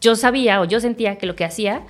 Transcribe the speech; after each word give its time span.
yo 0.00 0.16
sabía 0.16 0.60
o 0.60 0.64
yo 0.64 0.80
sentía 0.80 1.16
que 1.16 1.26
lo 1.26 1.36
que 1.36 1.44
hacía 1.44 1.82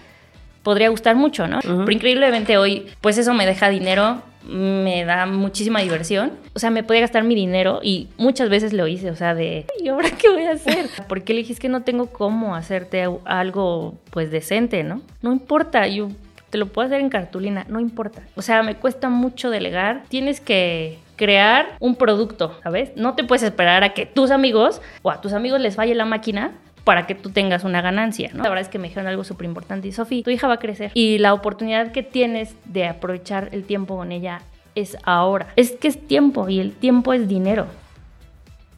podría 0.63 0.89
gustar 0.89 1.17
mucho, 1.17 1.47
¿no? 1.47 1.61
Pero 1.63 1.91
increíblemente 1.91 2.59
hoy, 2.59 2.87
pues 3.01 3.17
eso 3.17 3.33
me 3.33 3.47
deja 3.47 3.69
dinero, 3.71 4.23
me 4.47 5.05
da 5.05 5.27
muchísima 5.27 5.81
diversión. 5.81 6.33
O 6.55 6.59
sea, 6.59 6.71
me 6.71 6.83
podía 6.83 7.03
gastar 7.03 7.25
mi 7.25 7.35
dinero 7.35 7.81
y 7.83 8.09
muchas 8.17 8.49
veces 8.49 8.73
lo 8.73 8.87
hice, 8.87 9.11
o 9.11 9.17
sea, 9.17 9.35
de, 9.35 9.67
¿y 9.81 9.89
ahora 9.89 10.11
qué 10.11 10.29
voy 10.29 10.45
a 10.45 10.53
hacer? 10.53 10.89
Porque 11.09 11.33
le 11.33 11.41
dije, 11.41 11.53
es 11.53 11.61
que 11.61 11.69
no 11.69 11.83
tengo 11.83 12.07
cómo 12.07 12.55
hacerte 12.55 13.07
algo, 13.25 13.95
pues, 14.11 14.31
decente, 14.31 14.83
¿no? 14.85 15.01
No 15.23 15.33
importa, 15.33 15.87
yo 15.87 16.09
te 16.51 16.59
lo 16.59 16.67
puedo 16.67 16.87
hacer 16.87 17.01
en 17.01 17.11
cartulina, 17.11 17.65
no 17.69 17.81
importa. 17.81 18.23
O 18.37 18.43
sea, 18.43 18.63
me 18.63 18.75
cuesta 18.75 19.09
mucho 19.09 19.51
delegar. 19.51 20.05
Tienes 20.09 20.41
que 20.41 20.99
crear 21.17 21.77
un 21.81 21.97
producto, 21.97 22.59
¿sabes? 22.63 22.91
No 22.97 23.15
te 23.15 23.25
puedes 23.25 23.43
esperar 23.43 23.85
a 23.85 23.93
que 23.93 24.07
tus 24.07 24.31
amigos 24.31 24.81
o 25.03 25.11
a 25.11 25.21
tus 25.21 25.33
amigos 25.33 25.61
les 25.61 25.77
falle 25.77 25.95
la 25.95 26.05
máquina 26.05 26.53
para 26.89 27.07
que 27.07 27.15
tú 27.15 27.29
tengas 27.29 27.65
una 27.65 27.83
ganancia, 27.83 28.31
¿no? 28.33 28.43
La 28.43 28.49
verdad 28.49 28.63
es 28.63 28.71
que 28.71 28.79
me 28.79 28.89
dijeron 28.89 29.09
algo 29.09 29.23
súper 29.23 29.45
importante 29.45 29.89
y 29.89 29.93
Sofi, 29.93 30.23
tu 30.23 30.31
hija 30.31 30.49
va 30.49 30.55
a 30.55 30.59
crecer 30.59 30.91
y 30.95 31.19
la 31.19 31.35
oportunidad 31.35 31.93
que 31.93 32.03
tienes 32.03 32.55
de 32.65 32.87
aprovechar 32.87 33.51
el 33.53 33.65
tiempo 33.65 33.99
con 33.99 34.11
ella 34.11 34.41
es 34.75 34.97
ahora. 35.03 35.49
Es 35.55 35.73
que 35.73 35.89
es 35.89 36.01
tiempo 36.07 36.49
y 36.49 36.61
el 36.61 36.73
tiempo 36.73 37.13
es 37.13 37.29
dinero. 37.29 37.67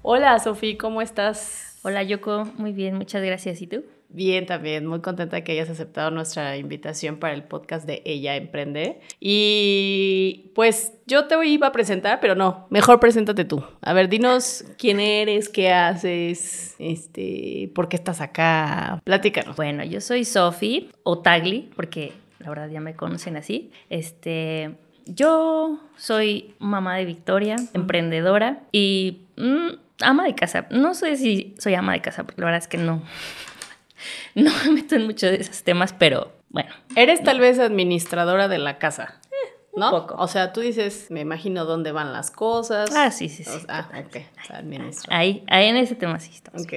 Hola 0.03 0.37
Sofi, 0.41 0.77
¿cómo 0.77 1.03
estás? 1.03 1.79
Hola 1.83 2.03
Yoko, 2.03 2.49
muy 2.57 2.73
bien, 2.73 2.97
muchas 2.97 3.23
gracias. 3.23 3.63
¿Y 3.63 3.69
tú? 3.69 3.85
Bien, 4.13 4.45
también 4.45 4.87
muy 4.87 5.01
contenta 5.01 5.43
que 5.45 5.53
hayas 5.53 5.71
aceptado 5.71 6.11
nuestra 6.11 6.57
invitación 6.57 7.19
para 7.19 7.33
el 7.33 7.45
podcast 7.45 7.87
de 7.87 8.03
Ella 8.05 8.35
Emprende. 8.35 9.01
Y 9.21 10.51
pues 10.57 10.95
yo 11.07 11.27
te 11.27 11.47
iba 11.47 11.69
a 11.69 11.73
presentar, 11.73 12.19
pero 12.21 12.35
no, 12.35 12.67
mejor 12.71 12.99
preséntate 12.99 13.45
tú. 13.45 13.63
A 13.83 13.93
ver, 13.93 14.09
dinos 14.09 14.65
quién 14.79 14.99
eres, 14.99 15.49
qué 15.49 15.73
haces, 15.73 16.75
este, 16.81 17.71
por 17.73 17.89
qué 17.89 17.97
estás 17.97 18.21
acá. 18.21 19.01
Platícanos. 19.05 19.55
Bueno, 19.55 19.85
yo 19.85 20.01
soy 20.01 20.25
Sofi 20.25 20.91
o 21.05 21.21
Tagli, 21.21 21.71
porque 21.77 22.13
la 22.41 22.49
verdad 22.49 22.69
ya 22.69 22.81
me 22.81 22.97
conocen 22.97 23.37
así. 23.37 23.71
Este, 23.91 24.75
yo 25.07 25.81
soy 25.97 26.55
mamá 26.59 26.97
de 26.97 27.05
Victoria, 27.05 27.57
emprendedora 27.75 28.63
y 28.73 29.23
mm, 29.37 29.69
ama 30.03 30.25
de 30.25 30.35
casa. 30.35 30.67
No 30.71 30.95
sé 30.95 31.17
si 31.17 31.55
soy 31.59 31.75
ama 31.75 31.93
de 31.93 32.01
casa, 32.01 32.25
porque 32.25 32.41
la 32.41 32.47
verdad 32.47 32.63
es 32.63 32.69
que 32.69 32.79
no. 32.79 33.03
No 34.35 34.51
me 34.65 34.73
meto 34.73 34.95
en 34.97 35.07
muchos 35.07 35.31
de 35.31 35.37
esos 35.37 35.63
temas, 35.63 35.93
pero 35.93 36.33
bueno. 36.49 36.71
Eres 36.97 37.23
tal 37.23 37.41
vez 37.41 37.59
administradora 37.59 38.49
de 38.49 38.59
la 38.59 38.79
casa. 38.79 39.21
Eh, 39.31 39.53
¿No? 39.77 39.87
Un 39.87 40.01
poco. 40.01 40.15
O 40.19 40.29
sea, 40.29 40.53
tú 40.53 40.61
dices, 40.61 41.07
me 41.11 41.21
imagino 41.21 41.65
dónde 41.65 41.93
van 41.93 42.13
las 42.13 42.31
cosas. 42.31 42.91
Ah, 42.95 43.11
sí, 43.11 43.29
sí, 43.29 43.45
sí. 43.45 43.59
ah, 43.69 43.89
ok. 43.91 44.17
O 44.43 44.47
sea, 44.47 44.63
ahí, 45.09 45.45
ahí 45.49 45.67
en 45.67 45.77
ese 45.77 45.95
tema 45.95 46.19
sí 46.19 46.31
estamos. 46.35 46.63
Ok. 46.63 46.73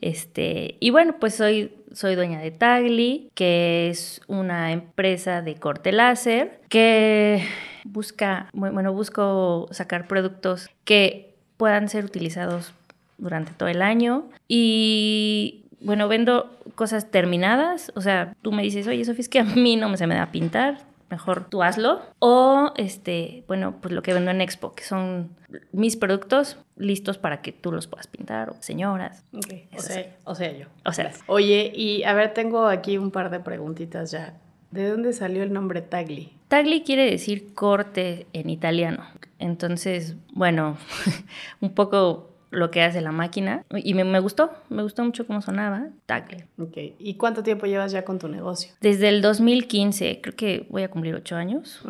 Este, 0.00 0.76
y 0.78 0.90
bueno, 0.90 1.16
pues 1.18 1.34
soy, 1.34 1.72
soy 1.92 2.14
dueña 2.14 2.40
de 2.40 2.50
Tagli, 2.50 3.30
que 3.34 3.88
es 3.88 4.20
una 4.26 4.72
empresa 4.72 5.40
de 5.40 5.54
corte 5.54 5.92
láser 5.92 6.60
que 6.68 7.46
busca, 7.84 8.48
bueno, 8.52 8.92
busco 8.92 9.68
sacar 9.70 10.06
productos 10.06 10.68
que 10.84 11.34
puedan 11.56 11.88
ser 11.88 12.04
utilizados 12.04 12.72
durante 13.18 13.52
todo 13.52 13.68
el 13.68 13.82
año 13.82 14.28
y 14.48 15.61
bueno, 15.84 16.08
vendo 16.08 16.50
cosas 16.74 17.10
terminadas, 17.10 17.92
o 17.94 18.00
sea, 18.00 18.34
tú 18.42 18.52
me 18.52 18.62
dices, 18.62 18.86
oye, 18.86 19.04
Sofía, 19.04 19.20
es 19.20 19.28
que 19.28 19.40
a 19.40 19.44
mí 19.44 19.76
no 19.76 19.88
me 19.88 19.96
se 19.96 20.06
me 20.06 20.14
da 20.14 20.24
a 20.24 20.32
pintar, 20.32 20.78
mejor 21.12 21.44
tú 21.48 21.62
hazlo. 21.62 22.00
O, 22.18 22.72
este, 22.76 23.44
bueno, 23.46 23.76
pues 23.80 23.92
lo 23.92 24.02
que 24.02 24.14
vendo 24.14 24.30
en 24.30 24.40
Expo, 24.40 24.74
que 24.74 24.82
son 24.82 25.30
mis 25.70 25.96
productos 25.96 26.56
listos 26.76 27.18
para 27.18 27.42
que 27.42 27.52
tú 27.52 27.70
los 27.70 27.86
puedas 27.86 28.06
pintar, 28.06 28.50
o 28.50 28.56
señoras. 28.60 29.24
Okay. 29.32 29.68
O, 29.76 29.80
sea, 29.80 30.16
o 30.24 30.34
sea, 30.34 30.52
yo. 30.52 30.66
O 30.86 30.92
sea. 30.92 31.12
Oye, 31.26 31.70
y 31.74 32.02
a 32.04 32.14
ver, 32.14 32.32
tengo 32.32 32.66
aquí 32.66 32.96
un 32.96 33.10
par 33.10 33.30
de 33.30 33.40
preguntitas 33.40 34.10
ya. 34.10 34.34
¿De 34.70 34.88
dónde 34.88 35.12
salió 35.12 35.42
el 35.42 35.52
nombre 35.52 35.82
Tagli? 35.82 36.32
Tagli 36.48 36.82
quiere 36.82 37.10
decir 37.10 37.52
corte 37.52 38.26
en 38.32 38.48
italiano. 38.48 39.04
Entonces, 39.38 40.16
bueno, 40.32 40.78
un 41.60 41.74
poco 41.74 42.31
lo 42.52 42.70
que 42.70 42.82
hace 42.82 43.00
la 43.00 43.12
máquina 43.12 43.64
y 43.74 43.94
me, 43.94 44.20
gustó, 44.20 44.50
me 44.68 44.82
gustó 44.82 45.02
mucho 45.02 45.26
cómo 45.26 45.40
sonaba, 45.40 45.86
Tagle. 46.06 46.46
Ok, 46.58 46.76
¿y 46.98 47.14
cuánto 47.14 47.42
tiempo 47.42 47.66
llevas 47.66 47.92
ya 47.92 48.04
con 48.04 48.18
tu 48.18 48.28
negocio? 48.28 48.72
Desde 48.80 49.08
el 49.08 49.22
2015, 49.22 50.20
creo 50.22 50.36
que 50.36 50.66
voy 50.68 50.82
a 50.82 50.90
cumplir 50.90 51.14
ocho 51.14 51.34
años. 51.34 51.80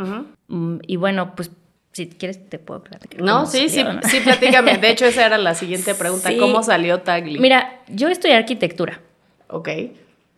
Mm, 0.46 0.76
y 0.86 0.96
bueno, 0.96 1.34
pues 1.34 1.50
si 1.90 2.08
quieres 2.08 2.48
te 2.48 2.58
puedo 2.58 2.82
platicar. 2.82 3.20
No, 3.20 3.44
sí, 3.46 3.68
sí, 3.68 3.84
sí, 4.04 4.20
platícame. 4.20 4.78
De 4.78 4.90
hecho, 4.90 5.04
esa 5.04 5.26
era 5.26 5.36
la 5.36 5.54
siguiente 5.54 5.94
pregunta. 5.96 6.30
¿Cómo 6.38 6.62
salió 6.62 7.00
Tagli? 7.00 7.40
Mira, 7.40 7.80
yo 7.88 8.08
estudié 8.08 8.36
arquitectura. 8.36 9.00
Ok. 9.48 9.68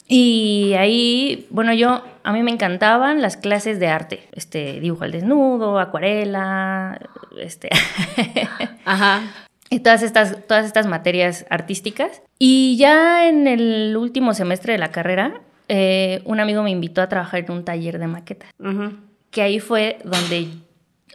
Y 0.08 0.74
ahí, 0.78 1.46
bueno, 1.50 1.72
yo, 1.72 2.02
a 2.24 2.32
mí 2.32 2.42
me 2.42 2.50
encantaban 2.50 3.22
las 3.22 3.36
clases 3.36 3.78
de 3.78 3.88
arte, 3.88 4.28
este, 4.32 4.80
dibujo 4.80 5.04
al 5.04 5.12
desnudo, 5.12 5.78
acuarela, 5.78 7.00
este. 7.38 7.68
Ajá 8.84 9.22
y 9.74 9.80
todas 9.80 10.02
estas, 10.02 10.46
todas 10.46 10.64
estas 10.64 10.86
materias 10.86 11.46
artísticas. 11.50 12.22
Y 12.38 12.76
ya 12.76 13.28
en 13.28 13.46
el 13.46 13.96
último 13.96 14.34
semestre 14.34 14.72
de 14.72 14.78
la 14.78 14.90
carrera, 14.90 15.40
eh, 15.68 16.22
un 16.24 16.40
amigo 16.40 16.62
me 16.62 16.70
invitó 16.70 17.02
a 17.02 17.08
trabajar 17.08 17.40
en 17.40 17.50
un 17.50 17.64
taller 17.64 17.98
de 17.98 18.06
maquetas, 18.06 18.50
que 19.30 19.42
ahí 19.42 19.58
fue 19.58 19.98
donde, 20.04 20.48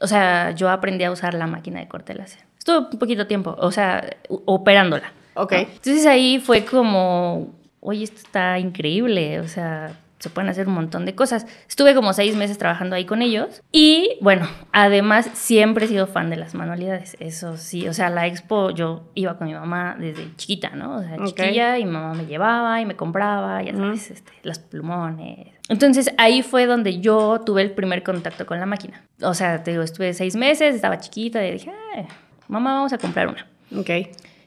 o 0.01 0.07
sea, 0.07 0.51
yo 0.51 0.69
aprendí 0.69 1.03
a 1.03 1.11
usar 1.11 1.33
la 1.33 1.47
máquina 1.47 1.79
de 1.79 1.87
corte 1.87 2.13
láser. 2.13 2.41
Estuve 2.57 2.79
un 2.91 2.99
poquito 2.99 3.27
tiempo, 3.27 3.55
o 3.57 3.71
sea, 3.71 4.09
operándola. 4.27 5.13
Ok. 5.35 5.53
Entonces 5.53 6.05
ahí 6.05 6.39
fue 6.39 6.65
como, 6.65 7.53
oye, 7.79 8.03
esto 8.03 8.17
está 8.17 8.59
increíble, 8.59 9.39
o 9.39 9.47
sea, 9.47 9.93
se 10.19 10.30
pueden 10.30 10.50
hacer 10.50 10.68
un 10.68 10.74
montón 10.74 11.06
de 11.06 11.16
cosas. 11.16 11.47
Estuve 11.68 11.96
como 11.96 12.13
seis 12.13 12.35
meses 12.35 12.57
trabajando 12.57 12.96
ahí 12.96 13.06
con 13.06 13.22
ellos 13.22 13.62
y 13.72 14.18
bueno, 14.22 14.47
además 14.72 15.30
siempre 15.34 15.85
he 15.85 15.88
sido 15.88 16.07
fan 16.07 16.30
de 16.30 16.35
las 16.35 16.53
manualidades, 16.56 17.16
eso 17.19 17.57
sí, 17.57 17.88
o 17.88 17.94
sea, 17.94 18.09
la 18.09 18.28
expo 18.28 18.72
yo 18.72 19.09
iba 19.16 19.38
con 19.38 19.47
mi 19.47 19.53
mamá 19.53 19.96
desde 19.97 20.35
chiquita, 20.35 20.72
¿no? 20.72 20.97
O 20.97 21.02
sea, 21.02 21.18
chiquilla 21.25 21.78
y 21.78 21.85
mi 21.85 21.91
mamá 21.91 22.13
me 22.13 22.25
llevaba 22.25 22.81
y 22.81 22.85
me 22.85 22.96
compraba, 22.96 23.63
ya 23.63 23.74
sabes, 23.74 24.12
este, 24.12 24.31
los 24.44 24.59
plumones. 24.59 25.47
Entonces 25.69 26.12
ahí 26.18 26.41
fue 26.41 26.66
donde 26.66 27.00
yo 27.00 27.41
tuve 27.46 27.62
el 27.62 27.72
primer 27.72 28.03
contacto 28.03 28.46
con 28.46 28.59
la 28.59 28.66
máquina. 28.66 29.03
O 29.22 29.34
sea, 29.34 29.63
te 29.63 29.72
digo, 29.72 29.84
estuve 29.84 30.13
seis 30.13 30.36
meses, 30.36 30.75
estaba 30.75 31.00
chiquita 31.00 31.46
y 31.46 31.51
dije, 31.53 31.72
mamá, 32.47 32.74
vamos 32.74 32.91
a 32.94 32.97
comprar 32.97 33.28
una. 33.28 33.47
Ok 33.78 33.90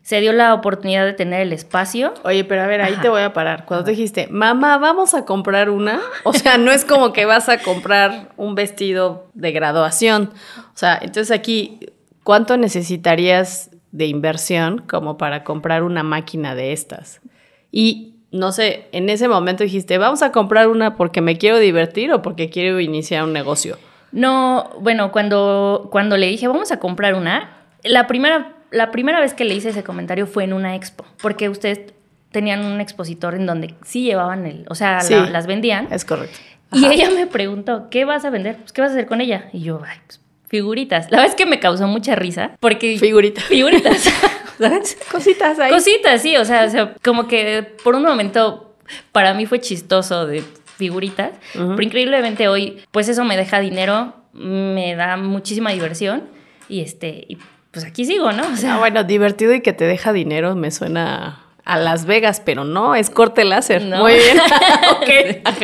se 0.02 0.20
dio 0.20 0.32
la 0.32 0.52
oportunidad 0.52 1.04
de 1.04 1.12
tener 1.12 1.40
el 1.40 1.52
espacio. 1.52 2.12
Oye, 2.24 2.44
pero 2.44 2.62
a 2.62 2.66
ver, 2.66 2.82
ahí 2.82 2.96
te 3.00 3.08
voy 3.08 3.22
a 3.22 3.32
parar. 3.32 3.64
Cuando 3.66 3.84
te 3.84 3.92
dijiste, 3.92 4.26
mamá, 4.28 4.78
vamos 4.78 5.14
a 5.14 5.24
comprar 5.24 5.70
una, 5.70 6.00
o 6.24 6.32
sea, 6.32 6.58
no 6.58 6.72
es 6.72 6.84
como 6.84 7.12
que 7.12 7.24
vas 7.24 7.48
a 7.48 7.58
comprar 7.58 8.30
un 8.36 8.54
vestido 8.54 9.28
de 9.34 9.52
graduación. 9.52 10.30
O 10.58 10.76
sea, 10.76 10.98
entonces 11.00 11.30
aquí, 11.30 11.80
¿cuánto 12.24 12.56
necesitarías 12.56 13.70
de 13.92 14.06
inversión 14.06 14.78
como 14.78 15.18
para 15.18 15.44
comprar 15.44 15.84
una 15.84 16.02
máquina 16.02 16.56
de 16.56 16.72
estas? 16.72 17.20
Y 17.70 18.16
no 18.32 18.50
sé, 18.50 18.88
en 18.92 19.08
ese 19.08 19.28
momento 19.28 19.62
dijiste, 19.62 19.98
vamos 19.98 20.22
a 20.22 20.32
comprar 20.32 20.66
una 20.66 20.96
porque 20.96 21.20
me 21.20 21.38
quiero 21.38 21.58
divertir 21.58 22.12
o 22.12 22.22
porque 22.22 22.50
quiero 22.50 22.80
iniciar 22.80 23.22
un 23.22 23.32
negocio. 23.32 23.78
No, 24.10 24.70
bueno, 24.80 25.12
cuando, 25.12 25.88
cuando 25.92 26.16
le 26.16 26.26
dije, 26.26 26.48
vamos 26.48 26.72
a 26.72 26.80
comprar 26.80 27.14
una, 27.14 27.50
la 27.84 28.06
primera 28.06 28.56
la 28.72 28.90
primera 28.90 29.20
vez 29.20 29.34
que 29.34 29.44
le 29.44 29.54
hice 29.54 29.70
ese 29.70 29.84
comentario 29.84 30.26
fue 30.26 30.44
en 30.44 30.52
una 30.52 30.74
expo, 30.74 31.04
porque 31.20 31.48
ustedes 31.48 31.92
tenían 32.30 32.64
un 32.64 32.80
expositor 32.80 33.34
en 33.34 33.46
donde 33.46 33.74
sí 33.84 34.02
llevaban 34.02 34.46
el, 34.46 34.64
o 34.68 34.74
sea, 34.74 35.00
las 35.30 35.46
vendían. 35.46 35.88
Es 35.90 36.04
correcto. 36.04 36.38
Y 36.72 36.86
ella 36.86 37.10
me 37.10 37.26
preguntó, 37.26 37.88
¿qué 37.90 38.04
vas 38.04 38.24
a 38.24 38.30
vender? 38.30 38.56
Pues, 38.56 38.72
¿qué 38.72 38.80
vas 38.80 38.90
a 38.90 38.94
hacer 38.94 39.06
con 39.06 39.20
ella? 39.20 39.50
Y 39.52 39.60
yo, 39.60 39.80
ay, 39.86 39.98
pues, 40.06 40.20
figuritas. 40.48 41.10
La 41.10 41.18
verdad 41.18 41.30
es 41.30 41.34
que 41.34 41.46
me 41.46 41.60
causó 41.60 41.86
mucha 41.86 42.14
risa, 42.14 42.56
porque... 42.60 42.98
Figuritas. 42.98 43.44
Figuritas. 43.44 44.10
¿Sabes? 44.58 44.96
Cositas 45.10 45.58
ahí. 45.58 45.70
Cositas, 45.70 46.22
sí, 46.22 46.36
o 46.36 46.44
sea, 46.44 46.94
como 47.02 47.26
que 47.26 47.74
por 47.84 47.94
un 47.94 48.02
momento 48.02 48.74
para 49.12 49.34
mí 49.34 49.46
fue 49.46 49.60
chistoso 49.60 50.26
de 50.26 50.42
figuritas, 50.76 51.32
pero 51.52 51.82
increíblemente 51.82 52.48
hoy, 52.48 52.82
pues 52.90 53.08
eso 53.08 53.24
me 53.24 53.36
deja 53.36 53.60
dinero, 53.60 54.14
me 54.32 54.94
da 54.94 55.16
muchísima 55.16 55.70
diversión 55.70 56.24
y 56.68 56.80
este, 56.80 57.24
y 57.28 57.38
pues 57.72 57.84
aquí 57.84 58.04
sigo, 58.04 58.32
¿no? 58.32 58.42
O 58.52 58.56
sea, 58.56 58.76
ah, 58.76 58.78
bueno, 58.78 59.02
divertido 59.04 59.54
y 59.54 59.60
que 59.60 59.72
te 59.72 59.84
deja 59.84 60.12
dinero 60.12 60.54
me 60.54 60.70
suena 60.70 61.40
a 61.64 61.78
Las 61.78 62.04
Vegas, 62.04 62.42
pero 62.44 62.64
no, 62.64 62.94
es 62.94 63.10
corte 63.10 63.44
láser. 63.44 63.82
Muy 63.82 64.14
bien. 64.14 64.38
ok. 65.46 65.62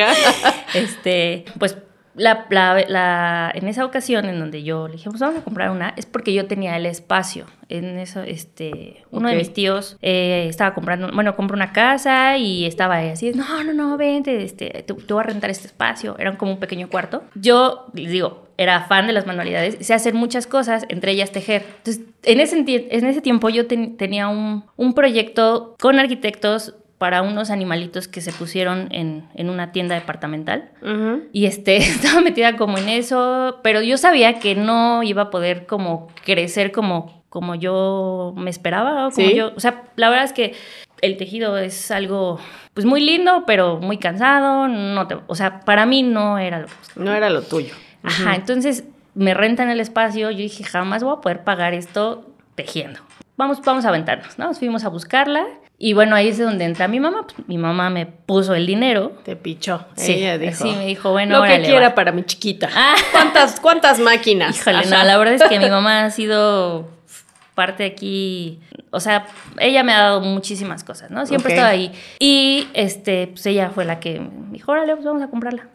Este, 0.73 1.45
pues 1.57 1.77
la, 2.19 2.45
la, 2.49 3.51
en 3.53 3.67
esa 3.67 3.85
ocasión 3.85 4.25
en 4.25 4.39
donde 4.39 4.63
yo 4.63 4.87
le 4.87 4.93
dije, 4.93 5.09
pues 5.09 5.21
vamos 5.21 5.39
a 5.39 5.43
comprar 5.43 5.71
una, 5.71 5.93
es 5.95 6.05
porque 6.05 6.33
yo 6.33 6.47
tenía 6.47 6.75
el 6.75 6.85
espacio. 6.85 7.45
En 7.69 7.97
eso, 7.97 8.21
este, 8.21 9.05
uno 9.11 9.29
de 9.29 9.35
mis 9.35 9.53
tíos 9.53 9.97
eh, 10.01 10.47
estaba 10.49 10.73
comprando, 10.73 11.09
bueno, 11.13 11.35
compró 11.35 11.55
una 11.55 11.71
casa 11.71 12.37
y 12.37 12.65
estaba 12.65 12.95
ahí 12.95 13.09
así, 13.09 13.31
no, 13.31 13.63
no, 13.63 13.73
no, 13.73 13.97
vente, 13.97 14.43
este, 14.43 14.83
te, 14.83 14.93
voy 14.93 15.19
a 15.19 15.23
rentar 15.23 15.49
este 15.49 15.67
espacio. 15.67 16.15
Era 16.19 16.35
como 16.37 16.53
un 16.53 16.59
pequeño 16.59 16.89
cuarto. 16.89 17.23
Yo, 17.35 17.87
les 17.93 18.11
digo, 18.11 18.48
era 18.59 18.81
fan 18.81 19.07
de 19.07 19.13
las 19.13 19.25
manualidades, 19.25 19.77
sé 19.79 19.93
hacer 19.93 20.13
muchas 20.13 20.45
cosas, 20.45 20.85
entre 20.89 21.13
ellas 21.13 21.31
tejer. 21.31 21.63
Entonces, 21.77 22.03
en 22.23 22.41
ese, 22.41 22.57
en 22.67 23.05
ese 23.05 23.21
tiempo 23.21 23.47
yo 23.47 23.67
tenía 23.67 24.27
un, 24.27 24.65
un 24.75 24.93
proyecto 24.93 25.77
con 25.79 25.97
arquitectos 25.97 26.75
para 26.97 27.21
unos 27.21 27.51
animalitos 27.51 28.09
que 28.09 28.19
se 28.19 28.33
pusieron 28.33 28.89
en, 28.91 29.29
en 29.33 29.49
una 29.49 29.71
tienda 29.71 29.95
departamental. 29.95 30.71
Y 31.31 31.45
este, 31.45 31.77
estaba 31.77 32.19
metida 32.19 32.57
como 32.57 32.77
en 32.77 32.89
eso, 32.89 33.59
pero 33.63 33.81
yo 33.81 33.97
sabía 33.97 34.39
que 34.39 34.55
no 34.55 35.03
iba 35.03 35.21
a 35.21 35.29
poder 35.29 35.65
como 35.65 36.09
crecer 36.25 36.73
como, 36.73 37.23
como 37.29 37.55
yo 37.55 38.33
me 38.35 38.49
esperaba. 38.49 39.07
O, 39.07 39.11
como 39.11 39.29
yo, 39.29 39.53
o 39.55 39.59
sea, 39.61 39.85
la 39.95 40.09
verdad 40.09 40.25
es 40.25 40.33
que 40.33 40.53
el 41.01 41.15
tejido 41.15 41.57
es 41.57 41.91
algo 41.91 42.41
pues 42.73 42.85
muy 42.85 42.99
lindo, 42.99 43.45
pero 43.47 43.77
muy 43.77 43.99
cansado. 43.99 44.67
No 44.67 45.07
te, 45.07 45.15
o 45.27 45.35
sea, 45.35 45.61
para 45.61 45.85
mí 45.85 46.03
no 46.03 46.37
era 46.37 46.59
lo 46.59 46.67
No 46.97 47.15
era 47.15 47.29
lo 47.29 47.41
tuyo. 47.41 47.73
Ajá, 48.03 48.35
entonces 48.35 48.83
me 49.13 49.33
rentan 49.33 49.69
el 49.69 49.79
espacio. 49.79 50.31
Yo 50.31 50.37
dije, 50.37 50.63
jamás 50.63 51.03
voy 51.03 51.17
a 51.17 51.21
poder 51.21 51.43
pagar 51.43 51.73
esto 51.73 52.25
tejiendo. 52.55 52.99
Vamos, 53.37 53.61
vamos 53.61 53.85
a 53.85 53.89
aventarnos, 53.89 54.37
¿no? 54.37 54.47
Nos 54.47 54.59
fuimos 54.59 54.83
a 54.83 54.89
buscarla 54.89 55.45
y 55.81 55.93
bueno, 55.93 56.13
ahí 56.13 56.27
es 56.27 56.37
donde 56.37 56.65
entra 56.65 56.89
mi 56.89 56.99
mamá. 56.99 57.25
Pues, 57.25 57.47
mi 57.47 57.57
mamá 57.57 57.89
me 57.89 58.05
puso 58.05 58.53
el 58.53 58.67
dinero. 58.67 59.13
Te 59.23 59.37
pichó. 59.37 59.85
Sí, 59.95 60.11
Ella 60.11 60.37
dijo. 60.37 60.63
Sí, 60.63 60.75
me 60.77 60.85
dijo, 60.85 61.11
bueno, 61.11 61.39
Lo 61.39 61.45
que 61.45 61.61
quiera 61.61 61.95
para 61.95 62.11
mi 62.11 62.23
chiquita. 62.23 62.69
Ah. 62.75 62.95
¿Cuántas, 63.13 63.61
¿Cuántas 63.61 63.99
máquinas? 63.99 64.57
Híjole, 64.57 64.85
no, 64.87 65.01
la 65.03 65.17
verdad 65.17 65.35
es 65.35 65.43
que 65.43 65.57
mi 65.57 65.69
mamá 65.69 66.03
ha 66.03 66.11
sido 66.11 66.89
parte 67.55 67.85
aquí, 67.85 68.61
o 68.89 69.01
sea, 69.01 69.27
ella 69.57 69.83
me 69.83 69.91
ha 69.91 69.99
dado 69.99 70.21
muchísimas 70.21 70.85
cosas, 70.85 71.11
¿no? 71.11 71.25
Siempre 71.25 71.53
estaba 71.53 71.69
ahí. 71.69 71.91
Y 72.17 72.67
este, 72.73 73.27
pues 73.27 73.45
ella 73.45 73.69
fue 73.69 73.83
la 73.83 73.99
que 73.99 74.19
me 74.19 74.53
dijo, 74.53 74.71
órale, 74.71 74.93
pues 74.95 75.05
vamos 75.05 75.21
a 75.23 75.27
comprarla. 75.27 75.67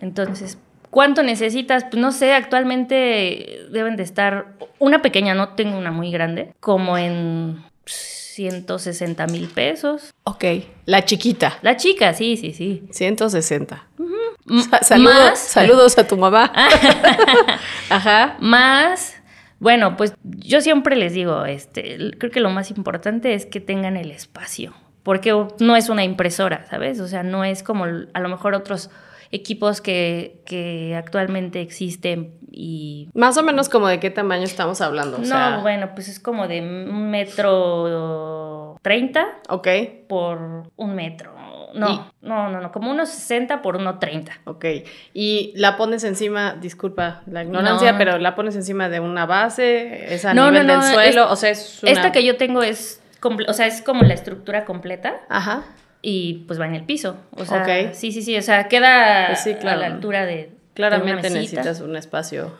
Entonces, 0.00 0.58
¿cuánto 0.92 1.22
necesitas? 1.22 1.84
Pues 1.84 2.00
no 2.00 2.12
sé, 2.12 2.34
actualmente 2.34 3.66
deben 3.70 3.96
de 3.96 4.02
estar, 4.04 4.52
una 4.78 5.00
pequeña, 5.00 5.34
no 5.34 5.54
tengo 5.54 5.78
una 5.78 5.90
muy 5.90 6.12
grande, 6.12 6.54
como 6.60 6.98
en 6.98 7.64
160 7.86 9.26
mil 9.28 9.48
pesos. 9.48 10.14
Ok, 10.24 10.44
la 10.84 11.04
chiquita. 11.04 11.58
La 11.62 11.78
chica, 11.78 12.12
sí, 12.12 12.36
sí, 12.36 12.52
sí. 12.52 12.84
160. 12.90 13.88
saludos, 14.82 15.38
saludos 15.38 15.96
a 15.96 16.06
tu 16.06 16.18
mamá. 16.18 16.52
Ajá. 17.88 18.36
Más, 18.40 19.14
bueno, 19.60 19.96
pues 19.96 20.12
yo 20.22 20.60
siempre 20.60 20.94
les 20.94 21.14
digo, 21.14 21.46
este, 21.46 22.10
creo 22.18 22.30
que 22.30 22.40
lo 22.40 22.50
más 22.50 22.70
importante 22.70 23.32
es 23.32 23.46
que 23.46 23.60
tengan 23.60 23.96
el 23.96 24.10
espacio, 24.10 24.74
porque 25.02 25.34
no 25.58 25.74
es 25.74 25.88
una 25.88 26.04
impresora, 26.04 26.66
¿sabes? 26.68 27.00
O 27.00 27.08
sea, 27.08 27.22
no 27.22 27.44
es 27.44 27.62
como 27.62 27.84
a 27.84 28.20
lo 28.20 28.28
mejor 28.28 28.54
otros 28.54 28.90
equipos 29.32 29.80
que, 29.80 30.42
que 30.46 30.94
actualmente 30.94 31.60
existen 31.60 32.38
y... 32.52 33.08
Más 33.14 33.36
o 33.38 33.42
menos 33.42 33.68
como 33.68 33.88
de 33.88 33.98
qué 33.98 34.10
tamaño 34.10 34.44
estamos 34.44 34.80
hablando. 34.80 35.18
no, 35.18 35.62
bueno, 35.62 35.90
pues 35.94 36.08
es 36.08 36.20
como 36.20 36.46
de 36.46 36.60
un 36.60 37.10
metro 37.10 38.76
treinta. 38.82 39.26
Ok. 39.48 39.68
Por 40.08 40.70
un 40.76 40.94
metro. 40.94 41.34
No, 41.74 42.12
no, 42.20 42.50
no, 42.50 42.60
no, 42.60 42.70
como 42.70 42.90
unos 42.90 43.08
60 43.08 43.62
por 43.62 43.76
unos 43.76 43.98
30. 43.98 44.40
Ok. 44.44 44.66
Y 45.14 45.54
la 45.56 45.78
pones 45.78 46.04
encima, 46.04 46.52
disculpa 46.52 47.22
la 47.26 47.44
ignorancia, 47.44 47.96
pero 47.96 48.18
la 48.18 48.34
pones 48.34 48.54
encima 48.56 48.90
de 48.90 49.00
una 49.00 49.24
base, 49.24 50.14
es 50.14 50.26
a 50.26 50.34
nivel 50.34 50.66
del 50.66 50.82
suelo, 50.82 51.30
o 51.30 51.36
sea, 51.36 51.48
es 51.48 51.82
Esta 51.82 52.12
que 52.12 52.24
yo 52.24 52.36
tengo 52.36 52.62
es, 52.62 53.00
o 53.48 53.52
sea, 53.54 53.66
es 53.66 53.80
como 53.80 54.02
la 54.02 54.12
estructura 54.12 54.66
completa. 54.66 55.22
Ajá 55.30 55.64
y 56.02 56.44
pues 56.48 56.60
va 56.60 56.66
en 56.66 56.74
el 56.74 56.82
piso. 56.82 57.16
O 57.36 57.44
sea, 57.44 57.94
sí, 57.94 58.10
sí, 58.12 58.22
sí, 58.22 58.36
o 58.36 58.42
sea, 58.42 58.68
queda 58.68 59.28
pues 59.28 59.46
a 59.64 59.76
la 59.76 59.86
altura 59.86 60.26
de. 60.26 60.50
Claramente 60.74 61.30
necesitas 61.30 61.80
un 61.80 61.96
espacio 61.96 62.56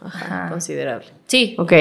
considerable. 0.48 1.08
Sí. 1.26 1.56
Ok. 1.58 1.72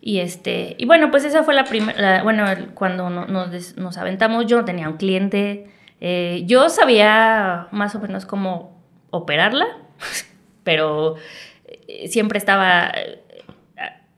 Y 0.00 0.20
este, 0.20 0.76
y 0.78 0.84
bueno, 0.84 1.10
pues 1.10 1.24
esa 1.24 1.42
fue 1.42 1.52
la 1.52 1.64
primera, 1.64 2.22
bueno, 2.22 2.44
cuando 2.74 3.10
nos, 3.10 3.76
nos, 3.76 3.98
aventamos, 3.98 4.46
yo 4.46 4.58
no 4.58 4.64
tenía 4.64 4.88
un 4.88 4.98
cliente, 4.98 5.68
eh, 6.00 6.44
yo 6.46 6.68
sabía 6.68 7.66
más 7.72 7.96
o 7.96 8.00
menos 8.00 8.24
cómo 8.24 8.80
operarla, 9.10 9.66
pero 10.62 11.16
eh, 11.88 12.06
siempre 12.06 12.38
estaba 12.38 12.92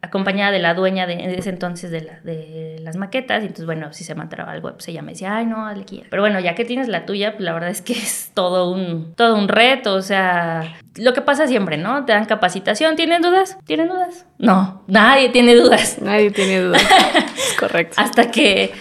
acompañada 0.00 0.52
de 0.52 0.60
la 0.60 0.74
dueña 0.74 1.06
de, 1.06 1.34
ese 1.36 1.50
entonces 1.50 1.90
de, 1.90 2.00
de, 2.22 2.78
las 2.82 2.96
maquetas, 2.96 3.42
y 3.42 3.46
entonces, 3.46 3.66
bueno, 3.66 3.92
si 3.92 4.04
se 4.04 4.14
mataba 4.14 4.52
algo, 4.52 4.72
pues 4.72 4.86
ella 4.88 5.02
me 5.02 5.12
decía, 5.12 5.36
ay, 5.36 5.46
no, 5.46 5.66
hazle 5.66 5.82
aquí. 5.82 6.04
Pero 6.08 6.22
bueno, 6.22 6.38
ya 6.40 6.54
que 6.54 6.64
tienes 6.64 6.88
la 6.88 7.04
tuya, 7.04 7.32
pues 7.32 7.44
la 7.44 7.52
verdad 7.52 7.70
es 7.70 7.82
que 7.82 7.92
es 7.94 8.30
todo 8.34 8.70
un, 8.70 9.14
todo 9.14 9.36
un 9.36 9.48
reto, 9.48 9.94
o 9.94 10.02
sea, 10.02 10.76
lo 10.96 11.12
que 11.12 11.20
pasa 11.20 11.46
siempre, 11.46 11.76
¿no? 11.76 12.04
Te 12.04 12.12
dan 12.12 12.26
capacitación, 12.26 12.96
¿tienen 12.96 13.22
dudas? 13.22 13.58
¿Tienen 13.64 13.88
dudas? 13.88 14.26
No, 14.38 14.84
nadie 14.86 15.30
tiene 15.30 15.54
dudas. 15.54 15.98
Nadie 16.02 16.30
tiene 16.30 16.60
dudas. 16.60 16.86
Correcto. 17.58 17.96
hasta 18.00 18.30
que, 18.30 18.72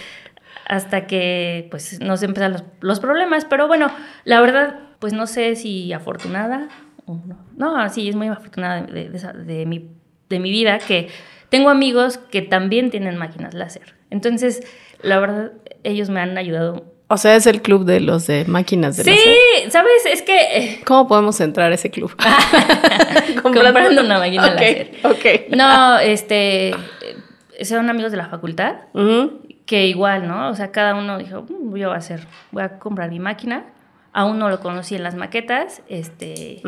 hasta 0.67 1.07
que, 1.07 1.67
pues, 1.71 1.99
nos 1.99 2.21
empiezan 2.23 2.53
los, 2.53 2.63
los 2.79 2.99
problemas, 2.99 3.45
pero 3.45 3.67
bueno, 3.67 3.91
la 4.23 4.39
verdad, 4.39 4.79
pues 4.99 5.13
no 5.13 5.25
sé 5.25 5.55
si 5.55 5.91
afortunada 5.93 6.69
o 7.05 7.19
no. 7.25 7.37
No, 7.55 7.89
sí, 7.89 8.07
es 8.07 8.15
muy 8.15 8.27
afortunada 8.27 8.81
de, 8.81 9.09
de, 9.09 9.33
de 9.43 9.65
mi 9.65 9.96
de 10.29 10.39
mi 10.39 10.51
vida 10.51 10.79
que 10.79 11.09
tengo 11.49 11.69
amigos 11.69 12.17
que 12.17 12.41
también 12.41 12.89
tienen 12.91 13.17
máquinas 13.17 13.53
láser. 13.53 13.95
Entonces, 14.09 14.61
la 15.01 15.19
verdad, 15.19 15.51
ellos 15.83 16.09
me 16.09 16.19
han 16.19 16.37
ayudado. 16.37 16.85
O 17.09 17.17
sea, 17.17 17.35
es 17.35 17.47
el 17.47 17.61
club 17.61 17.85
de 17.85 18.01
los 18.01 18.27
de 18.27 18.43
máquinas 18.45 18.97
de 18.97 19.05
láser. 19.05 19.23
Sí, 19.23 19.69
¿sabes? 19.71 20.05
Es 20.11 20.21
que... 20.21 20.35
Eh, 20.35 20.81
¿Cómo 20.85 21.07
podemos 21.07 21.39
entrar 21.39 21.71
a 21.71 21.75
ese 21.75 21.89
club? 21.89 22.13
Comprando 23.41 24.01
una 24.01 24.19
máquina 24.19 24.53
láser. 24.53 24.91
Ok, 25.03 25.55
No, 25.55 25.99
este... 25.99 26.75
Son 27.63 27.89
amigos 27.89 28.11
de 28.11 28.17
la 28.17 28.27
facultad 28.27 28.75
que 29.65 29.87
igual, 29.87 30.27
¿no? 30.27 30.49
O 30.49 30.55
sea, 30.55 30.71
cada 30.71 30.95
uno 30.95 31.17
dijo, 31.17 31.41
mm, 31.43 31.75
yo 31.75 31.87
voy 31.87 31.95
a 31.95 31.97
hacer, 31.97 32.21
voy 32.51 32.63
a 32.63 32.79
comprar 32.79 33.09
mi 33.09 33.19
máquina. 33.19 33.65
Aún 34.13 34.39
no 34.39 34.49
lo 34.49 34.59
conocí 34.59 34.95
en 34.95 35.03
las 35.03 35.15
maquetas, 35.15 35.81
este... 35.89 36.61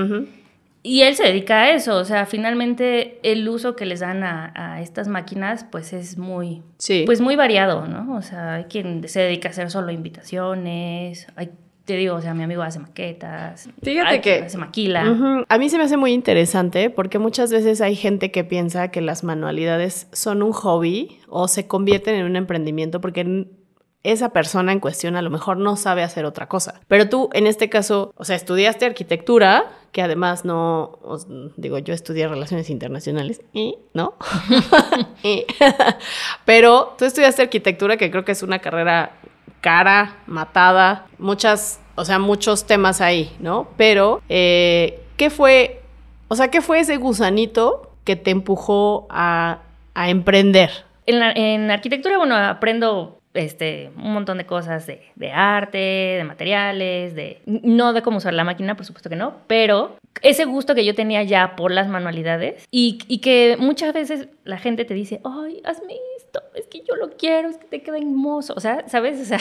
Y 0.81 1.01
él 1.01 1.15
se 1.15 1.23
dedica 1.23 1.63
a 1.63 1.71
eso, 1.71 1.97
o 1.97 2.05
sea, 2.05 2.25
finalmente 2.25 3.19
el 3.23 3.47
uso 3.49 3.75
que 3.75 3.85
les 3.85 3.99
dan 3.99 4.23
a, 4.23 4.81
estas 4.81 5.09
máquinas, 5.09 5.65
pues 5.69 5.91
es 5.91 6.17
muy, 6.17 6.63
pues 7.05 7.19
muy 7.19 7.35
variado, 7.35 7.85
¿no? 7.85 8.15
O 8.15 8.21
sea, 8.21 8.55
hay 8.55 8.63
quien 8.65 9.07
se 9.07 9.19
dedica 9.19 9.49
a 9.49 9.51
hacer 9.51 9.69
solo 9.71 9.91
invitaciones, 9.91 11.27
hay, 11.35 11.49
te 11.83 11.97
digo, 11.97 12.15
o 12.15 12.21
sea, 12.21 12.33
mi 12.33 12.43
amigo 12.43 12.61
hace 12.61 12.79
maquetas, 12.79 13.67
Fíjate 13.81 14.21
que 14.21 14.35
hace 14.35 14.57
maquila. 14.57 15.45
A 15.49 15.57
mí 15.57 15.69
se 15.69 15.77
me 15.77 15.83
hace 15.83 15.97
muy 15.97 16.13
interesante 16.13 16.89
porque 16.89 17.19
muchas 17.19 17.51
veces 17.51 17.81
hay 17.81 17.95
gente 17.95 18.31
que 18.31 18.45
piensa 18.45 18.89
que 18.89 19.01
las 19.01 19.25
manualidades 19.25 20.07
son 20.13 20.41
un 20.41 20.53
hobby 20.53 21.19
o 21.27 21.49
se 21.49 21.67
convierten 21.67 22.15
en 22.15 22.25
un 22.25 22.37
emprendimiento 22.37 23.01
porque 23.01 23.47
esa 24.03 24.29
persona 24.29 24.71
en 24.71 24.79
cuestión 24.79 25.15
a 25.15 25.21
lo 25.21 25.29
mejor 25.29 25.57
no 25.57 25.75
sabe 25.75 26.03
hacer 26.03 26.25
otra 26.25 26.47
cosa. 26.47 26.79
Pero 26.87 27.09
tú, 27.09 27.29
en 27.33 27.47
este 27.47 27.69
caso, 27.69 28.13
o 28.15 28.23
sea, 28.23 28.35
estudiaste 28.35 28.85
arquitectura, 28.85 29.65
que 29.91 30.01
además 30.01 30.45
no, 30.45 30.99
digo, 31.57 31.79
yo 31.79 31.93
estudié 31.93 32.27
relaciones 32.27 32.69
internacionales, 32.69 33.41
y 33.53 33.77
¿no? 33.93 34.13
Pero 36.45 36.95
tú 36.97 37.05
estudiaste 37.05 37.41
arquitectura, 37.41 37.97
que 37.97 38.09
creo 38.09 38.23
que 38.23 38.31
es 38.31 38.43
una 38.43 38.59
carrera 38.59 39.11
cara, 39.61 40.17
matada, 40.25 41.07
muchas, 41.17 41.81
o 41.95 42.05
sea, 42.05 42.19
muchos 42.19 42.65
temas 42.65 43.01
ahí, 43.01 43.35
¿no? 43.39 43.67
Pero, 43.75 44.21
eh, 44.29 45.01
¿qué 45.17 45.29
fue, 45.29 45.81
o 46.29 46.35
sea, 46.35 46.49
qué 46.49 46.61
fue 46.61 46.79
ese 46.79 46.95
gusanito 46.95 47.91
que 48.05 48.15
te 48.15 48.31
empujó 48.31 49.07
a, 49.09 49.59
a 49.93 50.09
emprender? 50.09 50.69
En, 51.05 51.21
en 51.21 51.71
arquitectura, 51.71 52.17
bueno, 52.17 52.37
aprendo 52.37 53.18
este, 53.33 53.91
un 53.95 54.13
montón 54.13 54.37
de 54.37 54.45
cosas 54.45 54.87
de, 54.87 55.31
arte, 55.31 55.77
de 55.77 56.23
materiales, 56.23 57.15
de... 57.15 57.41
No 57.45 57.93
de 57.93 58.01
cómo 58.01 58.17
usar 58.17 58.33
la 58.33 58.43
máquina, 58.43 58.75
por 58.75 58.85
supuesto 58.85 59.09
que 59.09 59.15
no, 59.15 59.37
pero 59.47 59.97
ese 60.21 60.45
gusto 60.45 60.75
que 60.75 60.83
yo 60.83 60.95
tenía 60.95 61.23
ya 61.23 61.55
por 61.55 61.71
las 61.71 61.87
manualidades 61.87 62.65
y, 62.71 62.97
que 63.19 63.55
muchas 63.59 63.93
veces 63.93 64.27
la 64.43 64.57
gente 64.57 64.85
te 64.85 64.93
dice, 64.93 65.21
ay, 65.23 65.61
hazme 65.63 65.93
esto, 66.17 66.41
es 66.55 66.67
que 66.67 66.81
yo 66.81 66.95
lo 66.95 67.11
quiero, 67.11 67.49
es 67.49 67.57
que 67.57 67.65
te 67.65 67.81
queda 67.81 67.97
hermoso, 67.97 68.53
o 68.55 68.59
sea, 68.59 68.87
¿sabes? 68.87 69.19
O 69.21 69.25
sea... 69.25 69.39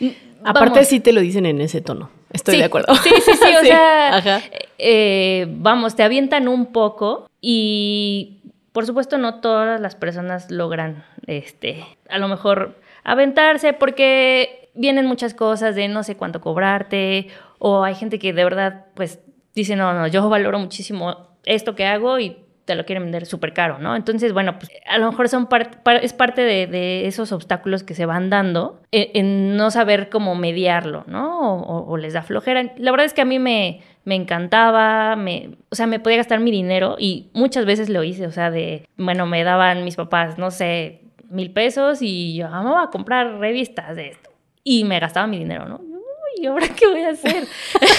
Aparte 0.44 0.84
sí 0.84 1.00
te 1.00 1.12
lo 1.12 1.20
dicen 1.20 1.44
en 1.44 1.60
ese 1.60 1.82
tono, 1.82 2.10
estoy 2.32 2.56
de 2.56 2.64
acuerdo. 2.64 2.94
Sí, 2.96 3.10
sí, 3.22 3.32
sí, 3.34 3.54
o 3.60 3.64
sea, 3.64 4.42
eh, 4.78 5.46
vamos, 5.50 5.94
te 5.94 6.02
avientan 6.02 6.48
un 6.48 6.66
poco 6.66 7.28
y... 7.40 8.36
Por 8.72 8.86
supuesto, 8.86 9.18
no 9.18 9.40
todas 9.40 9.80
las 9.80 9.96
personas 9.96 10.52
logran, 10.52 11.04
este, 11.26 11.84
a 12.08 12.18
lo 12.18 12.28
mejor 12.28 12.76
aventarse 13.04 13.72
porque 13.72 14.70
vienen 14.74 15.06
muchas 15.06 15.34
cosas 15.34 15.74
de 15.74 15.88
no 15.88 16.02
sé 16.02 16.16
cuánto 16.16 16.40
cobrarte 16.40 17.28
o 17.58 17.84
hay 17.84 17.94
gente 17.94 18.18
que 18.18 18.32
de 18.32 18.44
verdad 18.44 18.86
pues 18.94 19.20
dice, 19.54 19.76
no, 19.76 19.92
no, 19.92 20.06
yo 20.06 20.28
valoro 20.28 20.58
muchísimo 20.58 21.28
esto 21.44 21.74
que 21.74 21.86
hago 21.86 22.18
y 22.18 22.36
te 22.70 22.76
lo 22.76 22.84
quieren 22.84 23.02
vender 23.02 23.26
súper 23.26 23.52
caro, 23.52 23.80
¿no? 23.80 23.96
Entonces, 23.96 24.32
bueno, 24.32 24.56
pues 24.56 24.70
a 24.86 24.96
lo 24.98 25.10
mejor 25.10 25.28
son 25.28 25.48
es 26.02 26.12
parte 26.12 26.42
de, 26.42 27.08
esos 27.08 27.32
obstáculos 27.32 27.82
que 27.82 27.94
se 27.94 28.06
van 28.06 28.30
dando 28.30 28.80
en, 28.92 29.56
no 29.56 29.72
saber 29.72 30.08
cómo 30.08 30.36
mediarlo, 30.36 31.02
¿no? 31.08 31.56
O, 31.62 31.96
les 31.96 32.12
da 32.12 32.22
flojera. 32.22 32.72
La 32.76 32.92
verdad 32.92 33.06
es 33.06 33.12
que 33.12 33.22
a 33.22 33.24
mí 33.24 33.40
me, 33.40 33.80
me 34.04 34.14
encantaba, 34.14 35.16
me, 35.16 35.56
o 35.70 35.74
sea, 35.74 35.88
me 35.88 35.98
podía 35.98 36.18
gastar 36.18 36.38
mi 36.38 36.52
dinero 36.52 36.94
y 36.96 37.30
muchas 37.32 37.64
veces 37.64 37.88
lo 37.88 38.04
hice, 38.04 38.28
o 38.28 38.32
sea, 38.32 38.52
de, 38.52 38.86
bueno, 38.96 39.26
me 39.26 39.42
daban 39.42 39.82
mis 39.82 39.96
papás, 39.96 40.38
no 40.38 40.52
sé, 40.52 41.00
mil 41.30 41.52
pesos 41.52 42.02
y 42.02 42.36
yo, 42.36 42.50
vamos 42.50 42.76
a 42.82 42.90
comprar 42.90 43.38
revistas 43.38 43.96
de 43.96 44.08
esto. 44.08 44.30
y 44.62 44.84
me 44.84 45.00
gastaba 45.00 45.26
mi 45.26 45.38
dinero, 45.38 45.66
¿no? 45.66 45.89
¿Y 46.36 46.46
ahora 46.46 46.68
qué 46.68 46.86
voy 46.88 47.02
a 47.02 47.10
hacer? 47.10 47.44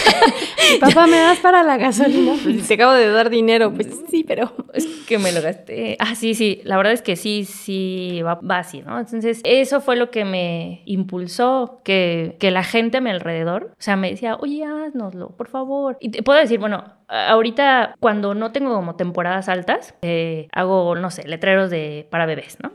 Papá, 0.80 1.08
¿me 1.08 1.18
das 1.18 1.40
para 1.40 1.64
la 1.64 1.78
gasolina? 1.78 2.34
Pues 2.42 2.68
te 2.68 2.74
acabo 2.76 2.94
de 2.94 3.10
dar 3.10 3.30
dinero. 3.30 3.74
Pues 3.74 3.88
sí, 4.10 4.24
pero... 4.24 4.54
Es 4.74 4.86
que 5.08 5.18
me 5.18 5.32
lo 5.32 5.42
gasté. 5.42 5.98
Ah, 6.00 6.16
sí, 6.16 6.34
sí. 6.34 6.62
La 6.64 6.78
verdad 6.78 6.94
es 6.94 7.02
que 7.02 7.16
sí, 7.16 7.46
sí, 7.46 8.22
va, 8.24 8.40
así, 8.58 8.82
¿no? 8.82 9.00
Entonces, 9.00 9.42
eso 9.44 9.82
fue 9.82 9.96
lo 9.96 10.12
que 10.12 10.26
me 10.26 10.82
impulsó, 10.86 11.82
que, 11.84 12.36
que 12.40 12.52
la 12.52 12.64
gente 12.64 12.98
a 12.98 13.02
mi 13.02 13.10
alrededor, 13.10 13.72
o 13.72 13.82
sea, 13.82 13.96
me 13.96 14.10
decía, 14.12 14.36
oye, 14.40 14.64
haznoslo, 14.64 15.30
por 15.30 15.48
favor. 15.48 15.98
Y 16.00 16.10
te 16.10 16.24
puedo 16.24 16.40
decir, 16.40 16.60
bueno, 16.60 16.84
ahorita 17.12 17.96
cuando 18.00 18.34
no 18.34 18.52
tengo 18.52 18.74
como 18.74 18.96
temporadas 18.96 19.50
altas, 19.50 19.96
eh, 20.02 20.48
hago, 20.54 20.96
no 20.96 21.12
sé, 21.12 21.28
letreros 21.28 21.70
de 21.70 22.08
para 22.10 22.26
bebés, 22.26 22.58
¿no? 22.62 22.72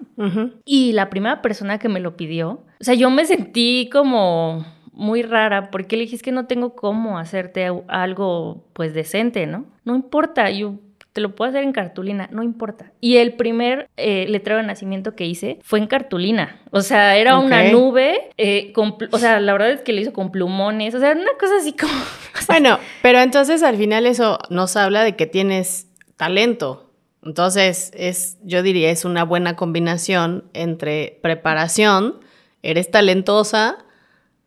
Y 0.64 0.92
la 0.92 1.10
primera 1.10 1.42
persona 1.42 1.78
que 1.78 1.88
me 1.88 2.00
lo 2.00 2.16
pidió, 2.16 2.60
o 2.80 2.84
sea, 2.84 2.94
yo 2.94 3.10
me 3.10 3.24
sentí 3.24 3.88
como 3.90 4.64
muy 4.96 5.22
rara 5.22 5.70
porque 5.70 5.96
le 5.96 6.04
dije 6.04 6.16
es 6.16 6.22
que 6.22 6.32
no 6.32 6.46
tengo 6.46 6.74
cómo 6.74 7.18
hacerte 7.18 7.70
algo 7.86 8.64
pues 8.72 8.94
decente, 8.94 9.46
¿no? 9.46 9.66
No 9.84 9.94
importa, 9.94 10.50
yo 10.50 10.76
te 11.12 11.20
lo 11.20 11.34
puedo 11.34 11.50
hacer 11.50 11.62
en 11.64 11.72
cartulina, 11.72 12.28
no 12.32 12.42
importa. 12.42 12.92
Y 13.00 13.18
el 13.18 13.34
primer 13.34 13.88
eh, 13.96 14.26
letrero 14.28 14.58
de 14.60 14.66
nacimiento 14.66 15.14
que 15.14 15.24
hice 15.24 15.58
fue 15.62 15.78
en 15.78 15.86
cartulina. 15.86 16.60
O 16.70 16.80
sea, 16.80 17.16
era 17.16 17.38
una 17.38 17.70
nube, 17.70 18.30
eh, 18.36 18.72
o 18.76 19.18
sea, 19.18 19.38
la 19.40 19.52
verdad 19.52 19.70
es 19.70 19.80
que 19.82 19.92
le 19.92 20.02
hizo 20.02 20.12
con 20.12 20.30
plumones, 20.30 20.94
o 20.94 21.00
sea, 21.00 21.12
una 21.12 21.32
cosa 21.38 21.56
así 21.58 21.72
como... 21.72 21.92
bueno, 22.48 22.78
pero 23.02 23.20
entonces 23.20 23.62
al 23.62 23.76
final 23.76 24.06
eso 24.06 24.38
nos 24.50 24.76
habla 24.76 25.04
de 25.04 25.14
que 25.14 25.26
tienes 25.26 25.88
talento. 26.16 26.90
Entonces, 27.22 27.92
es, 27.94 28.38
yo 28.42 28.62
diría, 28.62 28.90
es 28.90 29.04
una 29.04 29.24
buena 29.24 29.56
combinación 29.56 30.44
entre 30.52 31.18
preparación, 31.22 32.20
eres 32.62 32.90
talentosa, 32.90 33.85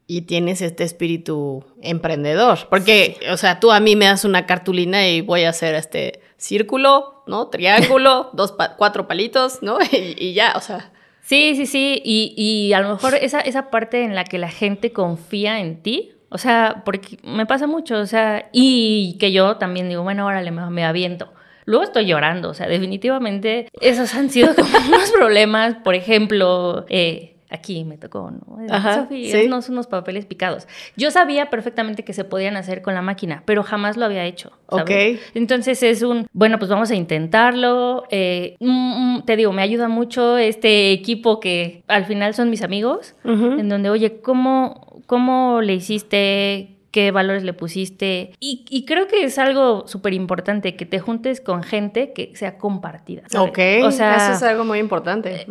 y 0.10 0.22
tienes 0.24 0.64
este 0.64 0.84
espíritu 0.84 1.64
emprendedor. 1.84 2.58
Porque, 2.72 3.20
o 3.32 3.38
sea, 3.38 3.60
tú 3.60 3.72
a 3.72 3.80
mí 3.80 3.96
me 3.96 4.06
das 4.06 4.26
una 4.26 4.48
cartulina 4.48 5.08
y 5.08 5.22
voy 5.22 5.44
a 5.44 5.50
hacer 5.50 5.76
este 5.76 6.22
círculo, 6.36 7.24
¿no? 7.28 7.50
Triángulo, 7.50 8.32
dos 8.34 8.56
cuatro 8.76 9.08
palitos, 9.08 9.62
¿no? 9.62 9.78
Y, 9.92 10.34
ya, 10.34 10.54
o 10.56 10.62
sea. 10.62 10.92
Sí, 11.22 11.54
sí, 11.56 11.68
sí. 11.68 12.02
Y, 12.04 12.34
y 12.36 12.74
a 12.74 12.82
lo 12.82 12.90
mejor 12.90 13.14
esa, 13.14 13.40
esa 13.40 13.70
parte 13.70 14.04
en 14.04 14.16
la 14.16 14.24
que 14.24 14.40
la 14.40 14.50
gente 14.50 14.92
confía 14.92 15.60
en 15.60 15.84
ti, 15.84 16.14
o 16.30 16.40
sea, 16.40 16.82
porque 16.86 17.20
me 17.22 17.46
pasa 17.46 17.68
mucho, 17.68 18.00
o 18.00 18.08
sea, 18.08 18.50
y 18.52 19.16
que 19.20 19.32
yo 19.32 19.58
también 19.58 19.90
digo, 19.90 20.02
bueno, 20.02 20.26
órale, 20.26 20.50
me, 20.50 20.68
me 20.72 20.86
aviento. 20.86 21.32
Luego 21.66 21.84
estoy 21.84 22.08
llorando, 22.08 22.50
o 22.50 22.54
sea, 22.56 22.68
definitivamente 22.68 23.68
esos 23.80 24.16
han 24.16 24.32
sido 24.32 24.56
como 24.56 24.70
unos 24.88 25.12
problemas, 25.12 25.76
por 25.84 25.94
ejemplo, 25.94 26.88
eh, 26.90 27.36
aquí 27.50 27.84
me 27.84 27.98
tocó, 27.98 28.32
¿no? 28.32 28.58
Ajá, 28.70 29.04
Sofía, 29.04 29.50
unos 29.70 29.88
papeles 29.88 30.26
picados. 30.26 30.68
Yo 30.96 31.12
sabía 31.12 31.50
perfectamente 31.50 32.04
que 32.04 32.14
se 32.14 32.24
podían 32.24 32.56
hacer 32.58 32.82
con 32.82 32.94
la 32.94 33.02
máquina, 33.02 33.44
pero 33.46 33.64
jamás 33.64 33.98
lo 33.98 34.06
había 34.06 34.26
hecho. 34.26 34.52
¿sabes? 34.70 35.16
Ok. 35.16 35.22
Entonces 35.34 35.82
es 35.84 36.02
un, 36.02 36.28
bueno, 36.34 36.60
pues 36.60 36.70
vamos 36.70 36.92
a 36.92 36.96
intentarlo. 36.96 38.06
Eh, 38.10 38.56
mm, 38.60 39.18
mm, 39.18 39.26
te 39.26 39.36
digo, 39.36 39.52
me 39.52 39.62
ayuda 39.62 39.88
mucho 39.88 40.38
este 40.38 40.92
equipo 40.92 41.40
que 41.40 41.84
al 41.88 42.06
final 42.06 42.34
son 42.34 42.50
mis 42.50 42.62
amigos, 42.62 43.16
en 43.24 43.70
donde, 43.70 43.90
oye, 43.90 44.22
¿cómo, 44.22 45.02
¿cómo 45.06 45.62
le 45.62 45.74
hiciste? 45.76 46.79
Qué 46.92 47.12
valores 47.12 47.44
le 47.44 47.54
pusiste. 47.54 48.34
Y, 48.40 48.86
creo 48.86 49.08
que 49.08 49.24
es 49.24 49.38
algo 49.38 49.88
súper 49.88 50.14
importante 50.14 50.76
que 50.76 50.86
te 50.86 51.00
juntes 51.00 51.42
con 51.42 51.64
gente 51.64 52.14
que 52.14 52.36
sea 52.36 52.58
compartida. 52.58 53.24
Ok, 53.38 53.60
o 53.84 53.92
sea, 53.92 54.16
eso 54.16 54.34
es 54.34 54.44
algo 54.44 54.66
muy 54.66 54.80
importante. 54.80 55.42
Eh, 55.42 55.46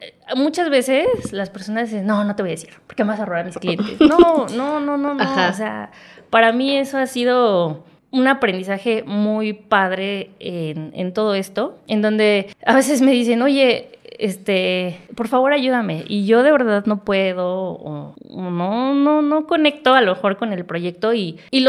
eh, 0.00 0.14
muchas 0.36 0.70
veces 0.70 1.06
las 1.32 1.50
personas 1.50 1.90
dicen, 1.90 2.06
no, 2.06 2.24
no 2.24 2.34
te 2.36 2.42
voy 2.42 2.50
a 2.50 2.54
decir, 2.54 2.70
porque 2.86 3.04
me 3.04 3.10
vas 3.10 3.20
a 3.20 3.24
robar 3.24 3.42
a 3.42 3.44
mis 3.44 3.58
clientes. 3.58 3.96
No, 4.10 4.46
no, 4.48 4.80
no, 4.80 4.96
no, 4.96 5.14
no. 5.14 5.50
O 5.50 5.52
sea, 5.52 5.90
para 6.30 6.52
mí 6.52 6.76
eso 6.76 6.98
ha 6.98 7.06
sido 7.06 7.84
un 8.10 8.26
aprendizaje 8.26 9.04
muy 9.06 9.52
padre 9.52 10.30
en, 10.40 10.90
en 10.94 11.12
todo 11.12 11.34
esto, 11.34 11.78
en 11.86 12.02
donde 12.02 12.48
a 12.66 12.74
veces 12.74 13.02
me 13.02 13.12
dicen, 13.12 13.40
oye, 13.42 13.99
este, 14.20 15.00
por 15.16 15.28
favor 15.28 15.52
ayúdame. 15.52 16.04
Y 16.06 16.26
yo 16.26 16.42
de 16.42 16.52
verdad 16.52 16.84
no 16.86 17.04
puedo, 17.04 17.48
o, 17.48 18.14
no, 18.28 18.94
no, 18.94 19.22
no 19.22 19.46
conecto 19.46 19.94
a 19.94 20.02
lo 20.02 20.14
mejor 20.14 20.36
con 20.36 20.52
el 20.52 20.64
proyecto 20.64 21.14
y, 21.14 21.38
y, 21.50 21.60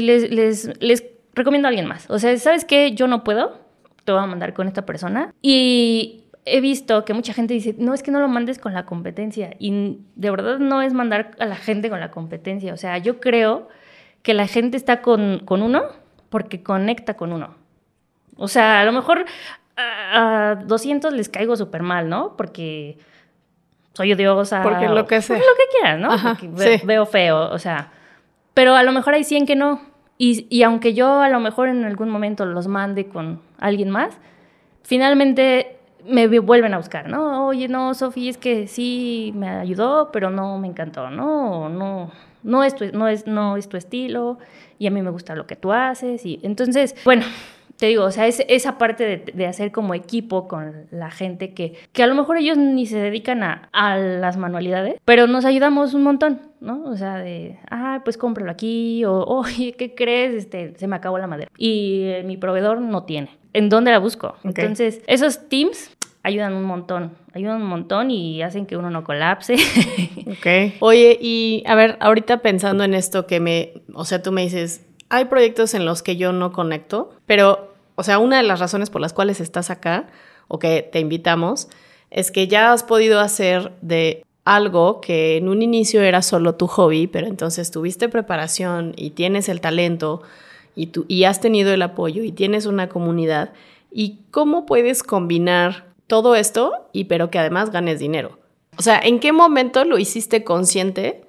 les, 0.00 0.30
les, 0.30 0.80
les 0.80 1.04
recomiendo 1.34 1.66
a 1.66 1.70
alguien 1.70 1.86
más. 1.86 2.08
O 2.08 2.18
sea, 2.18 2.36
¿sabes 2.38 2.64
qué? 2.64 2.92
Yo 2.92 3.08
no 3.08 3.24
puedo, 3.24 3.58
te 4.04 4.12
voy 4.12 4.22
a 4.22 4.26
mandar 4.26 4.54
con 4.54 4.68
esta 4.68 4.86
persona. 4.86 5.34
Y 5.42 6.24
he 6.44 6.60
visto 6.60 7.04
que 7.04 7.12
mucha 7.12 7.32
gente 7.32 7.54
dice, 7.54 7.74
no, 7.76 7.92
es 7.92 8.02
que 8.02 8.12
no 8.12 8.20
lo 8.20 8.28
mandes 8.28 8.58
con 8.58 8.72
la 8.72 8.86
competencia. 8.86 9.56
Y 9.58 9.98
de 10.14 10.30
verdad 10.30 10.58
no 10.58 10.82
es 10.82 10.92
mandar 10.92 11.32
a 11.40 11.46
la 11.46 11.56
gente 11.56 11.90
con 11.90 11.98
la 11.98 12.12
competencia. 12.12 12.72
O 12.72 12.76
sea, 12.76 12.98
yo 12.98 13.18
creo 13.18 13.68
que 14.22 14.34
la 14.34 14.46
gente 14.46 14.76
está 14.76 15.02
con, 15.02 15.40
con 15.40 15.62
uno 15.62 15.82
porque 16.28 16.62
conecta 16.62 17.14
con 17.14 17.32
uno. 17.32 17.54
O 18.36 18.48
sea, 18.48 18.80
a 18.80 18.84
lo 18.84 18.92
mejor 18.92 19.26
a 20.12 20.54
200 20.64 21.12
les 21.12 21.28
caigo 21.28 21.56
súper 21.56 21.82
mal, 21.82 22.08
¿no? 22.08 22.36
Porque 22.36 22.98
soy 23.92 24.12
odiosa. 24.12 24.62
Porque 24.62 24.88
lo 24.88 25.06
que 25.06 25.20
sea. 25.22 25.36
lo 25.36 25.42
que 25.42 25.78
quieran, 25.78 26.00
¿no? 26.00 26.10
veo 26.84 27.06
feo, 27.06 27.50
o 27.50 27.58
sea. 27.58 27.92
Pero 28.54 28.74
a 28.74 28.82
lo 28.82 28.92
mejor 28.92 29.14
hay 29.14 29.24
100 29.24 29.46
que 29.46 29.56
no. 29.56 29.80
Y, 30.18 30.46
y, 30.50 30.62
aunque 30.64 30.92
yo 30.92 31.20
a 31.20 31.30
lo 31.30 31.40
mejor 31.40 31.68
en 31.68 31.84
algún 31.84 32.10
momento 32.10 32.44
los 32.44 32.66
mande 32.66 33.06
con 33.06 33.40
alguien 33.58 33.88
más, 33.88 34.18
finalmente 34.82 35.78
me 36.06 36.26
vuelven 36.38 36.74
a 36.74 36.76
buscar, 36.76 37.08
¿no? 37.08 37.46
Oye, 37.46 37.68
no, 37.68 37.94
Sofía, 37.94 38.30
es 38.30 38.38
que 38.38 38.66
sí 38.66 39.32
me 39.34 39.48
ayudó, 39.48 40.10
pero 40.12 40.30
no 40.30 40.58
me 40.58 40.68
encantó, 40.68 41.10
¿no? 41.10 41.68
No, 41.68 42.10
no 42.42 42.64
es 42.64 42.74
no 42.92 43.08
es, 43.08 43.26
no 43.26 43.56
es 43.56 43.68
tu 43.68 43.76
estilo 43.76 44.38
y 44.78 44.86
a 44.86 44.90
mí 44.90 45.02
me 45.02 45.10
gusta 45.10 45.34
lo 45.34 45.46
que 45.46 45.56
tú 45.56 45.72
haces. 45.72 46.24
Y 46.24 46.40
entonces, 46.42 46.94
bueno, 47.04 47.24
te 47.80 47.86
digo, 47.86 48.04
o 48.04 48.10
sea, 48.10 48.26
es 48.26 48.44
esa 48.46 48.76
parte 48.76 49.24
de, 49.32 49.46
hacer 49.46 49.72
como 49.72 49.94
equipo 49.94 50.48
con 50.48 50.86
la 50.90 51.10
gente 51.10 51.54
que, 51.54 51.78
que 51.94 52.02
a 52.02 52.06
lo 52.06 52.14
mejor 52.14 52.36
ellos 52.36 52.58
ni 52.58 52.84
se 52.84 52.98
dedican 52.98 53.42
a, 53.42 53.70
a, 53.72 53.96
las 53.96 54.36
manualidades, 54.36 55.00
pero 55.06 55.26
nos 55.26 55.46
ayudamos 55.46 55.94
un 55.94 56.02
montón, 56.02 56.42
¿no? 56.60 56.84
O 56.84 56.94
sea, 56.98 57.16
de, 57.16 57.58
ah, 57.70 58.02
pues 58.04 58.18
cómpralo 58.18 58.50
aquí, 58.50 59.06
o, 59.06 59.24
oye, 59.26 59.72
¿qué 59.72 59.94
crees? 59.94 60.34
Este, 60.34 60.74
se 60.76 60.86
me 60.88 60.96
acabó 60.96 61.16
la 61.16 61.26
madera. 61.26 61.50
Y 61.56 62.02
eh, 62.02 62.22
mi 62.22 62.36
proveedor 62.36 62.82
no 62.82 63.04
tiene. 63.04 63.30
¿En 63.54 63.70
dónde 63.70 63.92
la 63.92 63.98
busco? 63.98 64.36
Entonces, 64.44 65.00
esos 65.06 65.48
teams 65.48 65.96
ayudan 66.22 66.52
un 66.52 66.64
montón, 66.64 67.16
ayudan 67.32 67.62
un 67.62 67.68
montón 67.68 68.10
y 68.10 68.42
hacen 68.42 68.66
que 68.66 68.76
uno 68.76 68.90
no 68.90 69.04
colapse. 69.04 69.54
ok. 70.26 70.74
Oye, 70.80 71.16
y 71.18 71.64
a 71.66 71.74
ver, 71.74 71.96
ahorita 72.00 72.42
pensando 72.42 72.84
en 72.84 72.92
esto 72.92 73.26
que 73.26 73.40
me, 73.40 73.72
o 73.94 74.04
sea, 74.04 74.22
tú 74.22 74.32
me 74.32 74.42
dices, 74.42 74.86
hay 75.08 75.24
proyectos 75.24 75.74
en 75.74 75.86
los 75.86 76.02
que 76.02 76.16
yo 76.16 76.32
no 76.32 76.52
conecto, 76.52 77.10
pero 77.24 77.69
o 78.00 78.02
sea, 78.02 78.18
una 78.18 78.38
de 78.38 78.42
las 78.44 78.60
razones 78.60 78.88
por 78.88 79.02
las 79.02 79.12
cuales 79.12 79.40
estás 79.40 79.68
acá 79.68 80.06
o 80.48 80.58
que 80.58 80.88
te 80.90 81.00
invitamos 81.00 81.68
es 82.10 82.30
que 82.30 82.48
ya 82.48 82.72
has 82.72 82.82
podido 82.82 83.20
hacer 83.20 83.72
de 83.82 84.24
algo 84.46 85.02
que 85.02 85.36
en 85.36 85.50
un 85.50 85.60
inicio 85.60 86.00
era 86.00 86.22
solo 86.22 86.54
tu 86.54 86.66
hobby, 86.66 87.08
pero 87.08 87.26
entonces 87.26 87.70
tuviste 87.70 88.08
preparación 88.08 88.94
y 88.96 89.10
tienes 89.10 89.50
el 89.50 89.60
talento 89.60 90.22
y, 90.74 90.86
tú, 90.86 91.04
y 91.08 91.24
has 91.24 91.42
tenido 91.42 91.74
el 91.74 91.82
apoyo 91.82 92.24
y 92.24 92.32
tienes 92.32 92.64
una 92.64 92.88
comunidad. 92.88 93.52
¿Y 93.92 94.20
cómo 94.30 94.64
puedes 94.64 95.02
combinar 95.02 95.92
todo 96.06 96.36
esto 96.36 96.88
y 96.94 97.04
pero 97.04 97.30
que 97.30 97.38
además 97.38 97.70
ganes 97.70 97.98
dinero? 97.98 98.38
O 98.78 98.82
sea, 98.82 98.98
¿en 98.98 99.20
qué 99.20 99.32
momento 99.32 99.84
lo 99.84 99.98
hiciste 99.98 100.42
consciente 100.42 101.20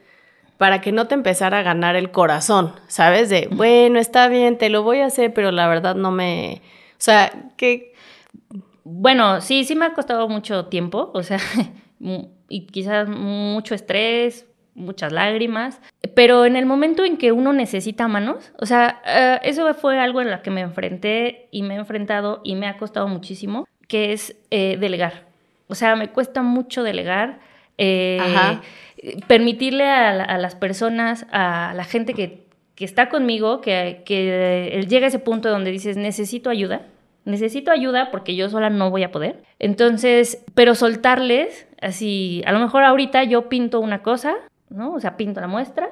para 0.62 0.80
que 0.80 0.91
no 0.91 1.08
te 1.08 1.15
empezara 1.15 1.58
a 1.58 1.63
ganar 1.63 1.96
el 1.96 2.12
corazón, 2.12 2.75
¿sabes? 2.86 3.30
De, 3.30 3.48
bueno, 3.50 3.98
está 3.98 4.27
bien, 4.27 4.60
te 4.60 4.70
lo 4.70 4.84
voy 4.84 5.00
a 5.00 5.08
hacer, 5.08 5.34
pero 5.34 5.51
la 5.51 5.68
verdad 5.68 5.96
no 5.96 6.12
me... 6.12 6.62
O 6.91 7.00
sea, 7.00 7.32
que... 7.58 7.96
Bueno, 8.84 9.41
sí, 9.41 9.63
sí 9.63 9.74
me 9.74 9.86
ha 9.88 9.96
costado 9.96 10.30
mucho 10.30 10.68
tiempo, 10.68 11.10
o 11.15 11.24
sea, 11.24 11.39
y 12.48 12.68
quizás 12.68 13.10
mucho 13.10 13.74
estrés, 13.74 14.46
muchas 14.75 15.12
lágrimas, 15.12 15.82
pero 16.13 16.46
en 16.46 16.56
el 16.56 16.68
momento 16.68 17.06
en 17.06 17.18
que 17.18 17.32
uno 17.32 17.53
necesita 17.53 18.08
manos, 18.08 18.51
o 18.60 18.68
sea, 18.68 19.01
eh, 19.03 19.39
eso 19.41 19.74
fue 19.74 20.00
algo 20.00 20.22
en 20.22 20.30
lo 20.30 20.44
que 20.44 20.51
me 20.51 20.62
enfrenté 20.62 21.48
y 21.50 21.63
me 21.63 21.74
he 21.74 21.77
enfrentado 21.77 22.39
y 22.44 22.53
me 22.53 22.68
ha 22.68 22.77
costado 22.77 23.08
muchísimo, 23.08 23.68
que 23.88 24.13
es 24.13 24.36
eh, 24.51 24.77
delegar. 24.80 25.25
O 25.65 25.74
sea, 25.74 25.96
me 25.96 26.10
cuesta 26.12 26.44
mucho 26.44 26.84
delegar. 26.84 27.39
Eh, 27.80 28.20
Ajá 28.22 28.62
permitirle 29.27 29.89
a, 29.89 30.38
las 30.38 30.55
personas, 30.55 31.25
a 31.31 31.74
la 31.75 31.84
gente 31.84 32.13
que, 32.13 32.50
está 32.77 33.10
conmigo, 33.10 33.62
que, 33.62 34.01
que 34.05 34.84
llega 34.89 35.05
a 35.05 35.10
ese 35.10 35.20
punto 35.20 35.50
donde 35.50 35.70
dices, 35.70 35.98
necesito 35.98 36.50
ayuda, 36.50 36.88
necesito 37.25 37.72
ayuda 37.72 38.10
porque 38.10 38.36
yo 38.36 38.50
sola 38.50 38.70
no 38.70 38.89
voy 38.89 39.03
a 39.03 39.12
poder. 39.12 39.43
Entonces, 39.60 40.43
pero 40.55 40.75
soltarles, 40.75 41.67
así, 41.81 42.41
a 42.46 42.51
lo 42.51 42.60
mejor 42.60 42.84
ahorita 42.84 43.24
yo 43.24 43.50
pinto 43.50 43.79
una 43.79 44.01
cosa, 44.01 44.36
¿no? 44.70 44.93
O 44.93 45.00
sea, 45.00 45.17
pinto 45.17 45.41
la 45.41 45.48
muestra 45.48 45.91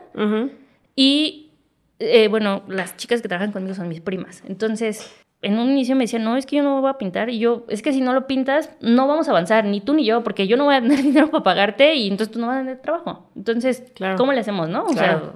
y, 0.95 1.51
eh, 1.99 2.27
bueno, 2.27 2.63
las 2.67 2.97
chicas 2.97 3.21
que 3.21 3.27
trabajan 3.27 3.51
conmigo 3.51 3.75
son 3.75 3.87
mis 3.87 4.01
primas. 4.01 4.43
Entonces, 4.47 5.15
en 5.41 5.57
un 5.57 5.69
inicio 5.71 5.95
me 5.95 6.03
decía, 6.03 6.19
no, 6.19 6.35
es 6.35 6.45
que 6.45 6.57
yo 6.57 6.63
no 6.63 6.81
voy 6.81 6.89
a 6.89 6.97
pintar. 6.97 7.29
Y 7.29 7.39
yo, 7.39 7.65
es 7.69 7.81
que 7.81 7.93
si 7.93 8.01
no 8.01 8.13
lo 8.13 8.27
pintas, 8.27 8.71
no 8.81 9.07
vamos 9.07 9.27
a 9.27 9.31
avanzar, 9.31 9.65
ni 9.65 9.79
tú 9.79 9.93
ni 9.93 10.03
yo, 10.03 10.23
porque 10.23 10.47
yo 10.47 10.57
no 10.57 10.65
voy 10.65 10.75
a 10.75 10.81
tener 10.81 10.97
dinero 11.03 11.31
para 11.31 11.43
pagarte 11.43 11.95
y 11.95 12.07
entonces 12.07 12.31
tú 12.33 12.39
no 12.39 12.47
vas 12.47 12.57
a 12.57 12.59
tener 12.59 12.81
trabajo. 12.81 13.29
Entonces, 13.35 13.91
¿cómo 14.17 14.33
le 14.33 14.41
hacemos, 14.41 14.67
no? 14.67 14.85
O 14.85 14.93
sea, 14.93 15.33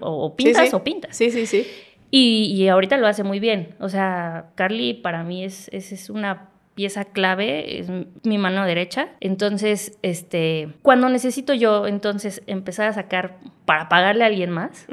o, 0.00 0.36
pintas 0.36 0.74
o 0.74 0.84
pintas. 0.84 1.16
Sí, 1.16 1.30
sí, 1.30 1.46
sí. 1.46 1.66
Y, 2.10 2.54
y, 2.54 2.68
ahorita 2.68 2.96
lo 2.98 3.08
hace 3.08 3.24
muy 3.24 3.40
bien. 3.40 3.74
O 3.80 3.88
sea, 3.88 4.50
Carly 4.54 4.94
para 4.94 5.24
mí 5.24 5.44
es, 5.44 5.68
es, 5.72 5.90
es 5.90 6.08
una 6.08 6.50
pieza 6.76 7.06
clave, 7.06 7.80
es 7.80 7.88
mi 8.22 8.38
mano 8.38 8.64
derecha. 8.66 9.08
Entonces, 9.20 9.98
este, 10.02 10.68
cuando 10.82 11.08
necesito 11.08 11.54
yo 11.54 11.86
entonces 11.86 12.42
empezar 12.46 12.86
a 12.86 12.92
sacar 12.92 13.38
para 13.64 13.88
pagarle 13.88 14.22
a 14.22 14.26
alguien 14.28 14.50
más, 14.50 14.86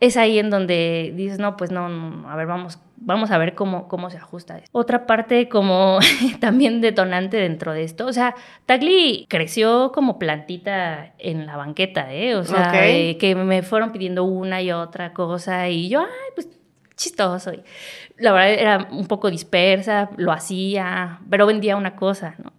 es 0.00 0.16
ahí 0.16 0.38
en 0.38 0.50
donde 0.50 1.12
dices, 1.14 1.38
no, 1.38 1.56
pues 1.56 1.70
no, 1.70 1.88
no, 1.90 2.28
a 2.30 2.34
ver, 2.34 2.46
vamos, 2.46 2.80
vamos 2.96 3.30
a 3.30 3.36
ver 3.36 3.54
cómo, 3.54 3.88
cómo 3.88 4.08
se 4.08 4.16
ajusta 4.16 4.56
esto. 4.56 4.70
Otra 4.72 5.06
parte 5.06 5.50
como 5.50 5.98
también 6.40 6.80
detonante 6.80 7.36
dentro 7.36 7.74
de 7.74 7.84
esto, 7.84 8.06
o 8.06 8.12
sea, 8.12 8.34
Tagli 8.64 9.26
creció 9.28 9.92
como 9.92 10.18
plantita 10.18 11.12
en 11.18 11.44
la 11.44 11.58
banqueta, 11.58 12.12
¿eh? 12.12 12.36
O 12.36 12.44
sea, 12.44 12.72
que 12.72 13.34
me 13.36 13.62
fueron 13.62 13.92
pidiendo 13.92 14.24
una 14.24 14.62
y 14.62 14.72
otra 14.72 15.12
cosa 15.12 15.68
y 15.68 15.90
yo, 15.90 16.00
ay, 16.00 16.30
pues 16.34 16.48
chistoso. 16.98 17.54
Y 17.54 17.62
la 18.18 18.32
verdad 18.32 18.50
era 18.50 18.88
un 18.90 19.06
poco 19.06 19.30
dispersa, 19.30 20.10
lo 20.18 20.32
hacía, 20.32 21.20
pero 21.30 21.46
vendía 21.46 21.76
una 21.76 21.96
cosa, 21.96 22.34
¿no? 22.36 22.52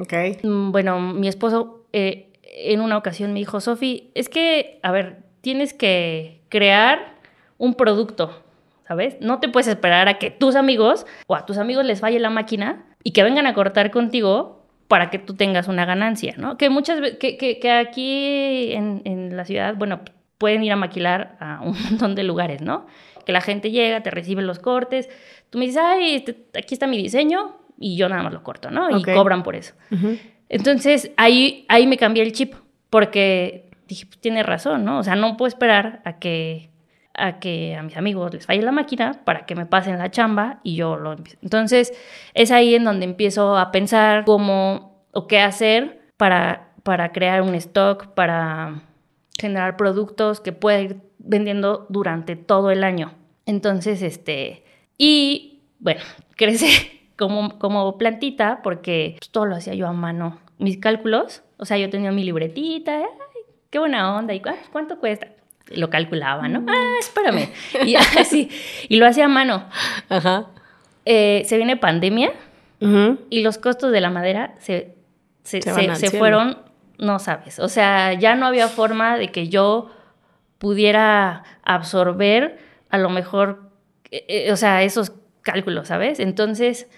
Ok. 0.00 0.12
Mm, 0.44 0.70
bueno, 0.70 1.00
mi 1.00 1.26
esposo 1.26 1.86
eh, 1.92 2.28
en 2.42 2.80
una 2.80 2.96
ocasión 2.96 3.32
me 3.32 3.40
dijo, 3.40 3.60
Sofi, 3.60 4.10
es 4.14 4.28
que, 4.28 4.78
a 4.82 4.92
ver, 4.92 5.24
tienes 5.40 5.74
que 5.74 6.42
crear 6.48 7.16
un 7.58 7.74
producto, 7.74 8.42
¿sabes? 8.86 9.16
No 9.20 9.40
te 9.40 9.48
puedes 9.48 9.66
esperar 9.66 10.08
a 10.08 10.18
que 10.18 10.30
tus 10.30 10.54
amigos 10.54 11.06
o 11.26 11.34
a 11.34 11.46
tus 11.46 11.58
amigos 11.58 11.84
les 11.84 12.00
falle 12.00 12.20
la 12.20 12.30
máquina 12.30 12.84
y 13.02 13.12
que 13.12 13.22
vengan 13.22 13.46
a 13.46 13.54
cortar 13.54 13.90
contigo 13.90 14.64
para 14.88 15.10
que 15.10 15.18
tú 15.18 15.34
tengas 15.34 15.68
una 15.68 15.84
ganancia, 15.84 16.34
¿no? 16.36 16.56
Que 16.56 16.70
muchas 16.70 17.00
veces, 17.00 17.18
que, 17.18 17.36
que, 17.36 17.70
aquí 17.72 18.72
en, 18.72 19.02
en 19.04 19.36
la 19.36 19.44
ciudad, 19.44 19.74
bueno, 19.76 20.00
pueden 20.38 20.64
ir 20.64 20.72
a 20.72 20.76
maquilar 20.76 21.36
a 21.40 21.60
un 21.62 21.76
montón 21.90 22.14
de 22.14 22.24
lugares, 22.24 22.62
¿no? 22.62 22.86
que 23.26 23.32
la 23.32 23.42
gente 23.42 23.70
llega, 23.70 24.02
te 24.02 24.10
recibe 24.10 24.40
los 24.40 24.60
cortes, 24.60 25.10
tú 25.50 25.58
me 25.58 25.66
dices, 25.66 25.82
ay, 25.84 26.14
este, 26.14 26.46
aquí 26.56 26.74
está 26.74 26.86
mi 26.86 26.96
diseño 26.96 27.56
y 27.78 27.96
yo 27.96 28.08
nada 28.08 28.22
más 28.22 28.32
lo 28.32 28.42
corto, 28.42 28.70
¿no? 28.70 28.96
Y 28.96 29.02
cobran 29.02 29.42
por 29.42 29.56
eso. 29.56 29.74
Entonces 30.48 31.10
ahí, 31.16 31.66
ahí 31.68 31.88
me 31.88 31.98
cambié 31.98 32.22
el 32.22 32.32
chip 32.32 32.54
porque 32.88 33.68
dije, 33.88 34.06
pues 34.06 34.20
tiene 34.20 34.44
razón, 34.44 34.84
¿no? 34.84 35.00
O 35.00 35.02
sea, 35.02 35.16
no 35.16 35.36
puedo 35.36 35.48
esperar 35.48 36.00
a 36.04 36.18
que 36.18 36.70
a 37.18 37.38
que 37.40 37.74
a 37.74 37.82
mis 37.82 37.96
amigos 37.96 38.32
les 38.34 38.44
falle 38.44 38.60
la 38.60 38.72
máquina 38.72 39.22
para 39.24 39.46
que 39.46 39.54
me 39.54 39.64
pasen 39.64 39.98
la 39.98 40.10
chamba 40.10 40.60
y 40.62 40.76
yo 40.76 40.96
lo 40.96 41.14
empiezo. 41.14 41.38
Entonces, 41.42 41.94
es 42.34 42.50
ahí 42.50 42.74
en 42.74 42.84
donde 42.84 43.06
empiezo 43.06 43.56
a 43.56 43.72
pensar 43.72 44.24
cómo 44.26 45.02
o 45.12 45.26
qué 45.26 45.40
hacer 45.40 46.10
para, 46.18 46.68
para 46.82 47.12
crear 47.12 47.40
un 47.40 47.54
stock, 47.54 48.08
para 48.08 48.82
generar 49.38 49.76
productos 49.76 50.40
que 50.40 50.52
pueda 50.52 50.80
ir 50.80 51.00
vendiendo 51.18 51.86
durante 51.88 52.36
todo 52.36 52.70
el 52.70 52.84
año. 52.84 53.12
Entonces, 53.44 54.02
este, 54.02 54.64
y 54.98 55.60
bueno, 55.78 56.00
crece 56.36 56.68
como, 57.16 57.58
como 57.58 57.98
plantita 57.98 58.60
porque 58.62 59.16
pues, 59.18 59.30
todo 59.30 59.46
lo 59.46 59.56
hacía 59.56 59.74
yo 59.74 59.86
a 59.86 59.92
mano. 59.92 60.38
Mis 60.58 60.78
cálculos, 60.78 61.42
o 61.58 61.64
sea, 61.64 61.76
yo 61.78 61.90
tenía 61.90 62.12
mi 62.12 62.24
libretita, 62.24 62.98
ay, 62.98 63.42
qué 63.70 63.78
buena 63.78 64.16
onda, 64.16 64.34
y 64.34 64.40
¿cuánto 64.72 64.98
cuesta? 64.98 65.28
Lo 65.68 65.90
calculaba, 65.90 66.48
¿no? 66.48 66.60
Mm. 66.60 66.68
Ah, 66.68 66.94
espérame. 67.00 67.48
Y 67.84 67.96
así, 67.96 68.48
y 68.88 68.96
lo 68.96 69.06
hacía 69.06 69.26
a 69.26 69.28
mano. 69.28 69.68
Ajá. 70.08 70.46
Eh, 71.04 71.42
se 71.46 71.56
viene 71.56 71.76
pandemia 71.76 72.32
y 73.30 73.40
los 73.40 73.58
costos 73.58 73.90
de 73.92 74.00
la 74.00 74.10
madera 74.10 74.54
se, 74.58 74.96
se, 75.44 75.62
se 75.62 76.10
fueron, 76.10 76.58
no 76.98 77.18
sabes. 77.18 77.58
O 77.58 77.68
sea, 77.68 78.14
ya 78.14 78.34
no 78.34 78.46
había 78.46 78.68
forma 78.68 79.16
de 79.16 79.30
que 79.30 79.48
yo 79.48 79.90
pudiera 80.58 81.44
absorber 81.62 82.58
a 82.90 82.98
lo 82.98 83.10
mejor, 83.10 83.70
eh, 84.10 84.24
eh, 84.28 84.52
o 84.52 84.56
sea, 84.56 84.82
esos 84.82 85.12
cálculos, 85.42 85.88
¿sabes? 85.88 86.20
Entonces, 86.20 86.88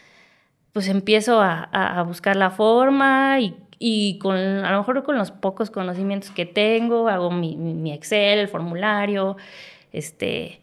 pues 0.72 0.88
empiezo 0.88 1.40
a, 1.40 2.02
buscar 2.06 2.36
la 2.36 2.50
forma 2.50 3.38
y, 3.78 4.18
con, 4.18 4.36
a 4.36 4.70
lo 4.70 4.78
mejor 4.78 5.02
con 5.02 5.18
los 5.18 5.30
pocos 5.30 5.70
conocimientos 5.70 6.30
que 6.30 6.46
tengo, 6.46 7.08
hago 7.08 7.30
mi, 7.30 7.92
Excel, 7.92 8.38
el 8.38 8.48
formulario, 8.48 9.36
este, 9.92 10.60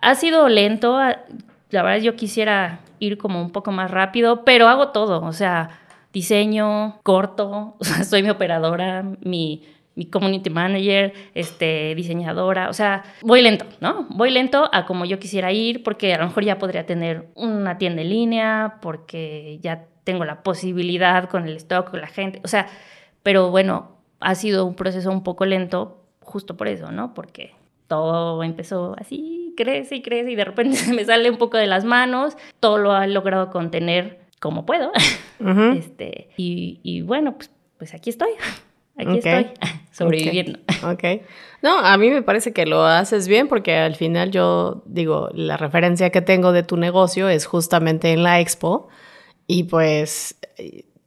ha, 0.00 0.14
sido 0.14 0.48
lento, 0.48 0.98
la 0.98 1.82
verdad 1.82 1.98
yo 1.98 2.14
quisiera 2.14 2.80
ir 3.00 3.18
como 3.18 3.40
un 3.40 3.50
poco 3.50 3.72
más 3.72 3.90
rápido, 3.90 4.44
pero 4.44 4.68
hago 4.68 4.88
todo, 4.88 5.22
o 5.22 5.32
sea, 5.32 5.70
diseño, 6.12 7.00
corto, 7.02 7.76
soy 8.04 8.22
mi 8.22 8.30
operadora, 8.30 9.04
mi 9.22 9.62
mi 9.98 10.06
community 10.06 10.48
manager, 10.48 11.12
este, 11.34 11.92
diseñadora, 11.96 12.68
o 12.68 12.72
sea, 12.72 13.02
voy 13.20 13.42
lento, 13.42 13.64
¿no? 13.80 14.06
Voy 14.10 14.30
lento 14.30 14.70
a 14.72 14.86
como 14.86 15.04
yo 15.04 15.18
quisiera 15.18 15.50
ir 15.50 15.82
porque 15.82 16.14
a 16.14 16.18
lo 16.18 16.26
mejor 16.26 16.44
ya 16.44 16.56
podría 16.56 16.86
tener 16.86 17.30
una 17.34 17.78
tienda 17.78 18.02
en 18.02 18.10
línea, 18.10 18.78
porque 18.80 19.58
ya 19.60 19.86
tengo 20.04 20.24
la 20.24 20.44
posibilidad 20.44 21.28
con 21.28 21.48
el 21.48 21.56
stock, 21.56 21.90
con 21.90 22.00
la 22.00 22.06
gente, 22.06 22.40
o 22.44 22.48
sea, 22.48 22.68
pero 23.24 23.50
bueno, 23.50 23.98
ha 24.20 24.36
sido 24.36 24.66
un 24.66 24.76
proceso 24.76 25.10
un 25.10 25.24
poco 25.24 25.44
lento 25.46 26.04
justo 26.20 26.56
por 26.56 26.68
eso, 26.68 26.92
¿no? 26.92 27.12
Porque 27.12 27.56
todo 27.88 28.44
empezó 28.44 28.94
así, 29.00 29.52
crece 29.56 29.96
y 29.96 30.02
crece 30.02 30.30
y 30.30 30.36
de 30.36 30.44
repente 30.44 30.76
se 30.76 30.94
me 30.94 31.04
sale 31.04 31.28
un 31.28 31.38
poco 31.38 31.56
de 31.56 31.66
las 31.66 31.84
manos, 31.84 32.36
todo 32.60 32.78
lo 32.78 32.92
ha 32.92 33.04
logrado 33.08 33.50
contener 33.50 34.27
como 34.40 34.66
puedo, 34.66 34.92
este, 35.76 36.30
y, 36.36 36.80
y 36.82 37.02
bueno, 37.02 37.36
pues, 37.36 37.50
pues 37.78 37.94
aquí 37.94 38.10
estoy. 38.10 38.30
Aquí 39.00 39.18
estoy, 39.18 39.46
sobreviviendo. 39.92 40.58
Ok. 40.82 41.22
No, 41.62 41.78
a 41.78 41.96
mí 41.98 42.10
me 42.10 42.22
parece 42.22 42.52
que 42.52 42.66
lo 42.66 42.84
haces 42.84 43.28
bien 43.28 43.46
porque 43.46 43.76
al 43.76 43.94
final 43.94 44.32
yo 44.32 44.82
digo, 44.86 45.28
la 45.34 45.56
referencia 45.56 46.10
que 46.10 46.20
tengo 46.20 46.50
de 46.50 46.64
tu 46.64 46.76
negocio 46.76 47.28
es 47.28 47.46
justamente 47.46 48.12
en 48.12 48.24
la 48.24 48.40
expo. 48.40 48.88
Y 49.46 49.62
pues 49.64 50.36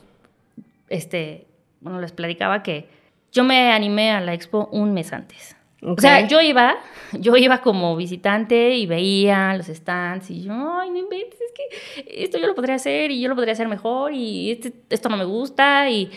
este, 0.88 1.46
bueno, 1.80 2.00
les 2.00 2.12
platicaba 2.12 2.62
que 2.62 2.88
yo 3.30 3.44
me 3.44 3.72
animé 3.72 4.10
a 4.10 4.20
la 4.20 4.34
expo 4.34 4.68
un 4.72 4.92
mes 4.92 5.12
antes. 5.12 5.56
O 5.84 5.96
sea, 5.98 6.28
yo 6.28 6.40
iba, 6.40 6.76
yo 7.12 7.36
iba 7.36 7.60
como 7.60 7.96
visitante 7.96 8.74
y 8.74 8.86
veía 8.86 9.52
los 9.54 9.66
stands 9.66 10.30
y 10.30 10.42
yo, 10.42 10.52
ay, 10.52 10.90
no 10.90 10.98
inventes, 10.98 11.40
es 11.40 11.52
que 11.52 12.24
esto 12.24 12.38
yo 12.38 12.46
lo 12.46 12.54
podría 12.54 12.76
hacer 12.76 13.10
y 13.10 13.20
yo 13.20 13.28
lo 13.28 13.34
podría 13.34 13.54
hacer 13.54 13.66
mejor 13.66 14.12
y 14.12 14.52
este, 14.52 14.72
esto 14.90 15.08
no 15.08 15.16
me 15.16 15.24
gusta 15.24 15.90
y 15.90 16.10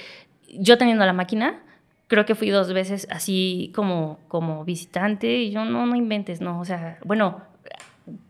yo 0.50 0.78
teniendo 0.78 1.06
la 1.06 1.14
máquina, 1.14 1.60
creo 2.08 2.26
que 2.26 2.36
fui 2.36 2.50
dos 2.50 2.72
veces 2.74 3.08
así 3.10 3.72
como, 3.76 4.20
como 4.28 4.64
visitante 4.64 5.38
y 5.38 5.52
yo 5.52 5.66
no, 5.66 5.86
no 5.86 5.96
inventes, 5.96 6.42
no, 6.42 6.60
o 6.60 6.66
sea, 6.66 6.98
bueno, 7.04 7.42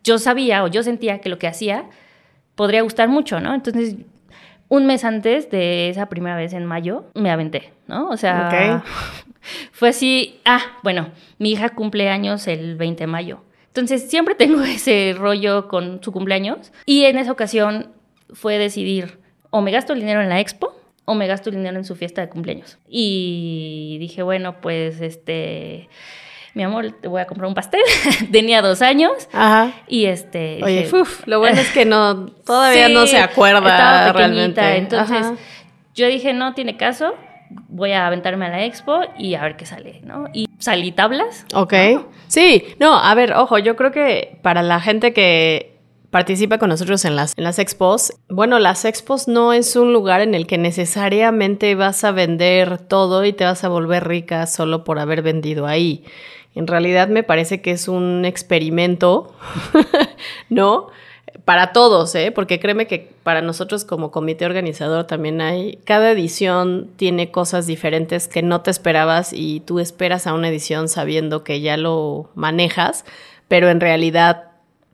yo 0.03 0.17
sabía 0.17 0.63
o 0.63 0.67
yo 0.67 0.83
sentía 0.83 1.19
que 1.19 1.29
lo 1.29 1.37
que 1.37 1.47
hacía 1.47 1.85
podría 2.55 2.81
gustar 2.81 3.09
mucho, 3.09 3.39
¿no? 3.39 3.53
Entonces, 3.53 3.97
un 4.69 4.85
mes 4.85 5.03
antes 5.03 5.51
de 5.51 5.89
esa 5.89 6.07
primera 6.07 6.35
vez 6.35 6.53
en 6.53 6.65
mayo, 6.65 7.05
me 7.13 7.29
aventé, 7.29 7.73
¿no? 7.87 8.09
O 8.09 8.17
sea, 8.17 8.83
fue 9.71 9.89
así, 9.89 10.39
ah, 10.45 10.61
bueno, 10.83 11.09
mi 11.37 11.51
hija 11.51 11.69
cumple 11.69 12.09
años 12.09 12.47
el 12.47 12.75
20 12.75 13.03
de 13.03 13.07
mayo. 13.07 13.41
Entonces, 13.67 14.09
siempre 14.09 14.35
tengo 14.37 14.61
ese 14.63 15.13
rollo 15.17 15.67
con 15.67 16.01
su 16.01 16.11
cumpleaños 16.11 16.71
y 16.85 17.03
en 17.05 17.17
esa 17.17 17.31
ocasión 17.31 17.89
fue 18.33 18.57
decidir 18.57 19.19
o 19.51 19.61
me 19.61 19.71
gasto 19.71 19.93
el 19.93 19.99
dinero 19.99 20.21
en 20.21 20.29
la 20.29 20.39
expo 20.39 20.75
o 21.05 21.13
me 21.13 21.27
gasto 21.27 21.49
el 21.49 21.55
dinero 21.55 21.77
en 21.77 21.85
su 21.85 21.95
fiesta 21.95 22.21
de 22.21 22.29
cumpleaños. 22.29 22.77
Y 22.89 23.97
dije, 23.99 24.23
bueno, 24.23 24.59
pues 24.59 25.01
este, 25.01 25.87
mi 26.55 26.63
amor, 26.63 26.91
te 26.99 27.07
voy 27.07 27.21
a 27.21 27.27
comprar 27.27 27.47
un 27.47 27.53
pastel. 27.53 27.81
Tenía 28.31 28.61
dos 28.61 28.81
años. 28.81 29.11
Ajá. 29.31 29.71
Y 29.87 30.05
este. 30.05 30.61
Oye, 30.63 30.89
lo 31.25 31.39
bueno 31.39 31.59
es 31.59 31.69
que 31.71 31.85
no, 31.85 32.27
todavía 32.45 32.89
no 32.89 33.05
se 33.05 33.19
acuerda 33.19 33.59
estaba 33.59 34.13
realmente. 34.13 34.77
Entonces, 34.77 35.27
yo 35.93 36.07
dije, 36.07 36.33
no 36.33 36.53
tiene 36.53 36.77
caso. 36.77 37.13
Voy 37.67 37.91
a 37.91 38.07
aventarme 38.07 38.45
a 38.47 38.49
la 38.49 38.65
expo 38.65 39.01
y 39.19 39.35
a 39.35 39.43
ver 39.43 39.55
qué 39.55 39.67
sale, 39.67 40.01
¿no? 40.03 40.27
Y 40.33 40.49
salí 40.57 40.91
tablas. 40.91 41.45
Ok. 41.53 41.73
Sí, 42.27 42.63
no, 42.79 42.97
a 42.97 43.13
ver, 43.13 43.33
ojo, 43.33 43.59
yo 43.59 43.75
creo 43.75 43.91
que 43.91 44.39
para 44.41 44.63
la 44.63 44.79
gente 44.81 45.13
que 45.13 45.74
participa 46.15 46.59
con 46.59 46.69
nosotros 46.69 47.03
en 47.03 47.17
las, 47.17 47.33
en 47.35 47.43
las 47.43 47.59
expos. 47.59 48.13
Bueno, 48.29 48.57
las 48.57 48.85
expos 48.85 49.27
no 49.27 49.51
es 49.51 49.75
un 49.75 49.91
lugar 49.91 50.21
en 50.21 50.33
el 50.33 50.47
que 50.47 50.57
necesariamente 50.57 51.75
vas 51.75 52.05
a 52.05 52.13
vender 52.13 52.77
todo 52.77 53.25
y 53.25 53.33
te 53.33 53.43
vas 53.43 53.65
a 53.65 53.67
volver 53.67 54.07
rica 54.07 54.47
solo 54.47 54.85
por 54.85 54.97
haber 54.97 55.21
vendido 55.21 55.67
ahí. 55.67 56.05
En 56.53 56.67
realidad 56.67 57.09
me 57.09 57.23
parece 57.23 57.61
que 57.61 57.71
es 57.71 57.89
un 57.89 58.23
experimento, 58.23 59.35
¿no? 60.49 60.87
para 61.43 61.73
todos, 61.73 62.15
¿eh? 62.15 62.31
porque 62.31 62.61
créeme 62.61 62.87
que 62.87 63.11
para 63.23 63.41
nosotros 63.41 63.83
como 63.83 64.09
comité 64.09 64.45
organizador 64.45 65.03
también 65.03 65.41
hay, 65.41 65.79
cada 65.83 66.11
edición 66.11 66.91
tiene 66.95 67.29
cosas 67.29 67.67
diferentes 67.67 68.29
que 68.29 68.41
no 68.41 68.61
te 68.61 68.71
esperabas 68.71 69.33
y 69.33 69.59
tú 69.59 69.81
esperas 69.81 70.27
a 70.27 70.33
una 70.33 70.47
edición 70.47 70.87
sabiendo 70.87 71.43
que 71.43 71.59
ya 71.59 71.75
lo 71.75 72.29
manejas, 72.35 73.03
pero 73.49 73.69
en 73.69 73.81
realidad 73.81 74.44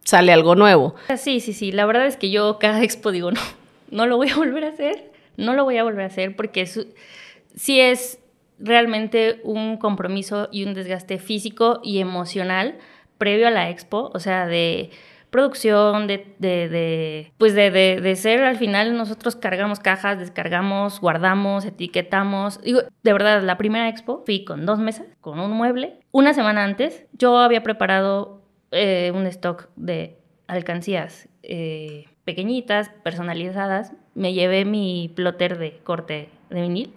sale 0.04 0.34
algo 0.34 0.56
nuevo. 0.56 0.96
Sí, 1.18 1.40
sí, 1.40 1.54
sí, 1.54 1.72
la 1.72 1.86
verdad 1.86 2.08
es 2.08 2.18
que 2.18 2.30
yo 2.32 2.60
cada 2.60 2.84
expo 2.84 3.12
digo, 3.12 3.32
no, 3.32 3.42
no 3.90 4.06
lo 4.06 4.18
voy 4.18 4.30
a 4.30 4.36
volver 4.36 4.66
a 4.66 4.70
hacer, 4.70 5.12
no 5.38 5.54
lo 5.54 5.64
voy 5.64 5.78
a 5.78 5.84
volver 5.84 6.04
a 6.04 6.08
hacer 6.08 6.36
porque 6.36 6.66
sí 6.66 7.80
es 7.80 8.20
realmente 8.60 9.42
un 9.44 9.78
compromiso 9.78 10.50
y 10.52 10.66
un 10.66 10.74
desgaste 10.74 11.18
físico 11.18 11.82
y 11.84 12.00
emocional 12.00 12.78
previo 13.18 13.48
a 13.48 13.52
la 13.52 13.70
expo, 13.70 14.12
o 14.14 14.20
sea, 14.20 14.48
de 14.48 14.90
producción, 15.32 16.08
de, 16.08 16.36
de, 16.40 16.70
de 16.70 17.32
pues 17.38 17.56
de, 17.56 17.72
de, 17.72 18.16
ser 18.16 18.44
al 18.44 18.58
final 18.58 18.98
nosotros 18.98 19.36
cargamos 19.36 19.80
cajas, 19.80 20.20
descargamos, 20.20 21.00
guardamos, 21.00 21.66
etiquetamos. 21.66 22.60
De 22.62 23.14
verdad, 23.14 23.42
la 23.42 23.58
primera 23.58 23.88
expo 23.90 24.24
fui 24.26 24.44
con 24.44 24.66
dos 24.66 24.78
mesas, 24.78 25.08
con 25.22 25.40
un 25.40 25.52
mueble. 25.52 26.00
Una 26.12 26.34
semana 26.34 26.64
antes 26.64 27.06
yo 27.14 27.38
había 27.38 27.64
preparado 27.64 28.41
eh, 28.72 29.12
un 29.14 29.26
stock 29.28 29.70
de 29.76 30.18
alcancías 30.48 31.30
eh, 31.44 32.06
pequeñitas, 32.26 32.90
personalizadas. 33.04 33.94
Me 34.16 34.34
llevé 34.34 34.66
mi 34.66 35.12
plotter 35.16 35.58
de 35.58 35.80
corte 35.84 36.30
de 36.50 36.62
vinil 36.62 36.94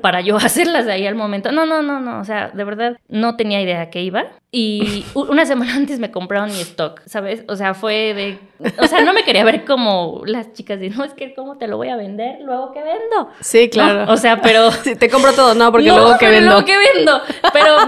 para 0.00 0.20
yo 0.20 0.36
hacerlas 0.38 0.86
de 0.86 0.92
ahí 0.92 1.06
al 1.06 1.14
momento. 1.14 1.52
No, 1.52 1.66
no, 1.66 1.82
no, 1.82 2.00
no, 2.00 2.20
o 2.20 2.24
sea, 2.24 2.50
de 2.52 2.64
verdad 2.64 2.98
no 3.08 3.36
tenía 3.36 3.60
idea 3.60 3.90
que 3.90 4.02
iba. 4.02 4.26
Y 4.52 5.04
una 5.14 5.46
semana 5.46 5.76
antes 5.76 5.98
me 6.00 6.10
compraron 6.10 6.50
mi 6.50 6.60
stock, 6.60 7.02
¿sabes? 7.06 7.44
O 7.48 7.56
sea, 7.56 7.74
fue 7.74 8.14
de... 8.14 8.38
O 8.78 8.86
sea, 8.86 9.02
no 9.02 9.12
me 9.12 9.22
quería 9.22 9.44
ver 9.44 9.64
como 9.64 10.22
las 10.26 10.52
chicas 10.52 10.80
de, 10.80 10.90
no, 10.90 11.04
es 11.04 11.14
que 11.14 11.34
cómo 11.34 11.56
te 11.56 11.68
lo 11.68 11.76
voy 11.76 11.88
a 11.88 11.96
vender 11.96 12.40
luego 12.42 12.72
que 12.72 12.80
vendo. 12.82 13.30
Sí, 13.40 13.70
claro. 13.70 14.12
o 14.12 14.16
sea, 14.16 14.40
pero... 14.40 14.70
Sí, 14.80 14.96
te 14.96 15.10
compro 15.10 15.32
todo, 15.34 15.54
no, 15.54 15.70
porque 15.70 15.88
luego 15.88 16.16
que 16.18 16.28
vendo. 16.28 16.50
luego 16.50 16.64
que 16.64 16.74
vendo. 16.96 17.20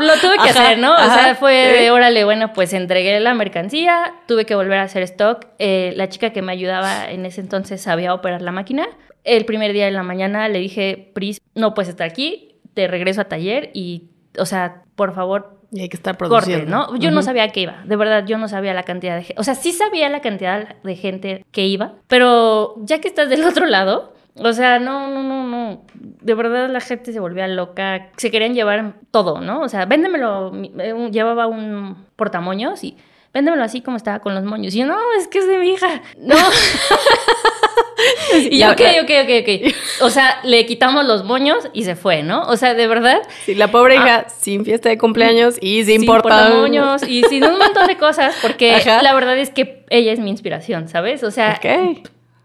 Lo 0.01 0.15
tuve 0.21 0.37
que 0.43 0.51
hacer, 0.51 0.79
¿no? 0.79 0.93
o 0.95 0.97
sea, 0.97 1.35
fue 1.35 1.53
de, 1.53 1.91
órale, 1.91 2.25
bueno, 2.25 2.53
pues 2.53 2.73
entregué 2.73 3.19
la 3.21 3.35
mercancía, 3.35 4.15
tuve 4.27 4.45
que 4.45 4.55
volver 4.55 4.79
a 4.79 4.83
hacer 4.83 5.03
stock. 5.03 5.47
Eh, 5.59 5.93
la 5.97 6.09
chica 6.09 6.31
que 6.31 6.43
me 6.43 6.53
ayudaba 6.53 7.11
en 7.11 7.27
ese 7.27 7.41
entonces 7.41 7.81
sabía 7.81 8.15
operar 8.15 8.43
la 8.43 8.53
máquina. 8.53 8.87
El 9.25 9.45
primer 9.45 9.73
día 9.73 9.85
de 9.85 9.93
la 9.93 10.03
mañana 10.03 10.49
le 10.49 10.59
dije, 10.59 11.11
Pris, 11.15 11.41
no 11.55 11.75
puedes 11.75 11.89
estar 11.89 12.09
aquí, 12.09 12.57
te 12.75 12.89
regreso 12.89 13.21
a 13.21 13.25
taller 13.25 13.71
y, 13.73 14.11
o 14.39 14.47
sea, 14.47 14.83
por 14.97 15.15
favor, 15.15 15.63
y 15.73 15.81
hay 15.81 15.89
que 15.89 15.97
estar 15.97 16.19
produciendo. 16.19 16.71
¿no? 16.71 16.97
Yo 16.97 17.11
no 17.11 17.23
sabía 17.23 17.49
que 17.49 17.61
iba, 17.61 17.83
de 17.87 17.97
verdad, 17.97 18.27
yo 18.27 18.37
no 18.37 18.47
sabía 18.47 18.75
la 18.75 18.83
cantidad 18.83 19.17
de 19.17 19.23
gente. 19.23 19.41
O 19.41 19.45
sea, 19.45 19.55
sí 19.55 19.73
sabía 19.73 20.11
la 20.11 20.21
cantidad 20.21 20.77
de 20.83 20.97
gente 20.97 21.47
que 21.51 21.67
iba, 21.67 21.95
pero 22.09 22.75
ya 22.83 23.01
que 23.01 23.09
estás 23.09 23.31
del 23.31 23.43
otro 23.45 23.65
lado, 23.67 24.12
o 24.35 24.53
sea, 24.53 24.79
no, 24.79 25.11
no, 25.11 25.23
no, 25.23 25.47
no. 25.47 25.85
De 25.95 26.35
verdad 26.35 26.71
la 26.71 26.81
gente 26.81 27.13
se 27.13 27.21
volvía 27.21 27.47
loca. 27.49 28.11
Se 28.17 28.31
querían 28.31 28.55
llevar 28.55 28.95
todo, 29.11 29.41
¿no? 29.41 29.61
O 29.61 29.69
sea, 29.69 29.85
véndemelo. 29.85 30.53
Eh, 30.79 31.11
llevaba 31.11 31.47
un 31.47 32.07
portamoños 32.17 32.83
y 32.83 32.97
véndemelo 33.35 33.63
así 33.63 33.83
como 33.83 33.99
estaba 33.99 34.21
con 34.21 34.35
los 34.35 34.45
moños. 34.45 34.75
Y 34.75 34.79
yo, 34.79 34.87
no, 34.87 34.97
es 35.19 35.29
que 35.29 35.39
es 35.39 35.47
de 35.47 35.59
mi 35.59 35.71
hija. 35.71 36.01
No. 36.19 36.37
y 38.51 38.59
yo, 38.59 38.73
ok, 38.73 38.81
ok, 39.03 39.11
ok, 39.23 39.31
ok. 39.43 39.75
O 40.01 40.09
sea, 40.09 40.41
le 40.45 40.65
quitamos 40.65 41.05
los 41.05 41.25
moños 41.25 41.69
y 41.75 41.85
se 41.85 41.95
fue, 41.95 42.23
¿no? 42.23 42.45
O 42.45 42.57
sea, 42.57 42.73
de 42.73 42.87
verdad. 42.87 43.21
Sí, 43.45 43.55
la 43.55 43.71
pobre 43.71 43.97
hija 43.97 44.25
ah. 44.27 44.31
sin 44.31 44.65
fiesta 44.65 44.89
de 44.89 44.97
cumpleaños 44.97 45.57
y 45.61 45.85
sin, 45.85 46.01
sin 46.01 46.09
moños 46.09 47.03
y 47.07 47.23
sin 47.25 47.45
un 47.45 47.59
montón 47.59 47.87
de 47.87 47.99
cosas, 47.99 48.35
porque 48.41 48.83
la 49.03 49.15
verdad 49.15 49.37
es 49.37 49.51
que 49.51 49.85
ella 49.91 50.13
es 50.13 50.21
mi 50.21 50.31
inspiración, 50.31 50.89
¿sabes? 50.89 51.23
O 51.23 51.31
sea, 51.31 51.61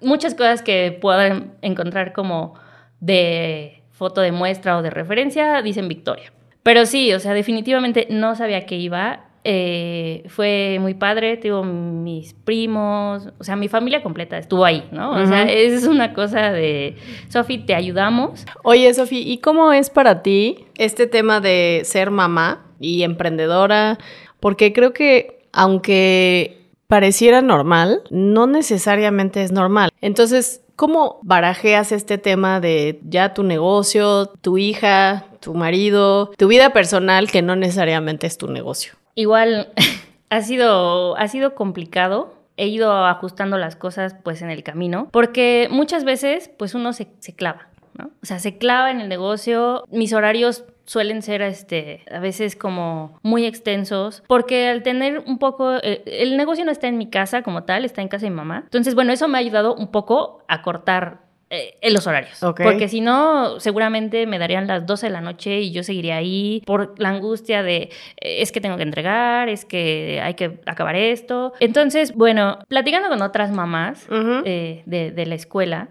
muchas 0.01 0.35
cosas 0.35 0.61
que 0.61 0.97
puedan 0.99 1.53
encontrar 1.61 2.13
como 2.13 2.55
de 2.99 3.83
foto 3.91 4.21
de 4.21 4.31
muestra 4.31 4.77
o 4.77 4.81
de 4.81 4.89
referencia 4.89 5.61
dicen 5.61 5.87
Victoria. 5.87 6.31
Pero 6.63 6.85
sí, 6.85 7.13
o 7.13 7.19
sea, 7.19 7.33
definitivamente 7.33 8.07
no 8.09 8.35
sabía 8.35 8.65
que 8.65 8.75
iba 8.75 9.27
eh, 9.49 10.25
fue 10.27 10.77
muy 10.81 10.93
padre, 10.93 11.37
tengo 11.37 11.63
mis 11.63 12.33
primos, 12.33 13.29
o 13.37 13.43
sea, 13.45 13.55
mi 13.55 13.69
familia 13.69 14.03
completa 14.03 14.37
estuvo 14.37 14.65
ahí, 14.65 14.83
¿no? 14.91 15.11
O 15.11 15.25
sea, 15.25 15.43
es 15.43 15.87
una 15.87 16.13
cosa 16.13 16.51
de, 16.51 16.97
Sofi, 17.29 17.57
te 17.59 17.73
ayudamos. 17.73 18.45
Oye, 18.63 18.93
Sofi, 18.93 19.19
¿y 19.19 19.37
cómo 19.37 19.71
es 19.71 19.89
para 19.89 20.21
ti 20.21 20.65
este 20.77 21.07
tema 21.07 21.39
de 21.39 21.83
ser 21.85 22.11
mamá 22.11 22.65
y 22.81 23.03
emprendedora? 23.03 23.97
Porque 24.41 24.73
creo 24.73 24.91
que 24.91 25.47
aunque 25.53 26.66
pareciera 26.87 27.41
normal, 27.41 28.01
no 28.09 28.47
necesariamente 28.47 29.43
es 29.43 29.51
normal. 29.51 29.91
Entonces, 30.01 30.61
¿cómo 30.75 31.19
barajeas 31.21 31.91
este 31.91 32.17
tema 32.17 32.59
de 32.59 32.99
ya 33.03 33.33
tu 33.33 33.43
negocio, 33.43 34.27
tu 34.41 34.57
hija, 34.57 35.25
tu 35.41 35.53
marido, 35.53 36.31
tu 36.37 36.47
vida 36.47 36.71
personal 36.71 37.29
que 37.29 37.41
no 37.41 37.55
necesariamente 37.55 38.27
es 38.27 38.37
tu 38.37 38.47
negocio? 38.47 38.93
Igual 39.15 39.73
ha 40.29 40.41
sido, 40.41 41.17
ha 41.17 41.27
sido 41.27 41.55
complicado. 41.55 42.33
He 42.55 42.67
ido 42.67 42.91
ajustando 43.05 43.57
las 43.57 43.75
cosas 43.75 44.15
pues 44.23 44.41
en 44.41 44.49
el 44.49 44.63
camino, 44.63 45.09
porque 45.11 45.67
muchas 45.69 46.03
veces 46.05 46.49
pues 46.57 46.73
uno 46.73 46.91
se, 46.91 47.07
clava, 47.35 47.67
¿no? 47.93 48.05
O 48.23 48.25
sea, 48.25 48.39
se 48.39 48.57
clava 48.57 48.89
en 48.89 48.99
el 48.99 49.09
negocio. 49.09 49.83
Mis 49.91 50.11
horarios 50.11 50.63
suelen 50.87 51.21
ser 51.21 51.43
este 51.43 52.03
a 52.09 52.19
veces 52.19 52.55
como 52.55 53.19
muy 53.21 53.45
extensos 53.45 54.23
porque 54.27 54.69
al 54.69 54.81
tener 54.81 55.19
un 55.19 55.37
poco 55.37 55.73
el, 55.73 56.01
el, 56.05 56.37
negocio 56.37 56.65
no 56.65 56.71
está 56.71 56.87
en 56.87 56.97
mi 56.97 57.09
casa 57.09 57.43
como 57.43 57.65
tal 57.65 57.85
está 57.85 58.01
en 58.01 58.07
casa 58.07 58.25
de 58.25 58.31
mi 58.31 58.37
mamá. 58.37 58.61
Entonces 58.63 58.95
bueno 58.95 59.13
eso 59.13 59.27
me 59.27 59.37
ha 59.37 59.41
ayudado 59.41 59.75
un 59.75 59.91
poco 59.91 60.43
a 60.47 60.63
cortar 60.63 61.26
eh, 61.49 61.77
en 61.79 61.93
los 61.93 62.05
horarios. 62.07 62.37
Porque 62.41 62.89
si 62.89 62.99
no, 62.99 63.61
seguramente 63.61 64.27
me 64.27 64.37
darían 64.37 64.67
las 64.67 64.85
12 64.85 65.05
de 65.05 65.13
la 65.13 65.21
noche 65.21 65.61
y 65.61 65.71
yo 65.71 65.81
seguiría 65.81 66.17
ahí 66.17 66.61
por 66.65 66.99
la 66.99 67.07
angustia 67.07 67.63
de 67.63 67.89
eh, 68.19 68.41
es 68.41 68.51
que 68.51 68.59
tengo 68.59 68.75
que 68.75 68.83
entregar, 68.83 69.47
es 69.47 69.63
que 69.63 70.19
hay 70.21 70.33
que 70.33 70.59
acabar 70.65 70.97
esto. 70.97 71.53
Entonces, 71.61 72.13
bueno, 72.13 72.59
platicando 72.67 73.07
con 73.07 73.21
otras 73.21 73.51
mamás 73.51 74.09
eh, 74.43 74.83
de, 74.85 75.25
la 75.25 75.35
escuela, 75.35 75.87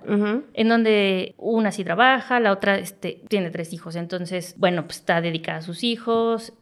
en 0.52 0.68
donde 0.68 1.34
una 1.38 1.72
sí 1.72 1.84
trabaja, 1.84 2.38
la 2.38 2.52
otra 2.52 2.76
este, 2.76 3.22
tiene 3.28 3.50
tres 3.50 3.72
hijos, 3.72 3.96
entonces, 3.96 4.54
bueno, 4.58 4.84
pues 4.84 4.98
está 4.98 5.22
dedicada 5.22 5.58
a 5.58 5.62
sus 5.62 5.84
hijos, 5.84 6.52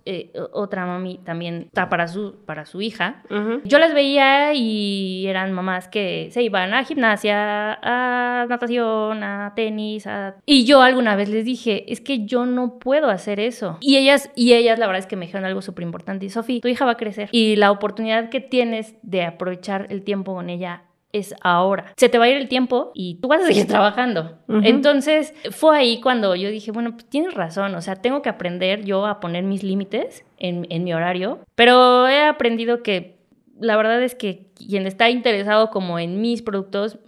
otra 0.53 0.87
mami 0.87 1.19
también 1.25 1.65
está 1.67 1.89
para 1.89 2.07
su, 2.07 2.37
para 2.47 2.65
su 2.65 2.81
hija. 2.81 3.23
Yo 3.65 3.81
las 3.81 3.93
veía 3.93 4.55
y 4.55 5.27
eran 5.27 5.53
mamás 5.53 5.89
que 5.89 6.29
se 6.31 6.43
iban 6.43 6.75
a 6.75 6.85
gimnasia, 6.85 7.79
a 7.83 8.47
natación, 8.49 8.84
a 8.85 9.53
tenis, 9.55 10.07
y 10.47 10.65
yo 10.65 10.83
alguna 10.83 11.17
vez 11.17 11.29
les 11.29 11.45
dije, 11.45 11.91
es 11.93 12.01
que 12.01 12.27
yo 12.27 12.47
no 12.47 12.79
puedo 12.79 13.09
hacer 13.09 13.41
eso. 13.41 13.79
Y 13.81 13.97
ellas, 13.97 14.31
y 14.35 14.55
ellas 14.55 14.79
la 14.79 14.87
verdad 14.87 15.01
es 15.01 15.07
que 15.07 15.17
me 15.17 15.27
dijeron 15.27 15.45
algo 15.45 15.63
súper 15.63 15.85
importante, 15.85 16.27
y 16.27 16.31
Sofi, 16.31 16.61
tu 16.61 16.69
hija 16.69 16.85
va 16.85 16.93
a 16.93 16.97
crecer 16.97 17.29
y 17.33 17.57
la 17.57 17.71
oportunidad 17.71 18.31
que 18.31 18.41
tienes 18.41 18.95
de 19.03 19.25
aprovechar 19.25 19.87
el 19.91 20.03
tiempo 20.03 20.35
con 20.35 20.51
ella 20.51 20.85
es 21.13 21.35
ahora. 21.43 21.93
Se 21.97 22.09
te 22.09 22.19
va 22.19 22.25
a 22.25 22.29
ir 22.29 22.37
el 22.37 22.49
tiempo 22.49 22.91
y 22.93 23.21
tú 23.21 23.29
vas 23.29 23.43
a 23.43 23.47
seguir 23.47 23.67
trabajando. 23.69 24.39
Entonces, 24.49 25.33
fue 25.51 25.79
ahí 25.79 26.01
cuando 26.01 26.35
yo 26.35 26.51
dije, 26.51 26.73
bueno, 26.73 26.93
pues 26.93 27.07
tienes 27.07 27.35
razón, 27.35 27.75
o 27.77 27.81
sea, 27.81 27.97
tengo 27.97 28.21
que 28.21 28.29
aprender 28.29 28.85
yo 28.85 29.07
a 29.07 29.21
poner 29.21 29.45
mis 29.45 29.63
límites 29.63 30.25
en, 30.39 30.67
en 30.71 30.83
mi 30.83 30.93
horario, 30.93 31.39
pero 31.55 32.09
he 32.09 32.23
aprendido 32.23 32.83
que 32.83 33.15
la 33.61 33.77
verdad 33.77 34.03
es 34.03 34.17
que 34.17 34.49
quien 34.55 34.87
está 34.87 35.09
interesado 35.09 35.71
como 35.71 36.01
en 36.01 36.21
mis 36.21 36.43
productos 36.43 36.99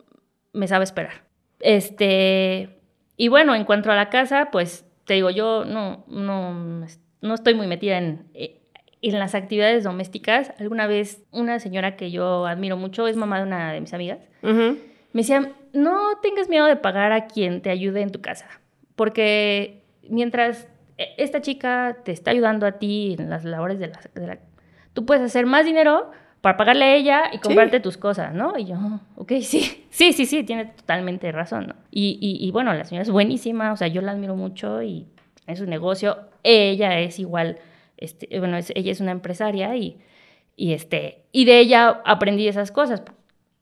me 0.53 0.69
sabe 0.69 0.85
esperar. 0.85 1.26
Este, 1.61 2.81
y 3.17 3.29
bueno, 3.29 3.55
en 3.55 3.65
cuanto 3.65 3.91
a 3.91 3.97
la 3.97 4.11
casa, 4.11 4.49
pues 4.51 4.85
te 5.05 5.15
digo, 5.15 5.31
yo 5.31 5.65
no, 5.65 6.05
no, 6.09 6.87
no 7.21 7.35
estoy 7.35 7.55
muy 7.55 7.67
metida 7.67 7.99
en, 7.99 8.27
eh, 8.35 8.61
en 9.03 9.19
las 9.19 9.35
actividades 9.35 9.85
domésticas. 9.85 10.53
Alguna 10.59 10.87
vez 10.87 11.23
una 11.31 11.59
señora 11.59 11.97
que 11.97 12.11
yo 12.11 12.47
admiro 12.47 12.77
mucho, 12.77 13.07
es 13.07 13.17
mamá 13.17 13.39
de 13.39 13.45
una 13.45 13.73
de 13.73 13.81
mis 13.81 13.95
amigas, 13.95 14.19
me 14.43 15.23
decía, 15.23 15.53
no 15.73 16.19
tengas 16.23 16.49
miedo 16.49 16.67
de 16.67 16.77
pagar 16.77 17.13
a 17.13 17.27
quien 17.27 17.63
te 17.63 17.71
ayude 17.71 18.03
en 18.03 18.11
tu 18.11 18.21
casa, 18.21 18.47
porque 18.95 19.83
mientras 20.09 20.69
e, 20.99 21.15
esta 21.17 21.41
chica 21.41 21.99
te 22.05 22.13
está 22.13 22.33
ayudando 22.33 22.67
a 22.67 22.73
ti 22.73 23.17
en 23.19 23.31
las 23.31 23.45
labores 23.45 23.79
de 23.79 23.89
la, 23.89 24.01
de 24.15 24.27
la 24.27 24.39
tú 24.93 25.07
puedes 25.07 25.25
hacer 25.25 25.47
más 25.47 25.65
dinero 25.65 26.11
para 26.41 26.57
pagarle 26.57 26.85
a 26.85 26.95
ella 26.95 27.23
y 27.33 27.39
comprarte 27.39 27.81
tus 27.81 27.97
cosas, 27.97 28.35
¿no? 28.35 28.59
Y 28.59 28.67
yo, 28.67 28.77
ok, 29.17 29.33
sí, 29.41 29.87
sí, 29.91 30.13
sí, 30.13 30.27
sí, 30.27 30.45
tiene 30.45 30.67
totalmente 30.67 31.31
razón, 31.33 31.69
¿no? 31.69 31.75
Y, 31.91 32.19
y, 32.21 32.51
bueno, 32.51 32.73
la 32.75 32.85
señora 32.85 33.03
es 33.03 33.11
buenísima, 33.11 33.73
o 33.73 33.77
sea, 33.77 33.89
yo 33.89 34.03
la 34.03 34.13
admiro 34.13 34.37
mucho 34.37 34.83
y 34.83 35.07
es 35.47 35.61
un 35.61 35.71
negocio, 35.71 36.19
ella 36.43 37.01
es 37.01 37.19
igual, 37.19 37.59
este, 37.97 38.39
bueno, 38.39 38.57
ella 38.57 38.93
es 38.93 39.01
una 39.01 39.13
empresaria 39.13 39.75
y, 39.77 39.99
y, 40.57 40.73
este, 40.73 41.25
y 41.33 41.45
de 41.45 41.59
ella 41.61 42.01
aprendí 42.05 42.49
esas 42.49 42.73
cosas. 42.73 43.03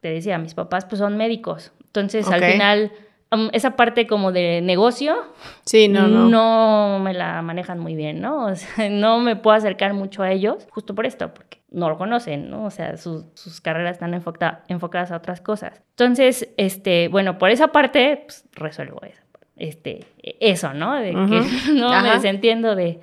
te 0.01 0.09
decía, 0.09 0.39
mis 0.39 0.55
papás 0.55 0.85
pues 0.85 0.99
son 0.99 1.17
médicos. 1.17 1.73
Entonces, 1.81 2.29
al 2.29 2.43
final, 2.43 2.93
um, 3.33 3.49
esa 3.53 3.77
parte 3.77 4.07
como 4.07 4.33
de 4.33 4.61
negocio, 4.61 5.17
sí, 5.65 5.89
no, 5.89 6.09
no. 6.09 6.29
no 6.29 6.99
me 6.99 7.15
la 7.15 7.41
manejan 7.43 7.79
muy 7.79 7.95
bien, 7.95 8.21
¿no? 8.21 8.47
O 8.51 8.55
sea, 8.55 8.91
no 8.91 9.21
me 9.21 9.37
puedo 9.37 9.57
acercar 9.57 9.95
mucho 9.95 10.23
a 10.23 10.31
ellos 10.33 10.67
justo 10.71 10.95
por 10.95 11.07
esto, 11.07 11.33
porque 11.33 11.64
no 11.75 11.89
lo 11.89 11.99
conocen, 11.99 12.51
¿no? 12.51 12.65
O 12.65 12.71
sea, 12.71 12.97
sus, 12.97 13.25
sus 13.35 13.61
carreras 13.61 13.97
están 13.97 14.15
enfocadas 14.15 15.11
a 15.13 15.17
otras 15.17 15.41
cosas. 15.41 15.83
Entonces, 15.91 16.49
este, 16.57 17.09
bueno, 17.09 17.39
por 17.39 17.51
esa 17.51 17.69
parte, 17.69 18.23
pues, 18.27 18.45
resuelvo 18.55 19.01
eso 19.03 19.25
este, 19.57 20.07
eso, 20.23 20.75
¿no? 20.75 20.95
De 20.95 21.11
que 21.11 21.73
no 21.75 22.03
me 22.03 22.11
desentiendo 22.11 22.75
de, 22.75 23.01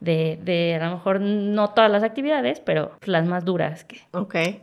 de, 0.00 0.38
de, 0.42 0.78
a 0.80 0.86
lo 0.86 0.92
mejor 0.92 1.20
no 1.20 1.70
todas 1.70 1.90
las 1.90 2.02
actividades, 2.02 2.60
pero 2.60 2.92
las 3.04 3.26
más 3.26 3.44
duras 3.44 3.84
que 3.84 4.00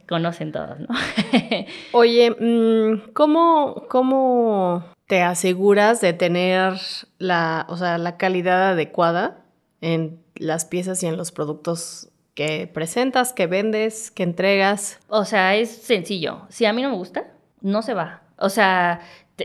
conocen 0.08 0.52
todos, 0.52 0.80
¿no? 0.80 0.88
Oye, 1.92 2.32
mm, 2.32 3.12
¿cómo, 3.14 3.84
¿cómo 3.90 4.86
te 5.08 5.22
aseguras 5.22 6.02
de 6.02 6.14
tener 6.14 6.74
la, 7.18 7.66
o 7.70 7.78
sea, 7.78 7.98
la 7.98 8.18
calidad 8.18 8.70
adecuada 8.70 9.42
en 9.82 10.20
las 10.36 10.66
piezas 10.66 11.04
y 11.04 11.08
en 11.08 11.18
los 11.18 11.32
productos 11.32 12.09
que 12.40 12.70
presentas, 12.74 13.34
que 13.34 13.48
vendes, 13.48 14.12
que 14.12 14.24
entregas? 14.24 14.98
O 15.10 15.26
sea, 15.26 15.58
es 15.58 15.70
sencillo. 15.70 16.44
Si 16.48 16.66
a 16.66 16.72
mí 16.72 16.82
no 16.82 16.90
me 16.90 16.96
gusta, 16.96 17.28
no 17.60 17.82
se 17.82 17.94
va. 17.94 18.22
O 18.38 18.48
sea, 18.48 19.02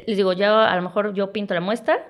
les 0.07 0.17
digo, 0.17 0.33
yo 0.33 0.61
a 0.61 0.77
lo 0.77 0.83
mejor 0.83 1.13
yo 1.13 1.33
pinto 1.33 1.55
la 1.55 1.61
muestra, 1.61 2.07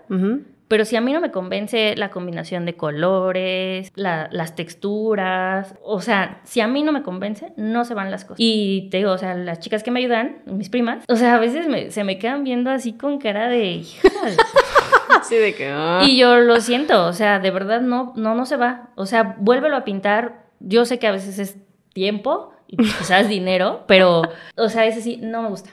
pero 0.68 0.85
si 0.85 0.97
a 0.97 1.01
mí 1.01 1.11
no 1.14 1.23
me 1.23 1.31
convence 1.31 1.97
la 1.97 2.11
combinación 2.11 2.66
de 2.66 2.75
colores, 2.75 3.92
las 3.94 4.55
texturas, 4.57 5.75
o 5.83 6.03
sea, 6.03 6.42
si 6.44 6.61
a 6.61 6.68
mí 6.68 6.83
no 6.83 6.92
me 6.92 7.03
convence, 7.03 7.55
no 7.57 7.87
se 7.87 7.94
van 7.94 8.11
las 8.11 8.27
cosas. 8.27 8.37
Y 8.40 8.90
te 8.90 8.99
digo, 8.99 9.12
o 9.12 9.18
sea, 9.18 9.35
las 9.35 9.61
chicas 9.61 9.83
que 9.83 9.90
me 9.90 10.01
ayudan, 10.01 10.42
mis 10.44 10.68
primas, 10.68 11.03
o 11.09 11.16
sea, 11.16 11.37
a 11.37 11.38
veces 11.38 11.94
se 11.94 12.05
me 12.05 12.18
quedan 12.18 12.44
viendo 12.44 12.70
así 12.70 12.92
con 12.92 13.18
cara 13.18 13.49
de... 13.49 13.87
Así 15.18 15.37
de 15.37 15.55
que... 15.55 15.70
Ah. 15.70 16.03
Y 16.03 16.18
yo 16.18 16.37
lo 16.40 16.61
siento, 16.61 17.07
o 17.07 17.12
sea, 17.14 17.38
de 17.38 17.51
verdad 17.51 17.81
no, 17.81 18.12
no, 18.16 18.35
no 18.35 18.44
se 18.44 18.57
va. 18.57 18.90
O 18.97 19.07
sea, 19.07 19.37
vuélvelo 19.38 19.77
a 19.77 19.85
pintar. 19.85 20.44
Yo 20.66 20.85
sé 20.85 20.98
que 20.98 21.07
a 21.07 21.12
veces 21.12 21.38
es 21.38 21.57
tiempo 21.92 22.53
y 22.66 22.77
quizás 22.77 23.29
dinero, 23.29 23.85
pero, 23.87 24.22
o 24.57 24.68
sea, 24.68 24.87
ese 24.87 25.00
sí, 25.00 25.18
no 25.22 25.42
me 25.42 25.48
gusta. 25.48 25.70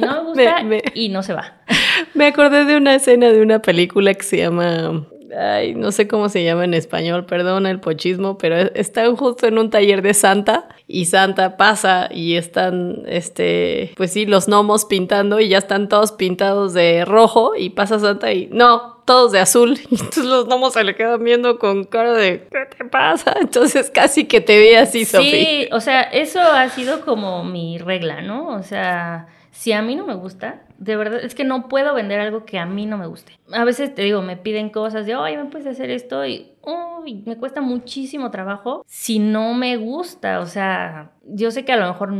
No 0.00 0.24
me 0.24 0.28
gusta 0.28 0.56
y 0.94 1.08
no 1.08 1.22
se 1.22 1.34
va. 1.34 1.60
Me 2.14 2.26
acordé 2.26 2.64
de 2.64 2.76
una 2.76 2.94
escena 2.94 3.30
de 3.30 3.42
una 3.42 3.60
película 3.60 4.12
que 4.14 4.22
se 4.22 4.38
llama 4.38 5.06
ay, 5.36 5.74
no 5.74 5.92
sé 5.92 6.08
cómo 6.08 6.28
se 6.28 6.44
llama 6.44 6.64
en 6.64 6.74
español, 6.74 7.26
perdón 7.26 7.66
el 7.66 7.80
pochismo, 7.80 8.38
pero 8.38 8.56
están 8.56 9.16
justo 9.16 9.46
en 9.46 9.58
un 9.58 9.70
taller 9.70 10.02
de 10.02 10.14
Santa 10.14 10.68
y 10.86 11.06
Santa 11.06 11.56
pasa 11.56 12.08
y 12.12 12.36
están, 12.36 13.02
este, 13.06 13.92
pues 13.96 14.12
sí, 14.12 14.26
los 14.26 14.46
gnomos 14.46 14.84
pintando 14.84 15.40
y 15.40 15.48
ya 15.48 15.58
están 15.58 15.88
todos 15.88 16.12
pintados 16.12 16.74
de 16.74 17.04
rojo 17.04 17.54
y 17.56 17.70
pasa 17.70 17.98
Santa 17.98 18.32
y 18.32 18.48
no, 18.52 18.96
todos 19.06 19.32
de 19.32 19.38
azul. 19.38 19.78
Y 19.90 19.94
entonces 19.94 20.24
los 20.24 20.46
gnomos 20.46 20.74
se 20.74 20.84
le 20.84 20.94
quedan 20.94 21.24
viendo 21.24 21.58
con 21.58 21.84
cara 21.84 22.12
de, 22.12 22.46
¿qué 22.50 22.66
te 22.76 22.84
pasa? 22.84 23.34
Entonces 23.40 23.90
casi 23.90 24.26
que 24.26 24.42
te 24.42 24.58
vi 24.58 24.74
así, 24.74 25.06
Sofía. 25.06 25.30
Sí, 25.30 25.68
o 25.72 25.80
sea, 25.80 26.02
eso 26.02 26.40
ha 26.40 26.68
sido 26.68 27.00
como 27.00 27.44
mi 27.44 27.78
regla, 27.78 28.20
¿no? 28.20 28.48
O 28.48 28.62
sea, 28.62 29.28
si 29.56 29.72
a 29.72 29.80
mí 29.80 29.96
no 29.96 30.04
me 30.04 30.12
gusta, 30.12 30.64
de 30.76 30.96
verdad, 30.96 31.24
es 31.24 31.34
que 31.34 31.42
no 31.42 31.66
puedo 31.66 31.94
vender 31.94 32.20
algo 32.20 32.44
que 32.44 32.58
a 32.58 32.66
mí 32.66 32.84
no 32.84 32.98
me 32.98 33.06
guste. 33.06 33.38
A 33.52 33.64
veces 33.64 33.94
te 33.94 34.02
digo, 34.02 34.20
me 34.20 34.36
piden 34.36 34.68
cosas 34.68 35.06
de, 35.06 35.16
oye, 35.16 35.38
¿me 35.38 35.46
puedes 35.46 35.66
hacer 35.66 35.88
esto? 35.88 36.26
Y 36.26 36.52
uy, 36.62 37.22
me 37.24 37.38
cuesta 37.38 37.62
muchísimo 37.62 38.30
trabajo 38.30 38.84
si 38.86 39.18
no 39.18 39.54
me 39.54 39.78
gusta. 39.78 40.40
O 40.40 40.46
sea, 40.46 41.12
yo 41.24 41.50
sé 41.50 41.64
que 41.64 41.72
a 41.72 41.78
lo 41.78 41.86
mejor... 41.86 42.12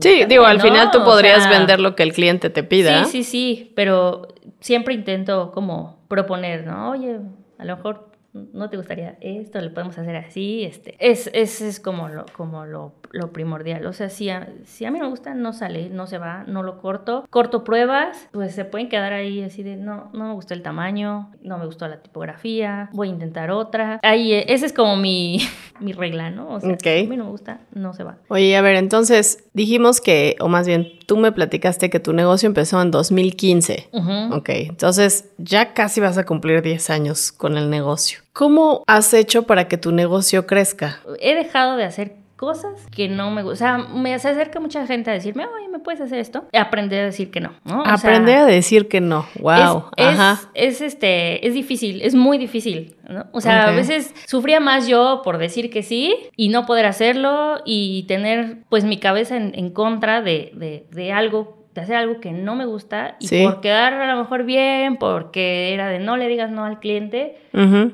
Sí, 0.00 0.24
digo, 0.28 0.44
al 0.44 0.60
final 0.60 0.92
tú 0.92 1.02
podrías 1.02 1.50
vender 1.50 1.80
lo 1.80 1.96
que 1.96 2.04
el 2.04 2.12
cliente 2.12 2.50
te 2.50 2.62
pida. 2.62 3.04
Sí, 3.04 3.10
sí, 3.10 3.24
sí, 3.24 3.72
pero 3.74 4.28
siempre 4.60 4.94
intento 4.94 5.50
como 5.50 5.98
proponer, 6.06 6.64
¿no? 6.64 6.92
Oye, 6.92 7.18
a 7.58 7.64
lo 7.64 7.76
mejor 7.76 8.09
no 8.32 8.70
te 8.70 8.76
gustaría 8.76 9.16
esto, 9.20 9.60
le 9.60 9.70
podemos 9.70 9.98
hacer 9.98 10.16
así, 10.16 10.64
este, 10.64 10.94
es, 11.00 11.28
es, 11.32 11.60
es 11.60 11.80
como, 11.80 12.08
lo, 12.08 12.26
como 12.36 12.64
lo, 12.64 12.92
lo, 13.10 13.32
primordial, 13.32 13.86
o 13.86 13.92
sea, 13.92 14.08
si 14.08 14.30
a, 14.30 14.48
si 14.64 14.84
a 14.84 14.90
mí 14.90 15.00
me 15.00 15.08
gusta, 15.08 15.34
no 15.34 15.52
sale, 15.52 15.90
no 15.90 16.06
se 16.06 16.18
va, 16.18 16.44
no 16.46 16.62
lo 16.62 16.78
corto, 16.78 17.26
corto 17.30 17.64
pruebas, 17.64 18.28
pues 18.32 18.54
se 18.54 18.64
pueden 18.64 18.88
quedar 18.88 19.12
ahí 19.12 19.42
así 19.42 19.62
de, 19.62 19.76
no, 19.76 20.10
no 20.12 20.28
me 20.28 20.34
gustó 20.34 20.54
el 20.54 20.62
tamaño, 20.62 21.32
no 21.42 21.58
me 21.58 21.66
gustó 21.66 21.88
la 21.88 22.02
tipografía, 22.02 22.88
voy 22.92 23.08
a 23.08 23.12
intentar 23.12 23.50
otra, 23.50 23.98
ahí, 24.02 24.32
eh, 24.32 24.44
esa 24.48 24.66
es 24.66 24.72
como 24.72 24.96
mi, 24.96 25.40
mi 25.80 25.92
regla, 25.92 26.30
¿no? 26.30 26.54
O 26.54 26.60
sea, 26.60 26.76
si 26.78 26.88
a 26.88 27.08
mí 27.08 27.16
no 27.16 27.24
me 27.24 27.30
gusta, 27.30 27.60
no 27.72 27.94
se 27.94 28.04
va. 28.04 28.18
Oye, 28.28 28.56
a 28.56 28.62
ver, 28.62 28.76
entonces, 28.76 29.48
dijimos 29.54 30.00
que, 30.00 30.36
o 30.38 30.48
más 30.48 30.66
bien, 30.66 30.99
tú 31.10 31.16
me 31.16 31.32
platicaste 31.32 31.90
que 31.90 31.98
tu 31.98 32.12
negocio 32.12 32.46
empezó 32.46 32.80
en 32.80 32.92
2015. 32.92 33.88
Ok, 34.30 34.48
entonces 34.50 35.24
ya 35.38 35.74
casi 35.74 36.00
vas 36.00 36.16
a 36.18 36.24
cumplir 36.24 36.62
10 36.62 36.88
años 36.90 37.32
con 37.32 37.58
el 37.58 37.68
negocio. 37.68 38.20
¿Cómo 38.32 38.84
has 38.86 39.12
hecho 39.12 39.42
para 39.42 39.66
que 39.66 39.76
tu 39.76 39.90
negocio 39.90 40.46
crezca? 40.46 41.00
He 41.18 41.34
dejado 41.34 41.76
de 41.76 41.82
hacer 41.82 42.19
cosas 42.40 42.86
que 42.90 43.06
no 43.06 43.30
me 43.30 43.42
gustan. 43.42 43.82
O 43.82 43.84
sea, 43.84 43.94
me 43.94 44.14
acerca 44.14 44.60
mucha 44.60 44.86
gente 44.86 45.10
a 45.10 45.12
decirme, 45.12 45.44
oye, 45.44 45.68
¿me 45.68 45.78
puedes 45.78 46.00
hacer 46.00 46.20
esto? 46.20 46.46
Aprender 46.58 47.02
a 47.02 47.04
decir 47.04 47.30
que 47.30 47.38
no. 47.38 47.52
Aprender 47.66 48.38
a 48.38 48.46
decir 48.46 48.88
que 48.88 49.02
no. 49.02 49.26
Wow. 49.38 49.90
Es, 49.94 50.06
Ajá. 50.06 50.40
Es, 50.54 50.80
este, 50.80 51.46
es 51.46 51.52
difícil, 51.52 52.00
es 52.00 52.14
muy 52.14 52.38
difícil. 52.38 52.96
¿no? 53.06 53.26
O 53.32 53.42
sea, 53.42 53.68
a 53.68 53.72
veces 53.72 54.14
sufría 54.26 54.58
más 54.58 54.88
yo 54.88 55.20
por 55.22 55.36
decir 55.36 55.68
que 55.68 55.82
sí 55.82 56.16
y 56.34 56.48
no 56.48 56.64
poder 56.64 56.86
hacerlo 56.86 57.60
y 57.66 58.04
tener 58.04 58.60
pues 58.70 58.84
mi 58.84 58.96
cabeza 58.96 59.36
en, 59.36 59.52
en 59.54 59.68
contra 59.68 60.22
de, 60.22 60.52
de, 60.54 60.86
de 60.90 61.12
algo 61.12 61.59
de 61.74 61.80
hacer 61.80 61.96
algo 61.96 62.20
que 62.20 62.32
no 62.32 62.56
me 62.56 62.66
gusta 62.66 63.16
y 63.20 63.44
por 63.44 63.60
quedar 63.60 63.94
a 63.94 64.12
lo 64.12 64.20
mejor 64.20 64.44
bien, 64.44 64.96
porque 64.96 65.72
era 65.72 65.88
de 65.88 66.00
no 66.00 66.16
le 66.16 66.26
digas 66.26 66.50
no 66.50 66.64
al 66.64 66.80
cliente, 66.80 67.38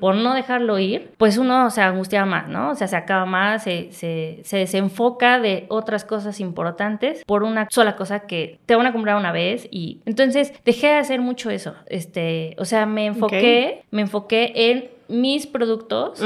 por 0.00 0.14
no 0.14 0.34
dejarlo 0.34 0.78
ir, 0.78 1.12
pues 1.18 1.38
uno 1.38 1.70
se 1.70 1.82
angustia 1.82 2.24
más, 2.24 2.48
¿no? 2.48 2.70
O 2.70 2.74
sea, 2.74 2.88
se 2.88 2.96
acaba 2.96 3.26
más, 3.26 3.64
se, 3.64 3.90
se, 3.92 4.40
se, 4.44 4.58
desenfoca 4.58 5.40
de 5.40 5.66
otras 5.68 6.04
cosas 6.04 6.40
importantes 6.40 7.22
por 7.26 7.42
una 7.42 7.66
sola 7.70 7.96
cosa 7.96 8.20
que 8.20 8.58
te 8.66 8.74
van 8.76 8.86
a 8.86 8.92
comprar 8.92 9.16
una 9.16 9.32
vez 9.32 9.68
y 9.70 10.00
entonces 10.06 10.52
dejé 10.64 10.88
de 10.88 10.96
hacer 10.96 11.20
mucho 11.20 11.50
eso, 11.50 11.74
este, 11.86 12.54
o 12.58 12.64
sea, 12.64 12.86
me 12.86 13.06
enfoqué, 13.06 13.84
me 13.90 14.02
enfoqué 14.02 14.52
en 14.54 14.90
mis 15.08 15.46
productos. 15.46 16.22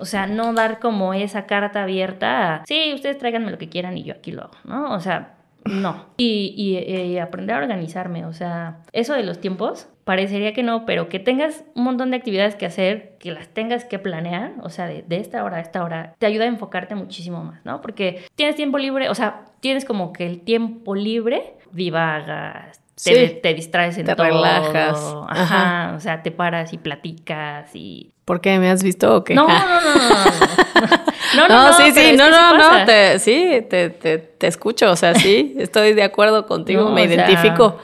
O 0.00 0.04
sea, 0.04 0.28
no 0.28 0.52
dar 0.52 0.78
como 0.78 1.12
esa 1.12 1.46
carta 1.46 1.82
abierta 1.82 2.54
a, 2.54 2.66
sí, 2.66 2.92
ustedes 2.94 3.18
tráiganme 3.18 3.50
lo 3.50 3.58
que 3.58 3.68
quieran 3.68 3.98
y 3.98 4.04
yo 4.04 4.14
aquí 4.14 4.30
lo 4.30 4.42
hago, 4.42 4.54
¿no? 4.62 4.94
O 4.94 5.00
sea, 5.00 5.37
no. 5.68 6.06
Y, 6.16 6.76
eh, 6.76 7.20
aprender 7.20 7.56
a 7.56 7.58
organizarme, 7.58 8.26
o 8.26 8.32
sea, 8.32 8.80
eso 8.92 9.14
de 9.14 9.22
los 9.22 9.40
tiempos, 9.40 9.88
parecería 10.04 10.52
que 10.54 10.62
no, 10.62 10.86
pero 10.86 11.08
que 11.08 11.18
tengas 11.18 11.64
un 11.74 11.84
montón 11.84 12.10
de 12.10 12.16
actividades 12.16 12.56
que 12.56 12.66
hacer, 12.66 13.16
que 13.18 13.30
las 13.30 13.48
tengas 13.48 13.84
que 13.84 13.98
planear, 13.98 14.54
o 14.62 14.70
sea, 14.70 14.86
de, 14.86 15.04
esta 15.10 15.44
hora 15.44 15.58
a 15.58 15.60
esta 15.60 15.84
hora, 15.84 16.14
te 16.18 16.26
ayuda 16.26 16.44
a 16.44 16.48
enfocarte 16.48 16.94
muchísimo 16.94 17.44
más, 17.44 17.64
¿no? 17.64 17.80
Porque 17.80 18.24
tienes 18.34 18.56
tiempo 18.56 18.78
libre, 18.78 19.08
o 19.08 19.14
sea, 19.14 19.44
tienes 19.60 19.84
como 19.84 20.12
que 20.12 20.26
el 20.26 20.40
tiempo 20.40 20.94
libre, 20.94 21.54
divagas, 21.72 22.80
te, 23.04 23.54
distraes 23.54 23.98
en 23.98 24.06
te 24.06 24.14
todo. 24.14 24.26
relajas. 24.26 25.14
Ajá, 25.28 25.94
o 25.96 26.00
sea, 26.00 26.22
te 26.22 26.30
paras 26.30 26.72
y 26.72 26.78
platicas 26.78 27.74
y... 27.74 28.12
¿Por 28.28 28.42
qué? 28.42 28.58
¿Me 28.58 28.68
has 28.68 28.82
visto 28.82 29.16
o 29.16 29.24
qué? 29.24 29.34
No, 29.34 29.48
no, 29.48 29.58
no, 29.58 29.80
no, 29.80 29.94
no. 29.94 31.48
No, 31.48 31.48
no, 31.48 31.72
sí, 31.78 31.92
sí, 31.92 32.14
no, 32.14 32.28
no, 32.28 32.58
no, 32.58 32.84
te, 32.84 33.18
sí, 33.20 33.64
te, 33.70 33.88
te, 33.88 34.18
te, 34.18 34.46
escucho, 34.46 34.90
o 34.90 34.96
sea, 34.96 35.14
sí, 35.14 35.54
estoy 35.58 35.94
de 35.94 36.02
acuerdo 36.02 36.44
contigo, 36.46 36.90
me 36.90 37.04
identifico. 37.04 37.78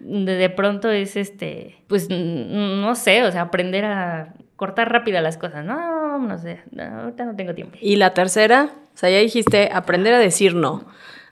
de, 0.00 0.50
pronto 0.50 0.90
es 0.90 1.16
este, 1.16 1.78
pues, 1.86 2.10
no 2.10 2.94
sé, 2.94 3.24
o 3.24 3.32
sea, 3.32 3.40
aprender 3.40 3.86
a 3.86 4.34
cortar 4.56 4.92
rápido 4.92 5.18
las 5.22 5.38
cosas, 5.38 5.64
no, 5.64 6.18
no 6.18 6.36
sé, 6.36 6.60
ahorita 6.78 7.24
no 7.24 7.34
tengo 7.34 7.54
tiempo. 7.54 7.78
¿Y 7.80 7.96
la 7.96 8.12
tercera? 8.12 8.68
O 8.94 8.98
sea, 8.98 9.08
ya 9.08 9.20
dijiste 9.20 9.70
aprender 9.72 10.12
a 10.12 10.18
decir 10.18 10.54
no 10.54 10.84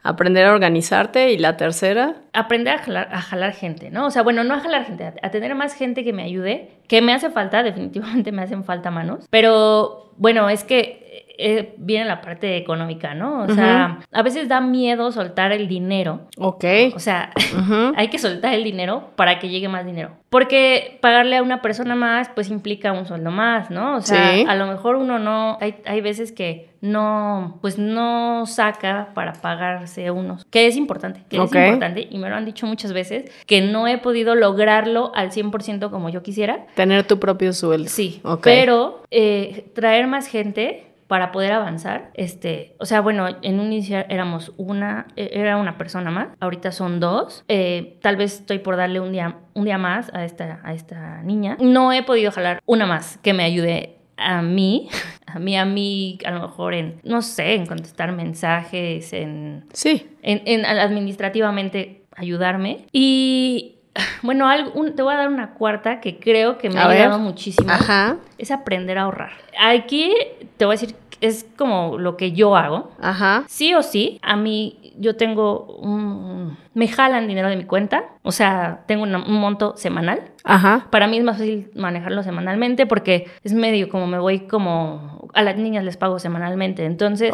aprender 0.05 0.47
a 0.47 0.53
organizarte 0.53 1.33
y 1.33 1.38
la 1.38 1.57
tercera. 1.57 2.14
Aprender 2.33 2.75
a 2.75 2.79
jalar, 2.79 3.09
a 3.11 3.21
jalar 3.21 3.53
gente, 3.53 3.90
¿no? 3.90 4.07
O 4.07 4.11
sea, 4.11 4.23
bueno, 4.23 4.45
no 4.45 4.55
a 4.55 4.61
jalar 4.61 4.85
gente, 4.85 5.12
a, 5.21 5.31
tener 5.31 5.55
más 5.55 5.75
gente 5.75 6.05
que 6.05 6.12
me 6.12 6.23
ayude, 6.23 6.71
que 6.87 7.03
me 7.03 7.12
hace 7.12 7.31
falta, 7.31 7.62
definitivamente 7.62 8.31
me 8.31 8.43
hacen 8.43 8.62
falta 8.62 8.90
manos, 8.90 9.27
pero 9.31 10.12
bueno, 10.19 10.49
es 10.49 10.62
que 10.62 11.04
eh, 11.37 11.75
viene 11.79 12.05
la 12.05 12.20
parte 12.20 12.57
económica, 12.57 13.14
¿no? 13.14 13.42
O 13.42 13.49
sea, 13.53 14.01
a 14.12 14.23
veces 14.23 14.49
da 14.49 14.61
miedo 14.61 15.11
soltar 15.11 15.53
el 15.53 15.66
dinero. 15.66 16.29
Ok. 16.37 16.64
O 16.94 17.01
sea, 17.01 17.33
hay 17.97 18.09
que 18.09 18.18
soltar 18.18 18.55
el 18.55 18.62
dinero 18.62 19.11
para 19.16 19.38
que 19.38 19.49
llegue 19.49 19.68
más 19.68 19.85
dinero. 19.85 20.12
Porque 20.31 20.99
pagarle 21.01 21.37
a 21.37 21.42
una 21.42 21.62
persona 21.62 21.94
más, 21.94 22.29
pues 22.29 22.51
implica 22.51 22.92
un 22.92 23.07
sueldo 23.07 23.31
más, 23.31 23.70
¿no? 23.70 23.97
O 23.97 24.01
sea, 24.01 24.33
a 24.49 24.55
lo 24.57 24.66
mejor 24.66 24.97
uno 24.97 25.18
no, 25.18 25.59
hay, 25.61 25.77
hay 25.87 26.01
veces 26.01 26.33
que 26.33 26.70
no, 26.81 27.59
pues 27.62 27.79
no 27.79 28.44
saca 28.47 29.11
para 29.14 29.33
pagarse 29.33 30.11
unos, 30.11 30.44
que 30.51 30.66
es 30.66 30.77
importante, 30.77 31.23
que 31.31 31.37
es 31.37 31.42
importante, 31.42 32.07
y 32.11 32.18
me 32.18 32.29
lo 32.29 32.37
han 32.37 32.44
dicho 32.44 32.66
muchas 32.66 32.92
veces, 32.92 33.31
que 33.47 33.62
no 33.62 33.88
he 33.88 33.99
podido 33.99 34.35
lograrlo 34.35 35.11
al 35.14 35.31
100% 35.31 35.90
como 35.90 36.11
yo 36.11 36.23
quisiera. 36.23 36.66
Tener 36.75 37.07
tu 37.07 37.18
propio 37.18 37.53
sueldo. 37.53 37.88
Sí, 37.88 38.20
pero 38.42 39.03
eh, 39.11 39.70
traer 39.75 40.07
más 40.09 40.27
gente 40.27 40.94
para 41.07 41.33
poder 41.33 41.53
avanzar, 41.53 42.11
este, 42.14 42.75
o 42.79 42.87
sea, 42.87 43.01
bueno, 43.01 43.27
en 43.43 43.61
un 43.61 43.67
inicio 43.67 44.05
éramos 44.09 44.53
una, 44.57 45.07
e, 45.17 45.31
era 45.33 45.57
una 45.57 45.77
persona 45.77 46.11
más, 46.11 46.29
ahorita 46.40 46.73
son 46.73 47.01
dos, 47.01 47.45
eh, 47.49 47.99
tal 48.03 48.17
vez 48.17 48.40
estoy 48.40 48.59
por 48.59 48.77
darle 48.77 49.01
un 49.01 49.12
día, 49.12 49.38
un 49.55 49.64
día 49.64 49.79
más 49.79 50.12
a 50.14 50.25
esta, 50.25 50.61
a 50.64 50.73
esta 50.73 51.23
niña. 51.23 51.57
No 51.61 51.93
he 51.93 52.03
podido 52.03 52.33
jalar 52.33 52.62
una 52.67 52.87
más 52.87 53.19
que 53.19 53.35
me 53.35 53.45
ayude 53.45 53.99
a 54.17 54.43
mí, 54.43 54.88
a 55.27 55.38
mí, 55.38 55.57
a 55.57 55.64
mí, 55.64 56.19
a 56.25 56.31
lo 56.31 56.40
mejor 56.40 56.75
en, 56.75 57.01
no 57.05 57.23
sé, 57.23 57.55
en 57.55 57.67
contestar 57.67 58.12
mensajes, 58.12 59.12
en... 59.12 59.67
Sí. 59.73 60.09
En, 60.23 60.43
en 60.47 60.64
administrativamente 60.64 62.05
ayudarme. 62.17 62.87
Y 62.93 63.77
bueno, 64.23 64.49
te 64.95 65.03
voy 65.03 65.15
a 65.15 65.19
dar 65.19 65.29
una 65.29 65.55
cuarta 65.55 66.01
que 66.01 66.19
creo 66.19 66.59
que 66.59 66.71
me 66.71 66.81
ha 66.81 66.89
ayudado 66.89 67.19
muchísimo. 67.19 67.71
Ajá. 67.71 68.17
Es 68.39 68.51
aprender 68.51 68.99
a 68.99 69.03
ahorrar. 69.03 69.33
Aquí 69.59 70.13
te 70.57 70.65
voy 70.65 70.77
a 70.77 70.79
decir, 70.79 70.97
es 71.21 71.47
como 71.57 71.99
lo 71.99 72.17
que 72.17 72.33
yo 72.33 72.57
hago. 72.57 72.91
Ajá. 73.01 73.45
Sí 73.49 73.75
o 73.75 73.83
sí, 73.83 74.19
a 74.23 74.37
mí 74.37 74.93
yo 74.99 75.17
tengo 75.17 75.77
un... 75.81 76.57
Me 76.75 76.89
jalan 76.89 77.29
dinero 77.29 77.49
de 77.49 77.57
mi 77.57 77.65
cuenta, 77.65 78.05
o 78.23 78.33
sea, 78.33 78.83
tengo 78.87 79.05
un 79.05 79.41
monto 79.41 79.77
semanal. 79.77 80.23
Ajá. 80.43 80.87
Para 80.91 81.07
mí 81.07 81.17
es 81.19 81.25
más 81.25 81.39
fácil 81.39 81.71
manejarlo 81.75 82.23
semanalmente 82.23 82.87
porque 82.87 83.29
es 83.43 83.53
medio 83.53 83.89
como 83.89 84.07
me 84.07 84.19
voy 84.19 84.41
como... 84.41 85.13
A 85.35 85.42
las 85.42 85.57
niñas 85.57 85.85
les 85.85 85.97
pago 85.97 86.18
semanalmente, 86.18 86.85
entonces 86.85 87.33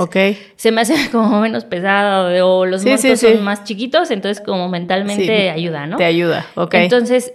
se 0.57 0.73
me 0.73 0.81
hace 0.81 0.95
como 1.13 1.41
menos 1.41 1.65
pesado 1.65 2.29
o 2.47 2.67
los 2.67 2.85
montos 2.85 3.21
son 3.21 3.43
más 3.43 3.65
chiquitos, 3.65 4.11
entonces 4.11 4.43
como 4.45 4.69
mentalmente 4.69 5.51
ayuda, 5.51 5.87
¿no? 5.87 5.97
Te 5.97 6.05
ayuda, 6.05 6.47
ok. 6.55 6.75
Entonces, 6.75 7.35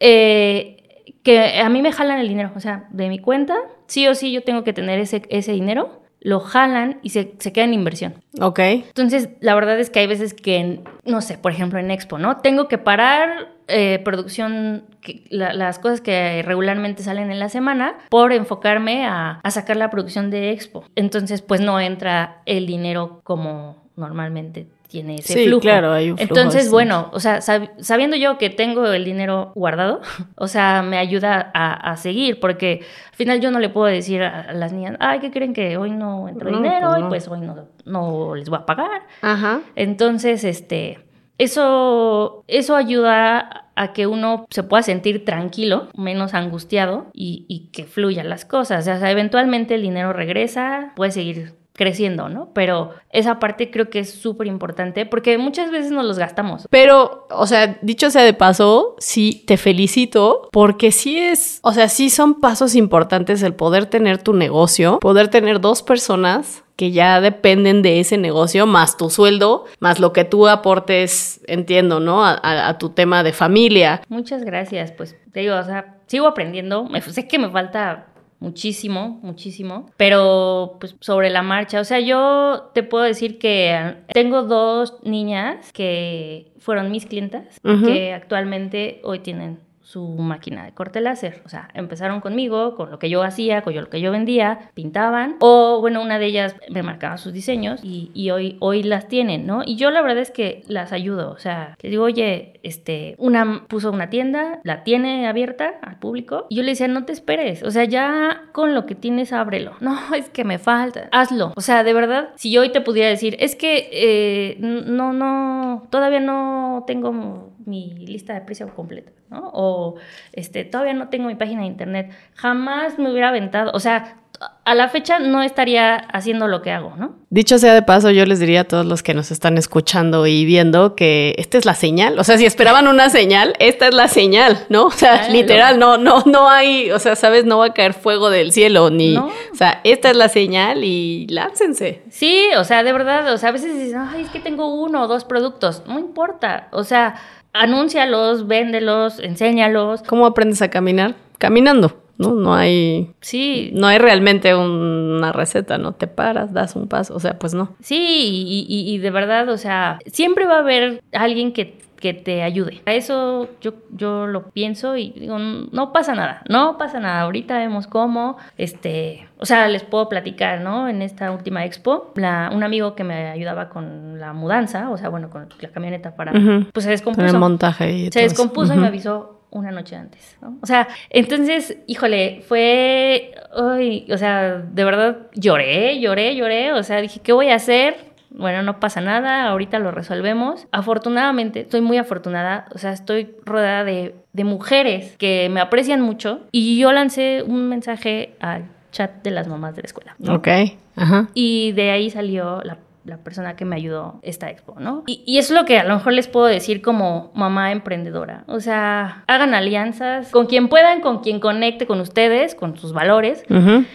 eh, 0.00 0.76
que 1.22 1.60
a 1.60 1.68
mí 1.68 1.82
me 1.82 1.92
jalan 1.92 2.18
el 2.18 2.28
dinero, 2.28 2.52
o 2.54 2.60
sea, 2.60 2.86
de 2.90 3.08
mi 3.08 3.18
cuenta, 3.18 3.56
sí 3.86 4.06
o 4.06 4.14
sí 4.14 4.32
yo 4.32 4.42
tengo 4.42 4.64
que 4.64 4.72
tener 4.72 4.98
ese, 5.00 5.22
ese 5.28 5.52
dinero 5.52 6.05
lo 6.26 6.40
jalan 6.40 6.98
y 7.04 7.10
se, 7.10 7.36
se 7.38 7.52
queda 7.52 7.66
en 7.66 7.72
inversión. 7.72 8.14
Ok. 8.40 8.58
Entonces, 8.58 9.28
la 9.40 9.54
verdad 9.54 9.78
es 9.78 9.90
que 9.90 10.00
hay 10.00 10.08
veces 10.08 10.34
que, 10.34 10.80
no 11.04 11.20
sé, 11.20 11.38
por 11.38 11.52
ejemplo 11.52 11.78
en 11.78 11.92
Expo, 11.92 12.18
¿no? 12.18 12.38
Tengo 12.38 12.66
que 12.66 12.78
parar 12.78 13.54
eh, 13.68 14.00
producción, 14.04 14.86
las 15.30 15.78
cosas 15.78 16.00
que 16.00 16.42
regularmente 16.42 17.04
salen 17.04 17.30
en 17.30 17.38
la 17.38 17.48
semana, 17.48 17.96
por 18.10 18.32
enfocarme 18.32 19.06
a, 19.06 19.38
a 19.40 19.50
sacar 19.52 19.76
la 19.76 19.88
producción 19.88 20.30
de 20.30 20.50
Expo. 20.50 20.84
Entonces, 20.96 21.42
pues 21.42 21.60
no 21.60 21.78
entra 21.78 22.42
el 22.44 22.66
dinero 22.66 23.20
como 23.22 23.86
normalmente 23.94 24.66
tiene 24.88 25.16
ese 25.16 25.34
sí, 25.34 25.50
claro, 25.60 25.92
hay 25.92 26.10
un 26.10 26.16
flujo 26.16 26.34
Entonces, 26.34 26.70
bueno, 26.70 27.10
o 27.12 27.20
sea, 27.20 27.40
sabiendo 27.40 28.16
yo 28.16 28.38
que 28.38 28.50
tengo 28.50 28.86
el 28.86 29.04
dinero 29.04 29.52
guardado, 29.54 30.00
o 30.36 30.48
sea, 30.48 30.82
me 30.82 30.98
ayuda 30.98 31.50
a, 31.54 31.96
seguir, 31.96 32.40
porque 32.40 32.82
al 33.10 33.16
final 33.16 33.40
yo 33.40 33.50
no 33.50 33.58
le 33.58 33.68
puedo 33.68 33.86
decir 33.86 34.22
a 34.22 34.52
las 34.52 34.72
niñas, 34.72 34.96
ay, 35.00 35.20
¿qué 35.20 35.30
creen 35.30 35.54
que 35.54 35.76
hoy 35.76 35.90
no 35.90 36.28
entró 36.28 36.50
dinero 36.50 36.90
pues 36.90 37.00
y 37.00 37.08
pues 37.08 37.28
hoy 37.28 37.40
no, 37.40 37.68
no 37.84 38.34
les 38.34 38.48
voy 38.48 38.58
a 38.58 38.66
pagar? 38.66 39.02
Ajá. 39.22 39.60
Entonces, 39.74 40.44
este, 40.44 40.98
eso, 41.38 42.44
eso 42.46 42.76
ayuda 42.76 43.70
a 43.74 43.92
que 43.92 44.06
uno 44.06 44.46
se 44.50 44.62
pueda 44.62 44.82
sentir 44.82 45.24
tranquilo, 45.24 45.88
menos 45.94 46.34
angustiado 46.34 47.06
y, 47.12 47.44
y 47.48 47.68
que 47.72 47.84
fluyan 47.84 48.28
las 48.28 48.44
cosas. 48.44 48.88
O 48.88 48.98
sea, 48.98 49.10
eventualmente 49.10 49.74
el 49.74 49.82
dinero 49.82 50.12
regresa, 50.12 50.92
puede 50.96 51.10
seguir 51.10 51.54
creciendo, 51.76 52.28
¿no? 52.28 52.50
Pero 52.52 52.94
esa 53.10 53.38
parte 53.38 53.70
creo 53.70 53.90
que 53.90 54.00
es 54.00 54.12
súper 54.12 54.46
importante 54.46 55.06
porque 55.06 55.38
muchas 55.38 55.70
veces 55.70 55.92
nos 55.92 56.04
los 56.04 56.18
gastamos. 56.18 56.66
Pero, 56.70 57.26
o 57.30 57.46
sea, 57.46 57.78
dicho 57.82 58.10
sea 58.10 58.22
de 58.22 58.34
paso, 58.34 58.96
sí, 58.98 59.44
te 59.46 59.56
felicito 59.56 60.48
porque 60.52 60.92
sí 60.92 61.18
es, 61.18 61.60
o 61.62 61.72
sea, 61.72 61.88
sí 61.88 62.10
son 62.10 62.40
pasos 62.40 62.74
importantes 62.74 63.42
el 63.42 63.54
poder 63.54 63.86
tener 63.86 64.18
tu 64.18 64.32
negocio, 64.32 64.98
poder 65.00 65.28
tener 65.28 65.60
dos 65.60 65.82
personas 65.82 66.64
que 66.76 66.92
ya 66.92 67.20
dependen 67.22 67.80
de 67.80 68.00
ese 68.00 68.18
negocio, 68.18 68.66
más 68.66 68.98
tu 68.98 69.08
sueldo, 69.08 69.64
más 69.80 69.98
lo 69.98 70.12
que 70.12 70.24
tú 70.24 70.46
aportes, 70.46 71.40
entiendo, 71.46 72.00
¿no? 72.00 72.24
A, 72.24 72.76
tu 72.78 72.90
tema 72.90 73.22
de 73.22 73.32
familia. 73.32 74.02
Muchas 74.08 74.44
gracias, 74.44 74.92
pues 74.92 75.16
te 75.32 75.40
digo, 75.40 75.56
o 75.56 75.64
sea, 75.64 75.96
sigo 76.06 76.26
aprendiendo, 76.26 76.86
sé 77.00 77.26
que 77.26 77.38
me 77.38 77.48
falta 77.48 78.08
muchísimo, 78.38 79.18
muchísimo, 79.22 79.86
pero 79.96 80.76
pues 80.80 80.96
sobre 81.00 81.30
la 81.30 81.42
marcha, 81.42 81.80
o 81.80 81.84
sea, 81.84 82.00
yo 82.00 82.70
te 82.74 82.82
puedo 82.82 83.04
decir 83.04 83.38
que 83.38 83.96
tengo 84.12 84.42
dos 84.42 84.98
niñas 85.02 85.72
que 85.72 86.52
fueron 86.58 86.90
mis 86.90 87.06
clientas, 87.06 87.60
que 87.84 88.12
actualmente 88.12 89.00
hoy 89.04 89.20
tienen 89.20 89.65
su 89.86 90.04
máquina 90.08 90.64
de 90.64 90.72
corte 90.72 91.00
láser. 91.00 91.42
O 91.44 91.48
sea, 91.48 91.68
empezaron 91.72 92.20
conmigo, 92.20 92.74
con 92.74 92.90
lo 92.90 92.98
que 92.98 93.08
yo 93.08 93.22
hacía, 93.22 93.62
con 93.62 93.72
lo 93.76 93.88
que 93.88 94.00
yo 94.00 94.10
vendía, 94.10 94.70
pintaban. 94.74 95.36
O, 95.38 95.80
bueno, 95.80 96.02
una 96.02 96.18
de 96.18 96.26
ellas 96.26 96.56
me 96.68 96.82
marcaba 96.82 97.18
sus 97.18 97.32
diseños 97.32 97.80
y, 97.84 98.30
hoy, 98.30 98.56
hoy 98.58 98.82
las 98.82 99.06
tienen, 99.06 99.46
¿no? 99.46 99.62
Y 99.64 99.76
yo 99.76 99.92
la 99.92 100.02
verdad 100.02 100.18
es 100.18 100.32
que 100.32 100.64
las 100.66 100.92
ayudo. 100.92 101.30
O 101.30 101.38
sea, 101.38 101.76
les 101.80 101.90
digo, 101.92 102.02
oye, 102.02 102.58
este, 102.64 103.14
una 103.18 103.64
puso 103.68 103.92
una 103.92 104.10
tienda, 104.10 104.58
la 104.64 104.82
tiene 104.82 105.28
abierta 105.28 105.74
al 105.82 106.00
público. 106.00 106.46
Y 106.48 106.56
yo 106.56 106.64
le 106.64 106.70
decía, 106.70 106.88
no 106.88 107.04
te 107.04 107.12
esperes. 107.12 107.62
O 107.62 107.70
sea, 107.70 107.84
ya 107.84 108.42
con 108.50 108.74
lo 108.74 108.86
que 108.86 108.96
tienes, 108.96 109.32
ábrelo. 109.32 109.72
No, 109.86 109.96
es 110.16 110.28
que 110.30 110.42
me 110.42 110.58
falta. 110.58 111.08
Hazlo. 111.12 111.52
O 111.54 111.60
sea, 111.60 111.84
de 111.84 111.94
verdad, 111.94 112.30
si 112.34 112.50
yo 112.50 112.62
hoy 112.62 112.72
te 112.72 112.80
pudiera 112.80 113.08
decir, 113.08 113.36
es 113.38 113.54
que 113.54 113.88
eh, 113.92 114.56
no, 114.58 115.12
no, 115.12 115.86
todavía 115.90 116.18
no 116.18 116.82
tengo 116.88 117.52
mi 117.66 117.92
lista 117.94 118.32
de 118.34 118.40
precio 118.40 118.72
completa, 118.74 119.12
¿no? 119.28 119.50
O 119.52 119.96
este, 120.32 120.64
todavía 120.64 120.94
no 120.94 121.08
tengo 121.08 121.28
mi 121.28 121.34
página 121.34 121.62
de 121.62 121.66
internet. 121.66 122.12
Jamás 122.34 122.98
me 122.98 123.10
hubiera 123.10 123.28
aventado, 123.28 123.72
o 123.74 123.80
sea, 123.80 124.22
a 124.64 124.74
la 124.74 124.88
fecha 124.88 125.18
no 125.18 125.42
estaría 125.42 125.96
haciendo 125.96 126.48
lo 126.48 126.60
que 126.60 126.72
hago, 126.72 126.94
¿no? 126.96 127.14
Dicho 127.30 127.58
sea 127.58 127.74
de 127.74 127.82
paso, 127.82 128.10
yo 128.10 128.26
les 128.26 128.40
diría 128.40 128.62
a 128.62 128.64
todos 128.64 128.84
los 128.84 129.02
que 129.02 129.14
nos 129.14 129.30
están 129.30 129.58
escuchando 129.58 130.26
y 130.26 130.44
viendo 130.44 130.96
que 130.96 131.34
esta 131.38 131.58
es 131.58 131.64
la 131.64 131.74
señal. 131.74 132.18
O 132.18 132.24
sea, 132.24 132.36
si 132.36 132.46
esperaban 132.46 132.88
una 132.88 133.08
señal, 133.08 133.54
esta 133.58 133.88
es 133.88 133.94
la 133.94 134.08
señal, 134.08 134.64
¿no? 134.68 134.86
O 134.86 134.90
sea, 134.90 135.28
literal, 135.28 135.78
no, 135.78 135.98
no, 135.98 136.22
no 136.26 136.48
hay, 136.48 136.90
o 136.90 136.98
sea, 136.98 137.16
sabes, 137.16 137.44
no 137.44 137.58
va 137.58 137.66
a 137.66 137.74
caer 137.74 137.94
fuego 137.94 138.30
del 138.30 138.52
cielo, 138.52 138.90
ni, 138.90 139.16
o 139.16 139.30
sea, 139.54 139.80
esta 139.84 140.10
es 140.10 140.16
la 140.16 140.28
señal 140.28 140.82
y 140.84 141.26
láncense. 141.28 142.02
Sí, 142.10 142.48
o 142.56 142.64
sea, 142.64 142.82
de 142.82 142.92
verdad, 142.92 143.32
o 143.32 143.38
sea, 143.38 143.50
a 143.50 143.52
veces 143.52 143.78
dicen, 143.78 143.98
ay, 143.98 144.22
es 144.22 144.30
que 144.30 144.40
tengo 144.40 144.74
uno 144.74 145.02
o 145.02 145.06
dos 145.06 145.24
productos, 145.24 145.84
no 145.86 145.98
importa, 145.98 146.68
o 146.72 146.84
sea, 146.84 147.16
anúncialos, 147.60 148.46
véndelos, 148.46 149.20
enséñalos. 149.20 150.02
¿Cómo 150.02 150.26
aprendes 150.26 150.62
a 150.62 150.70
caminar? 150.70 151.14
Caminando. 151.38 152.02
¿no? 152.18 152.32
No 152.32 152.54
hay. 152.54 153.10
Sí. 153.20 153.70
No 153.74 153.86
hay 153.86 153.98
realmente 153.98 154.54
una 154.54 155.32
receta, 155.32 155.78
¿no? 155.78 155.92
Te 155.92 156.06
paras, 156.06 156.52
das 156.52 156.76
un 156.76 156.88
paso, 156.88 157.14
o 157.14 157.20
sea, 157.20 157.38
pues 157.38 157.54
no. 157.54 157.74
Sí, 157.80 157.96
y, 157.98 158.94
y, 158.94 158.98
de 158.98 159.10
verdad, 159.10 159.48
o 159.48 159.58
sea, 159.58 159.98
siempre 160.06 160.46
va 160.46 160.56
a 160.56 160.60
haber 160.60 161.02
alguien 161.12 161.52
que, 161.52 161.78
que 162.00 162.14
te 162.14 162.42
ayude. 162.42 162.82
A 162.86 162.92
eso 162.92 163.48
yo, 163.60 163.74
yo 163.90 164.26
lo 164.26 164.50
pienso 164.50 164.96
y 164.96 165.10
digo, 165.10 165.38
no 165.38 165.92
pasa 165.92 166.14
nada, 166.14 166.42
no 166.48 166.78
pasa 166.78 167.00
nada. 167.00 167.22
Ahorita 167.22 167.58
vemos 167.58 167.86
cómo, 167.86 168.36
este, 168.56 169.28
o 169.38 169.46
sea, 169.46 169.68
les 169.68 169.82
puedo 169.82 170.08
platicar, 170.08 170.60
¿no? 170.60 170.88
En 170.88 171.02
esta 171.02 171.30
última 171.32 171.64
expo, 171.64 172.12
la, 172.16 172.50
un 172.54 172.62
amigo 172.62 172.94
que 172.94 173.04
me 173.04 173.28
ayudaba 173.28 173.68
con 173.68 174.18
la 174.18 174.32
mudanza, 174.32 174.90
o 174.90 174.96
sea, 174.96 175.08
bueno, 175.08 175.30
con 175.30 175.48
la 175.60 175.68
camioneta 175.70 176.14
para, 176.16 176.32
pues 176.72 176.84
se 176.84 176.90
descompuso. 176.90 177.26
El 177.26 177.38
montaje 177.38 177.92
y 177.92 178.10
Se 178.10 178.20
descompuso 178.20 178.74
y 178.74 178.76
me 178.76 178.86
avisó 178.86 179.36
una 179.50 179.70
noche 179.70 179.96
antes, 179.96 180.36
¿no? 180.40 180.58
O 180.62 180.66
sea, 180.66 180.88
entonces, 181.10 181.78
híjole, 181.86 182.42
fue, 182.46 183.32
ay, 183.56 184.06
o 184.12 184.18
sea, 184.18 184.56
de 184.56 184.84
verdad 184.84 185.28
lloré, 185.34 185.98
lloré, 186.00 186.36
lloré, 186.36 186.72
o 186.72 186.82
sea, 186.82 187.00
dije, 187.00 187.20
¿qué 187.20 187.32
voy 187.32 187.48
a 187.48 187.56
hacer? 187.56 188.05
Bueno, 188.30 188.62
no 188.62 188.80
pasa 188.80 189.00
nada, 189.00 189.48
ahorita 189.48 189.78
lo 189.78 189.90
resolvemos. 189.90 190.66
Afortunadamente, 190.72 191.60
estoy 191.60 191.80
muy 191.80 191.98
afortunada, 191.98 192.66
o 192.74 192.78
sea, 192.78 192.92
estoy 192.92 193.34
rodeada 193.44 193.84
de, 193.84 194.14
de 194.32 194.44
mujeres 194.44 195.16
que 195.18 195.48
me 195.50 195.60
aprecian 195.60 196.00
mucho 196.00 196.40
y 196.52 196.78
yo 196.78 196.92
lancé 196.92 197.42
un 197.46 197.68
mensaje 197.68 198.34
al 198.40 198.64
chat 198.92 199.22
de 199.22 199.30
las 199.30 199.48
mamás 199.48 199.76
de 199.76 199.82
la 199.82 199.86
escuela. 199.86 200.16
Ok, 200.28 200.48
ajá. 200.96 201.28
Y 201.34 201.72
de 201.72 201.90
ahí 201.90 202.10
salió 202.10 202.62
la 202.62 202.78
la 203.06 203.18
persona 203.18 203.56
que 203.56 203.64
me 203.64 203.76
ayudó 203.76 204.18
esta 204.22 204.50
expo, 204.50 204.76
¿no? 204.78 205.04
Y, 205.06 205.22
y, 205.26 205.38
es 205.38 205.50
lo 205.50 205.64
que 205.64 205.78
a 205.78 205.84
lo 205.84 205.94
mejor 205.94 206.12
les 206.12 206.28
puedo 206.28 206.46
decir 206.46 206.82
como 206.82 207.30
mamá 207.34 207.72
emprendedora. 207.72 208.44
O 208.48 208.60
sea, 208.60 209.24
hagan 209.26 209.54
alianzas 209.54 210.30
con 210.30 210.46
quien 210.46 210.68
puedan, 210.68 211.00
con 211.00 211.20
quien 211.20 211.40
conecte 211.40 211.86
con 211.86 212.00
ustedes, 212.00 212.54
con 212.54 212.76
sus 212.76 212.92
valores. 212.92 213.44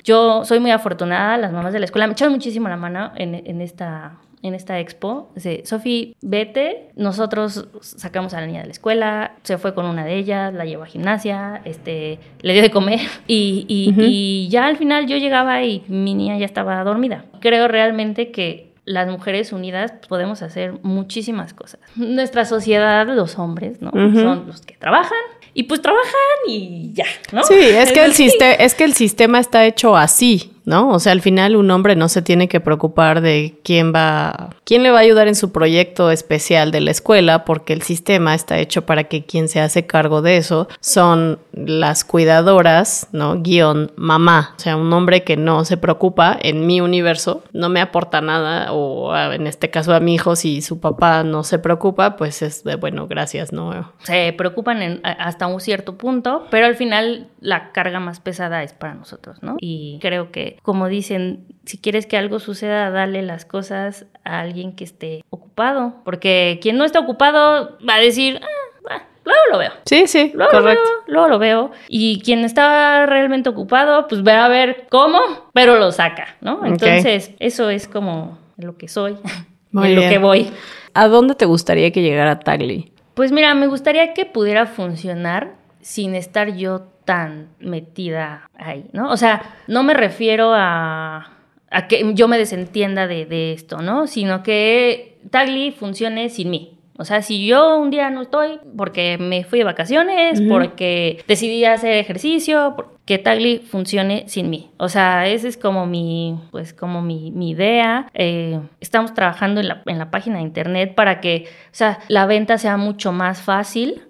Yo 0.03 0.45
soy 0.45 0.59
muy 0.59 0.71
afortunada, 0.71 1.37
las 1.37 1.51
mamás 1.51 1.73
de 1.73 1.79
la 1.79 1.85
escuela 1.85 2.07
me 2.07 2.13
echaron 2.13 2.33
muchísimo 2.33 2.69
la 2.69 2.77
mano 2.77 3.11
en, 3.15 3.35
en 3.35 3.61
esta 3.61 4.17
en 4.43 4.55
esta 4.55 4.79
expo. 4.79 5.29
Dice, 5.35 5.61
Sofi, 5.65 6.15
vete. 6.21 6.89
Nosotros 6.95 7.67
sacamos 7.81 8.33
a 8.33 8.41
la 8.41 8.47
niña 8.47 8.61
de 8.61 8.67
la 8.67 8.71
escuela, 8.71 9.35
se 9.43 9.57
fue 9.57 9.73
con 9.73 9.85
una 9.85 10.05
de 10.05 10.15
ellas, 10.15 10.53
la 10.53 10.65
llevó 10.65 10.83
a 10.83 10.87
gimnasia, 10.87 11.61
este, 11.65 12.19
le 12.41 12.53
dio 12.53 12.61
de 12.61 12.71
comer 12.71 12.99
y, 13.27 13.65
y, 13.67 13.93
y 13.97 14.49
ya 14.49 14.65
al 14.65 14.77
final 14.77 15.07
yo 15.07 15.17
llegaba 15.17 15.63
y 15.63 15.83
mi 15.87 16.13
niña 16.13 16.37
ya 16.37 16.45
estaba 16.45 16.83
dormida. 16.83 17.25
Creo 17.39 17.67
realmente 17.67 18.31
que 18.31 18.70
las 18.91 19.07
mujeres 19.07 19.53
unidas 19.53 19.93
podemos 20.07 20.41
hacer 20.41 20.73
muchísimas 20.83 21.53
cosas. 21.53 21.79
Nuestra 21.95 22.45
sociedad, 22.45 23.07
los 23.07 23.39
hombres, 23.39 23.81
¿no? 23.81 23.91
Son 23.91 24.47
los 24.47 24.61
que 24.61 24.75
trabajan 24.75 25.17
y 25.53 25.63
pues 25.63 25.81
trabajan 25.81 26.11
y 26.47 26.91
ya, 26.93 27.05
¿no? 27.31 27.43
Sí, 27.43 27.55
es 27.55 27.91
que, 27.91 28.03
el 28.03 28.13
sistema, 28.13 28.53
es 28.53 28.75
que 28.75 28.83
el 28.83 28.93
sistema 28.93 29.39
está 29.39 29.65
hecho 29.65 29.95
así. 29.95 30.51
¿No? 30.65 30.89
O 30.89 30.99
sea, 30.99 31.11
al 31.11 31.21
final 31.21 31.55
un 31.55 31.71
hombre 31.71 31.95
no 31.95 32.09
se 32.09 32.21
tiene 32.21 32.47
que 32.47 32.59
preocupar 32.59 33.21
de 33.21 33.59
quién 33.63 33.93
va, 33.93 34.49
quién 34.63 34.83
le 34.83 34.91
va 34.91 34.99
a 34.99 35.01
ayudar 35.01 35.27
en 35.27 35.35
su 35.35 35.51
proyecto 35.51 36.11
especial 36.11 36.71
de 36.71 36.81
la 36.81 36.91
escuela, 36.91 37.45
porque 37.45 37.73
el 37.73 37.81
sistema 37.81 38.35
está 38.35 38.59
hecho 38.59 38.85
para 38.85 39.05
que 39.05 39.25
quien 39.25 39.47
se 39.47 39.59
hace 39.59 39.85
cargo 39.85 40.21
de 40.21 40.37
eso 40.37 40.67
son 40.79 41.39
las 41.53 42.03
cuidadoras, 42.03 43.07
¿no? 43.11 43.41
Guión 43.41 43.91
mamá. 43.95 44.53
O 44.57 44.59
sea, 44.59 44.75
un 44.75 44.91
hombre 44.93 45.23
que 45.23 45.37
no 45.37 45.65
se 45.65 45.77
preocupa 45.77 46.37
en 46.41 46.67
mi 46.67 46.81
universo, 46.81 47.43
no 47.53 47.69
me 47.69 47.81
aporta 47.81 48.21
nada, 48.21 48.71
o 48.73 49.15
en 49.15 49.47
este 49.47 49.69
caso 49.69 49.93
a 49.93 49.99
mi 49.99 50.15
hijo, 50.15 50.35
si 50.35 50.61
su 50.61 50.79
papá 50.79 51.23
no 51.23 51.43
se 51.43 51.59
preocupa, 51.59 52.15
pues 52.15 52.41
es 52.41 52.63
de, 52.63 52.75
bueno, 52.75 53.07
gracias, 53.07 53.51
¿no? 53.53 53.93
Se 54.03 54.33
preocupan 54.33 55.01
hasta 55.03 55.47
un 55.47 55.59
cierto 55.59 55.97
punto, 55.97 56.45
pero 56.49 56.65
al 56.65 56.75
final 56.75 57.27
la 57.39 57.71
carga 57.71 57.99
más 57.99 58.19
pesada 58.19 58.63
es 58.63 58.73
para 58.73 58.93
nosotros, 58.93 59.41
¿no? 59.41 59.57
Y 59.59 59.99
creo 60.01 60.31
que, 60.31 60.50
como 60.61 60.87
dicen, 60.87 61.45
si 61.65 61.77
quieres 61.77 62.05
que 62.05 62.17
algo 62.17 62.39
suceda, 62.39 62.89
dale 62.89 63.21
las 63.21 63.45
cosas 63.45 64.05
a 64.23 64.39
alguien 64.39 64.75
que 64.75 64.83
esté 64.83 65.23
ocupado, 65.29 65.95
porque 66.03 66.59
quien 66.61 66.77
no 66.77 66.85
está 66.85 66.99
ocupado 66.99 67.77
va 67.87 67.95
a 67.95 67.99
decir, 67.99 68.41
ah, 68.89 69.03
luego 69.23 69.41
lo 69.51 69.57
veo. 69.57 69.71
Sí, 69.85 70.07
sí, 70.07 70.31
luego 70.33 70.51
correcto. 70.51 70.89
Lo 71.07 71.13
luego 71.13 71.27
lo 71.29 71.39
veo. 71.39 71.71
Y 71.87 72.21
quien 72.21 72.39
está 72.39 73.05
realmente 73.05 73.49
ocupado, 73.49 74.07
pues 74.07 74.25
va 74.25 74.45
a 74.45 74.49
ver 74.49 74.87
cómo, 74.89 75.19
pero 75.53 75.77
lo 75.77 75.91
saca, 75.91 76.35
¿no? 76.41 76.65
Entonces, 76.65 77.31
eso 77.39 77.69
es 77.69 77.87
como 77.87 78.37
lo 78.57 78.77
que 78.77 78.87
soy 78.87 79.17
y 79.73 79.93
lo 79.93 80.01
que 80.01 80.17
voy. 80.17 80.51
¿A 80.93 81.07
dónde 81.07 81.35
te 81.35 81.45
gustaría 81.45 81.91
que 81.91 82.01
llegara 82.01 82.39
Tagli? 82.39 82.91
Pues 83.13 83.31
mira, 83.31 83.53
me 83.55 83.67
gustaría 83.67 84.13
que 84.13 84.25
pudiera 84.25 84.65
funcionar 84.65 85.55
sin 85.81 86.15
estar 86.15 86.55
yo 86.55 86.90
tan 87.05 87.49
metida 87.59 88.49
ahí, 88.55 88.85
¿no? 88.93 89.11
O 89.11 89.17
sea, 89.17 89.41
no 89.67 89.83
me 89.83 89.93
refiero 89.93 90.53
a, 90.53 91.33
a 91.69 91.87
que 91.87 92.13
yo 92.13 92.27
me 92.27 92.37
desentienda 92.37 93.07
de, 93.07 93.25
de 93.25 93.53
esto, 93.53 93.81
¿no? 93.81 94.07
Sino 94.07 94.43
que 94.43 95.19
Tagli 95.29 95.71
funcione 95.71 96.29
sin 96.29 96.49
mí. 96.49 96.77
O 97.01 97.05
sea, 97.05 97.23
si 97.23 97.47
yo 97.47 97.77
un 97.77 97.89
día 97.89 98.11
no 98.11 98.21
estoy 98.21 98.59
porque 98.77 99.17
me 99.17 99.43
fui 99.43 99.57
de 99.59 99.65
vacaciones, 99.65 100.39
porque 100.47 101.23
decidí 101.27 101.65
hacer 101.65 101.93
ejercicio, 101.97 102.75
que 103.05 103.17
Tagli 103.17 103.57
funcione 103.57 104.25
sin 104.27 104.51
mí. 104.51 104.69
O 104.77 104.87
sea, 104.87 105.27
esa 105.27 105.47
es 105.47 105.57
como 105.57 105.87
mi, 105.87 106.39
pues 106.51 106.73
como 106.73 107.01
mi, 107.01 107.31
idea. 107.49 108.07
Eh, 108.13 108.59
estamos 108.79 109.15
trabajando 109.15 109.59
en 109.59 109.67
la, 109.67 109.81
en 109.87 109.97
la, 109.97 110.11
página 110.11 110.37
de 110.37 110.43
internet 110.43 110.93
para 110.93 111.19
que, 111.19 111.47
o 111.47 111.73
sea, 111.73 111.99
la 112.07 112.27
venta 112.27 112.59
sea 112.59 112.77
mucho 112.77 113.11
más 113.11 113.41
fácil. 113.41 114.03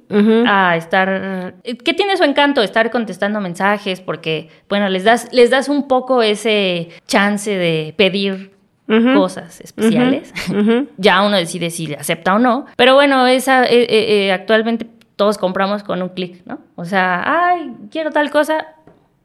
a 0.46 0.76
estar 0.76 1.56
que 1.64 1.94
tiene 1.94 2.18
su 2.18 2.26
encanto 2.26 2.62
estar 2.62 2.92
contestando 2.92 3.40
mensajes 3.40 4.02
porque 4.02 4.50
bueno 4.68 4.90
les 4.90 5.06
das 5.06 5.30
les 5.32 5.50
das 5.50 5.70
un 5.70 5.88
poco 5.88 6.22
ese 6.22 6.90
chance 7.08 7.50
de 7.50 7.94
pedir 7.96 8.52
cosas 9.14 9.62
especiales. 9.62 10.34
ya 10.98 11.22
uno 11.22 11.38
decide 11.38 11.70
si 11.70 11.94
acepta 11.94 12.36
o 12.36 12.40
no. 12.40 12.66
Pero 12.76 12.96
bueno, 12.96 13.28
esa 13.28 13.66
eh, 13.66 13.84
eh, 13.84 14.28
eh, 14.28 14.32
actualmente 14.32 14.88
todos 15.16 15.38
compramos 15.38 15.84
con 15.84 16.02
un 16.02 16.10
clic, 16.10 16.44
¿no? 16.46 16.60
O 16.76 16.86
sea, 16.86 17.50
ay, 17.50 17.74
quiero 17.92 18.12
tal 18.12 18.30
cosa 18.32 18.66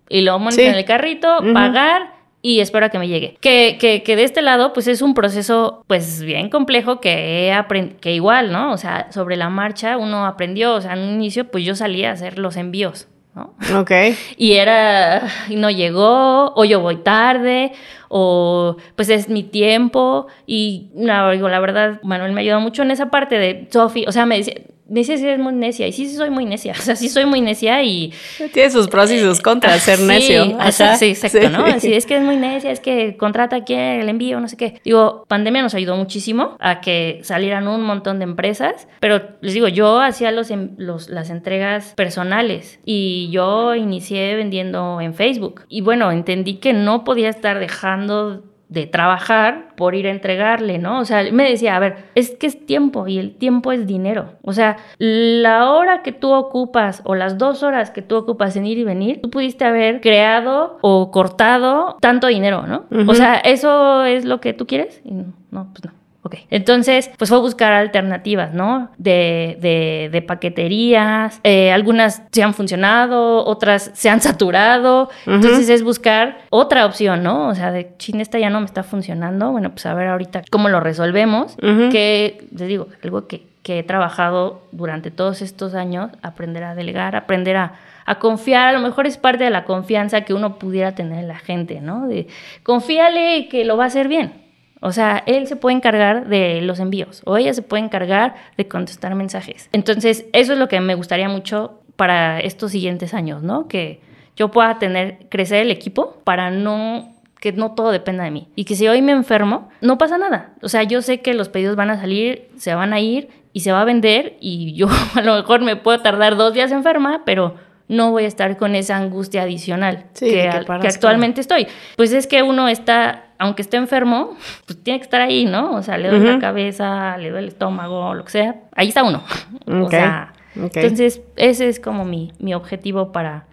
y 0.08 0.20
lo 0.20 0.38
monto 0.38 0.60
en 0.60 0.74
el 0.74 0.84
carrito, 0.84 1.38
pagar 1.52 2.16
y 2.42 2.60
espero 2.60 2.86
a 2.86 2.88
que 2.90 2.98
me 2.98 3.08
llegue. 3.08 3.36
Que, 3.40 3.76
que, 3.80 4.04
que, 4.04 4.14
de 4.14 4.22
este 4.22 4.40
lado, 4.40 4.72
pues 4.72 4.86
es 4.86 5.02
un 5.02 5.14
proceso, 5.14 5.82
pues 5.88 6.22
bien 6.22 6.48
complejo 6.48 7.00
que 7.00 7.50
he 7.50 7.96
que 8.00 8.14
igual, 8.14 8.52
¿no? 8.52 8.72
O 8.72 8.76
sea, 8.76 9.10
sobre 9.10 9.36
la 9.36 9.48
marcha 9.48 9.96
uno 9.96 10.26
aprendió, 10.26 10.74
o 10.74 10.80
sea, 10.80 10.92
en 10.92 11.00
un 11.00 11.14
inicio, 11.14 11.50
pues 11.50 11.64
yo 11.64 11.74
salía 11.74 12.10
a 12.10 12.12
hacer 12.12 12.38
los 12.38 12.56
envíos. 12.56 13.08
¿No? 13.36 13.54
Ok. 13.78 13.90
Y 14.36 14.54
era, 14.54 15.22
no 15.50 15.70
llegó, 15.70 16.52
o 16.54 16.64
yo 16.64 16.80
voy 16.80 16.96
tarde, 16.96 17.72
o 18.08 18.76
pues 18.96 19.08
es 19.10 19.28
mi 19.28 19.44
tiempo. 19.44 20.26
Y 20.46 20.90
la, 20.96 21.32
la 21.34 21.60
verdad, 21.60 22.00
Manuel 22.02 22.32
me 22.32 22.40
ayudó 22.40 22.60
mucho 22.60 22.82
en 22.82 22.90
esa 22.90 23.10
parte 23.10 23.38
de 23.38 23.68
Sofi, 23.70 24.04
o 24.08 24.12
sea, 24.12 24.26
me 24.26 24.38
decía, 24.38 24.54
me 24.88 25.00
dice 25.00 25.18
si 25.18 25.26
es 25.26 25.38
muy 25.38 25.54
necia. 25.54 25.86
Y 25.86 25.92
sí, 25.92 26.06
sí 26.06 26.16
soy 26.16 26.30
muy 26.30 26.44
necia. 26.44 26.74
O 26.86 26.88
sea, 26.88 26.94
sí 26.94 27.08
soy 27.08 27.26
muy 27.26 27.40
necia 27.40 27.82
y... 27.82 28.12
Tiene 28.52 28.70
sus 28.70 28.86
pros 28.88 29.10
y 29.10 29.18
sus 29.18 29.40
contras 29.40 29.82
ser 29.82 29.98
necio. 30.00 30.56
Sí, 30.98 31.06
exacto, 31.06 31.50
¿no? 31.50 31.64
Así 31.64 31.92
es 31.92 32.06
que 32.06 32.16
es 32.16 32.22
muy 32.22 32.36
necia, 32.36 32.70
es 32.70 32.80
que 32.80 33.16
contrata 33.16 33.56
aquí 33.56 33.74
el 33.74 34.08
envío, 34.08 34.38
no 34.38 34.46
sé 34.46 34.56
qué. 34.56 34.80
Digo, 34.84 35.24
pandemia 35.26 35.62
nos 35.62 35.74
ayudó 35.74 35.96
muchísimo 35.96 36.56
a 36.60 36.80
que 36.80 37.20
salieran 37.22 37.66
un 37.66 37.82
montón 37.82 38.18
de 38.18 38.24
empresas, 38.24 38.86
pero 39.00 39.22
les 39.40 39.54
digo, 39.54 39.66
yo 39.68 40.00
hacía 40.00 40.30
los, 40.30 40.52
los, 40.76 41.08
las 41.08 41.30
entregas 41.30 41.94
personales 41.96 42.78
y 42.84 43.28
yo 43.30 43.74
inicié 43.74 44.36
vendiendo 44.36 45.00
en 45.00 45.14
Facebook. 45.14 45.64
Y 45.68 45.80
bueno, 45.80 46.12
entendí 46.12 46.56
que 46.56 46.72
no 46.72 47.02
podía 47.02 47.28
estar 47.28 47.58
dejando 47.58 48.44
de 48.68 48.86
trabajar 48.86 49.74
por 49.76 49.94
ir 49.94 50.06
a 50.06 50.10
entregarle, 50.10 50.78
¿no? 50.78 50.98
O 50.98 51.04
sea, 51.04 51.22
me 51.32 51.48
decía, 51.48 51.76
a 51.76 51.78
ver, 51.78 51.96
es 52.14 52.30
que 52.30 52.46
es 52.46 52.66
tiempo 52.66 53.06
y 53.06 53.18
el 53.18 53.36
tiempo 53.36 53.72
es 53.72 53.86
dinero. 53.86 54.32
O 54.42 54.52
sea, 54.52 54.76
la 54.98 55.70
hora 55.70 56.02
que 56.02 56.12
tú 56.12 56.32
ocupas 56.32 57.02
o 57.04 57.14
las 57.14 57.38
dos 57.38 57.62
horas 57.62 57.90
que 57.90 58.02
tú 58.02 58.16
ocupas 58.16 58.56
en 58.56 58.66
ir 58.66 58.78
y 58.78 58.84
venir, 58.84 59.20
tú 59.22 59.30
pudiste 59.30 59.64
haber 59.64 60.00
creado 60.00 60.78
o 60.80 61.10
cortado 61.10 61.96
tanto 62.00 62.26
dinero, 62.26 62.66
¿no? 62.66 62.86
O 63.08 63.14
sea, 63.14 63.36
¿eso 63.36 64.04
es 64.04 64.24
lo 64.24 64.40
que 64.40 64.52
tú 64.52 64.66
quieres? 64.66 65.00
no, 65.04 65.68
pues 65.72 65.84
no. 65.84 66.05
Ok. 66.26 66.34
Entonces, 66.50 67.08
pues 67.18 67.30
fue 67.30 67.38
buscar 67.38 67.72
alternativas, 67.72 68.52
¿no? 68.52 68.90
De, 68.98 69.56
de, 69.60 70.08
de 70.10 70.22
paqueterías. 70.22 71.38
Eh, 71.44 71.70
algunas 71.70 72.20
se 72.32 72.42
han 72.42 72.52
funcionado, 72.52 73.44
otras 73.46 73.92
se 73.94 74.10
han 74.10 74.20
saturado. 74.20 75.08
Entonces 75.24 75.68
es 75.68 75.84
buscar 75.84 76.38
otra 76.50 76.84
opción, 76.84 77.22
¿no? 77.22 77.46
O 77.46 77.54
sea, 77.54 77.70
de 77.70 77.92
China 77.96 78.22
esta 78.22 78.40
ya 78.40 78.50
no 78.50 78.58
me 78.58 78.66
está 78.66 78.82
funcionando. 78.82 79.52
Bueno, 79.52 79.70
pues 79.70 79.86
a 79.86 79.94
ver 79.94 80.08
ahorita 80.08 80.42
cómo 80.50 80.68
lo 80.68 80.80
resolvemos. 80.80 81.56
Que, 81.92 82.48
les 82.50 82.66
digo, 82.66 82.88
algo 83.04 83.28
que, 83.28 83.46
que 83.62 83.78
he 83.78 83.82
trabajado 83.84 84.62
durante 84.72 85.12
todos 85.12 85.42
estos 85.42 85.76
años, 85.76 86.10
aprender 86.22 86.64
a 86.64 86.74
delegar, 86.74 87.14
aprender 87.14 87.56
a, 87.56 87.74
a 88.04 88.18
confiar, 88.18 88.70
a 88.70 88.72
lo 88.72 88.80
mejor 88.80 89.06
es 89.06 89.16
parte 89.16 89.44
de 89.44 89.50
la 89.50 89.62
confianza 89.62 90.22
que 90.22 90.34
uno 90.34 90.58
pudiera 90.58 90.96
tener 90.96 91.20
en 91.20 91.28
la 91.28 91.38
gente, 91.38 91.80
¿no? 91.80 92.08
De 92.08 92.26
confíale 92.64 93.46
que 93.48 93.64
lo 93.64 93.76
va 93.76 93.84
a 93.84 93.86
hacer 93.86 94.08
bien. 94.08 94.45
O 94.80 94.92
sea, 94.92 95.22
él 95.26 95.46
se 95.46 95.56
puede 95.56 95.76
encargar 95.76 96.28
de 96.28 96.60
los 96.60 96.80
envíos 96.80 97.22
o 97.24 97.36
ella 97.36 97.54
se 97.54 97.62
puede 97.62 97.82
encargar 97.84 98.34
de 98.56 98.68
contestar 98.68 99.14
mensajes. 99.14 99.68
Entonces, 99.72 100.26
eso 100.32 100.52
es 100.52 100.58
lo 100.58 100.68
que 100.68 100.80
me 100.80 100.94
gustaría 100.94 101.28
mucho 101.28 101.80
para 101.96 102.40
estos 102.40 102.72
siguientes 102.72 103.14
años, 103.14 103.42
¿no? 103.42 103.68
Que 103.68 104.00
yo 104.36 104.50
pueda 104.50 104.78
tener, 104.78 105.26
crecer 105.30 105.62
el 105.62 105.70
equipo 105.70 106.18
para 106.24 106.50
no 106.50 107.12
que 107.40 107.52
no 107.52 107.72
todo 107.72 107.90
dependa 107.90 108.24
de 108.24 108.30
mí. 108.30 108.48
Y 108.56 108.64
que 108.64 108.74
si 108.74 108.88
hoy 108.88 109.02
me 109.02 109.12
enfermo, 109.12 109.68
no 109.80 109.98
pasa 109.98 110.18
nada. 110.18 110.54
O 110.62 110.68
sea, 110.68 110.82
yo 110.82 111.02
sé 111.02 111.20
que 111.20 111.34
los 111.34 111.48
pedidos 111.48 111.76
van 111.76 111.90
a 111.90 112.00
salir, 112.00 112.48
se 112.56 112.74
van 112.74 112.92
a 112.92 113.00
ir 113.00 113.28
y 113.52 113.60
se 113.60 113.72
va 113.72 113.82
a 113.82 113.84
vender 113.84 114.36
y 114.40 114.74
yo 114.74 114.88
a 115.14 115.22
lo 115.22 115.36
mejor 115.36 115.60
me 115.60 115.76
puedo 115.76 116.00
tardar 116.00 116.36
dos 116.36 116.54
días 116.54 116.72
enferma, 116.72 117.22
pero 117.24 117.54
no 117.88 118.10
voy 118.10 118.24
a 118.24 118.28
estar 118.28 118.56
con 118.56 118.74
esa 118.74 118.96
angustia 118.96 119.42
adicional 119.42 120.06
que, 120.18 120.48
actualmente 120.48 121.40
estoy. 121.40 121.66
Pues 121.96 122.12
es 122.12 122.26
que 122.26 122.42
uno 122.42 122.68
está 122.68 123.22
aunque 123.38 123.62
esté 123.62 123.76
enfermo, 123.76 124.36
pues 124.64 124.82
tiene 124.82 124.98
que 124.98 125.04
estar 125.04 125.20
ahí, 125.20 125.44
¿no? 125.44 125.74
O 125.74 125.82
sea, 125.82 125.98
le 125.98 126.08
duele 126.08 126.32
la 126.32 126.38
cabeza, 126.38 127.16
le 127.18 127.30
duele 127.30 127.48
el 127.48 127.52
estómago, 127.52 128.14
lo 128.14 128.24
que 128.24 128.30
sea. 128.30 128.56
Ahí 128.74 128.88
está 128.88 129.02
uno. 129.02 129.22
O 129.66 129.90
sea, 129.90 130.32
entonces 130.54 131.20
ese 131.36 131.68
es 131.68 131.80
como 131.80 132.04
mi, 132.04 132.32
mi 132.38 132.54
objetivo 132.54 133.12
para, 133.12 133.44